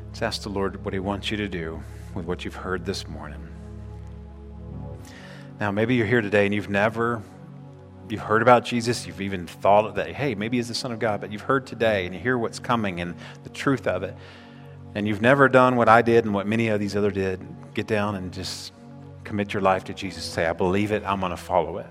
Let's 0.09 0.21
ask 0.21 0.43
the 0.43 0.51
Lord 0.51 0.85
what 0.85 0.93
He 0.93 1.01
wants 1.01 1.31
you 1.31 1.39
to 1.39 1.49
do 1.49 1.83
with 2.15 2.27
what 2.27 2.45
you've 2.45 2.57
heard 2.57 2.85
this 2.85 3.09
morning. 3.09 3.52
Now, 5.63 5.71
maybe 5.71 5.95
you're 5.95 6.09
here 6.09 6.21
today 6.21 6.45
and 6.45 6.53
you've 6.53 6.71
never 6.71 7.23
you've 8.09 8.21
heard 8.21 8.43
about 8.43 8.65
Jesus, 8.65 9.07
you've 9.07 9.21
even 9.21 9.47
thought 9.47 9.95
that, 9.95 10.09
hey, 10.09 10.35
maybe 10.35 10.57
he's 10.57 10.67
the 10.67 10.75
Son 10.75 10.91
of 10.91 10.99
God, 10.99 11.21
but 11.21 11.31
you've 11.31 11.43
heard 11.43 11.69
today 11.69 12.05
and 12.05 12.13
you 12.13 12.21
hear 12.21 12.37
what's 12.37 12.59
coming 12.59 13.01
and 13.01 13.15
the 13.45 13.49
truth 13.49 13.87
of 13.87 14.03
it 14.03 14.17
and 14.97 15.07
you've 15.07 15.23
never 15.23 15.49
done 15.49 15.77
what 15.77 15.89
I 15.89 16.03
did 16.03 16.25
and 16.25 16.35
what 16.35 16.49
many 16.49 16.67
of 16.67 16.81
these 16.81 16.97
other 16.97 17.13
did, 17.13 17.47
get 17.75 17.87
down 17.87 18.17
and 18.17 18.33
just 18.33 18.73
commit 19.23 19.55
your 19.55 19.63
life 19.63 19.85
to 19.85 19.95
Jesus. 19.95 20.25
Say, 20.25 20.47
I 20.47 20.53
believe 20.53 20.91
it, 20.91 21.05
I'm 21.07 21.21
going 21.21 21.31
to 21.31 21.37
follow 21.37 21.79
it. 21.79 21.87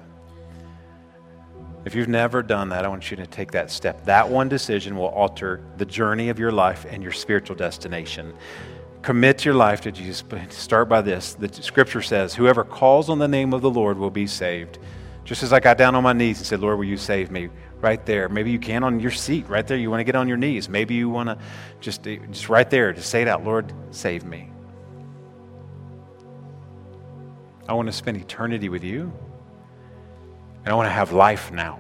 If 1.86 1.96
you've 1.96 2.10
never 2.10 2.44
done 2.44 2.68
that, 2.70 2.84
I 2.84 2.90
want 2.90 3.10
you 3.10 3.16
to 3.16 3.26
take 3.26 3.52
that 3.52 3.72
step. 3.72 4.04
That 4.04 4.28
one 4.28 4.50
decision 4.50 4.98
will 4.98 5.08
alter 5.08 5.64
the 5.78 5.86
journey 5.86 6.28
of 6.28 6.38
your 6.38 6.52
life 6.52 6.86
and 6.90 7.02
your 7.02 7.14
spiritual 7.14 7.56
destination. 7.56 8.34
Commit 9.02 9.44
your 9.44 9.56
life 9.56 9.82
to 9.82 9.92
Jesus. 9.92 10.22
But 10.22 10.54
start 10.54 10.88
by 10.88 11.02
this. 11.02 11.34
The 11.34 11.52
scripture 11.52 12.02
says, 12.02 12.36
Whoever 12.36 12.64
calls 12.64 13.10
on 13.10 13.20
the 13.20 13.28
name 13.28 13.54
of 13.54 13.62
the 13.62 13.70
Lord 13.70 13.98
will 13.98 14.12
be 14.12 14.28
saved. 14.28 14.80
Just 15.24 15.44
as 15.44 15.54
I 15.54 15.60
got 15.60 15.78
down 15.78 15.96
on 15.96 16.04
my 16.04 16.14
knees 16.14 16.38
and 16.38 16.46
said, 16.46 16.60
Lord, 16.60 16.78
will 16.78 16.86
you 16.86 16.98
save 16.98 17.32
me? 17.32 17.50
Right 17.80 18.04
there. 18.06 18.30
Maybe 18.30 18.52
you 18.52 18.60
can 18.60 18.84
on 18.84 19.00
your 19.00 19.12
seat, 19.12 19.48
right 19.48 19.66
there. 19.66 19.78
You 19.78 19.90
want 19.90 20.02
to 20.02 20.04
get 20.04 20.16
on 20.16 20.28
your 20.28 20.38
knees. 20.38 20.70
Maybe 20.70 20.94
you 20.94 21.10
want 21.10 21.30
to 21.30 21.38
just, 21.80 22.06
eh, 22.06 22.18
just 22.30 22.50
right 22.50 22.70
there, 22.70 22.94
just 22.94 23.10
say 23.10 23.22
it 23.22 23.28
out, 23.28 23.44
Lord, 23.44 23.74
save 23.92 24.24
me. 24.24 24.52
I 27.68 27.74
want 27.74 27.88
to 27.88 27.94
spend 27.94 28.18
eternity 28.18 28.70
with 28.70 28.84
you. 28.84 29.12
And 30.64 30.72
I 30.72 30.76
want 30.76 30.88
to 30.88 30.92
have 30.92 31.12
life 31.12 31.52
now. 31.52 31.80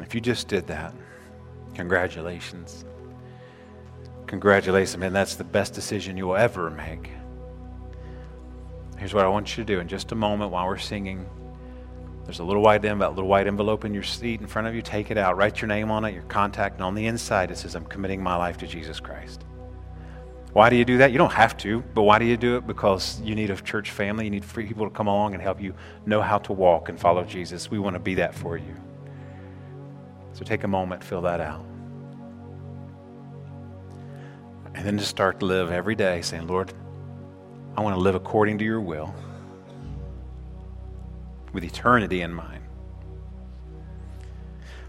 If 0.00 0.14
you 0.14 0.20
just 0.20 0.48
did 0.48 0.66
that, 0.66 0.94
congratulations. 1.76 2.84
Congratulations, 4.26 4.96
man. 4.96 5.12
That's 5.12 5.36
the 5.36 5.44
best 5.44 5.74
decision 5.74 6.16
you 6.16 6.26
will 6.26 6.36
ever 6.36 6.70
make. 6.70 7.10
Here's 8.98 9.14
what 9.14 9.24
I 9.24 9.28
want 9.28 9.56
you 9.56 9.62
to 9.62 9.74
do 9.74 9.78
in 9.78 9.86
just 9.86 10.10
a 10.10 10.14
moment 10.14 10.50
while 10.50 10.66
we're 10.66 10.78
singing. 10.78 11.28
There's 12.24 12.40
a 12.40 12.44
little 12.44 12.62
white 12.62 12.84
envelope, 12.84 13.14
little 13.14 13.28
white 13.28 13.46
envelope 13.46 13.84
in 13.84 13.94
your 13.94 14.02
seat 14.02 14.40
in 14.40 14.46
front 14.46 14.66
of 14.66 14.74
you. 14.74 14.82
Take 14.82 15.10
it 15.10 15.18
out. 15.18 15.36
Write 15.36 15.60
your 15.60 15.68
name 15.68 15.90
on 15.90 16.04
it, 16.04 16.14
your 16.14 16.24
contact, 16.24 16.76
and 16.76 16.84
on 16.84 16.94
the 16.94 17.06
inside 17.06 17.50
it 17.50 17.58
says, 17.58 17.76
I'm 17.76 17.84
committing 17.84 18.22
my 18.22 18.34
life 18.34 18.56
to 18.58 18.66
Jesus 18.66 18.98
Christ. 18.98 19.44
Why 20.54 20.70
do 20.70 20.76
you 20.76 20.86
do 20.86 20.96
that? 20.98 21.12
You 21.12 21.18
don't 21.18 21.32
have 21.34 21.56
to, 21.58 21.84
but 21.94 22.02
why 22.02 22.18
do 22.18 22.24
you 22.24 22.38
do 22.38 22.56
it? 22.56 22.66
Because 22.66 23.20
you 23.20 23.34
need 23.34 23.50
a 23.50 23.56
church 23.56 23.90
family. 23.90 24.24
You 24.24 24.30
need 24.30 24.44
free 24.44 24.66
people 24.66 24.88
to 24.88 24.94
come 24.94 25.06
along 25.06 25.34
and 25.34 25.42
help 25.42 25.60
you 25.60 25.74
know 26.06 26.22
how 26.22 26.38
to 26.38 26.54
walk 26.54 26.88
and 26.88 26.98
follow 26.98 27.22
Jesus. 27.22 27.70
We 27.70 27.78
want 27.78 27.94
to 27.94 28.00
be 28.00 28.14
that 28.14 28.34
for 28.34 28.56
you. 28.56 28.74
So 30.36 30.44
take 30.44 30.64
a 30.64 30.68
moment, 30.68 31.02
fill 31.02 31.22
that 31.22 31.40
out. 31.40 31.64
And 34.74 34.84
then 34.84 34.98
just 34.98 35.08
start 35.08 35.40
to 35.40 35.46
live 35.46 35.70
every 35.70 35.94
day 35.94 36.20
saying, 36.20 36.46
Lord, 36.46 36.74
I 37.74 37.80
want 37.80 37.96
to 37.96 38.00
live 38.00 38.14
according 38.14 38.58
to 38.58 38.64
your 38.64 38.82
will 38.82 39.14
with 41.54 41.64
eternity 41.64 42.20
in 42.20 42.34
mind. 42.34 42.62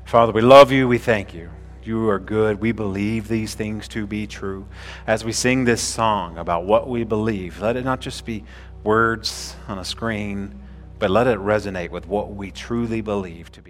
Father, 0.03 0.33
we 0.33 0.41
love 0.41 0.69
you. 0.69 0.85
We 0.85 0.97
thank 0.97 1.33
you. 1.33 1.49
You 1.81 2.09
are 2.09 2.19
good. 2.19 2.59
We 2.59 2.73
believe 2.73 3.29
these 3.29 3.55
things 3.55 3.87
to 3.89 4.05
be 4.05 4.27
true. 4.27 4.67
As 5.07 5.23
we 5.23 5.31
sing 5.31 5.63
this 5.63 5.81
song 5.81 6.37
about 6.37 6.65
what 6.65 6.89
we 6.89 7.05
believe, 7.05 7.61
let 7.61 7.77
it 7.77 7.85
not 7.85 8.01
just 8.01 8.25
be 8.25 8.43
words 8.83 9.55
on 9.69 9.79
a 9.79 9.85
screen, 9.85 10.61
but 10.99 11.09
let 11.09 11.25
it 11.25 11.39
resonate 11.39 11.91
with 11.91 12.05
what 12.05 12.33
we 12.33 12.51
truly 12.51 12.99
believe 12.99 13.49
to 13.53 13.61
be. 13.61 13.67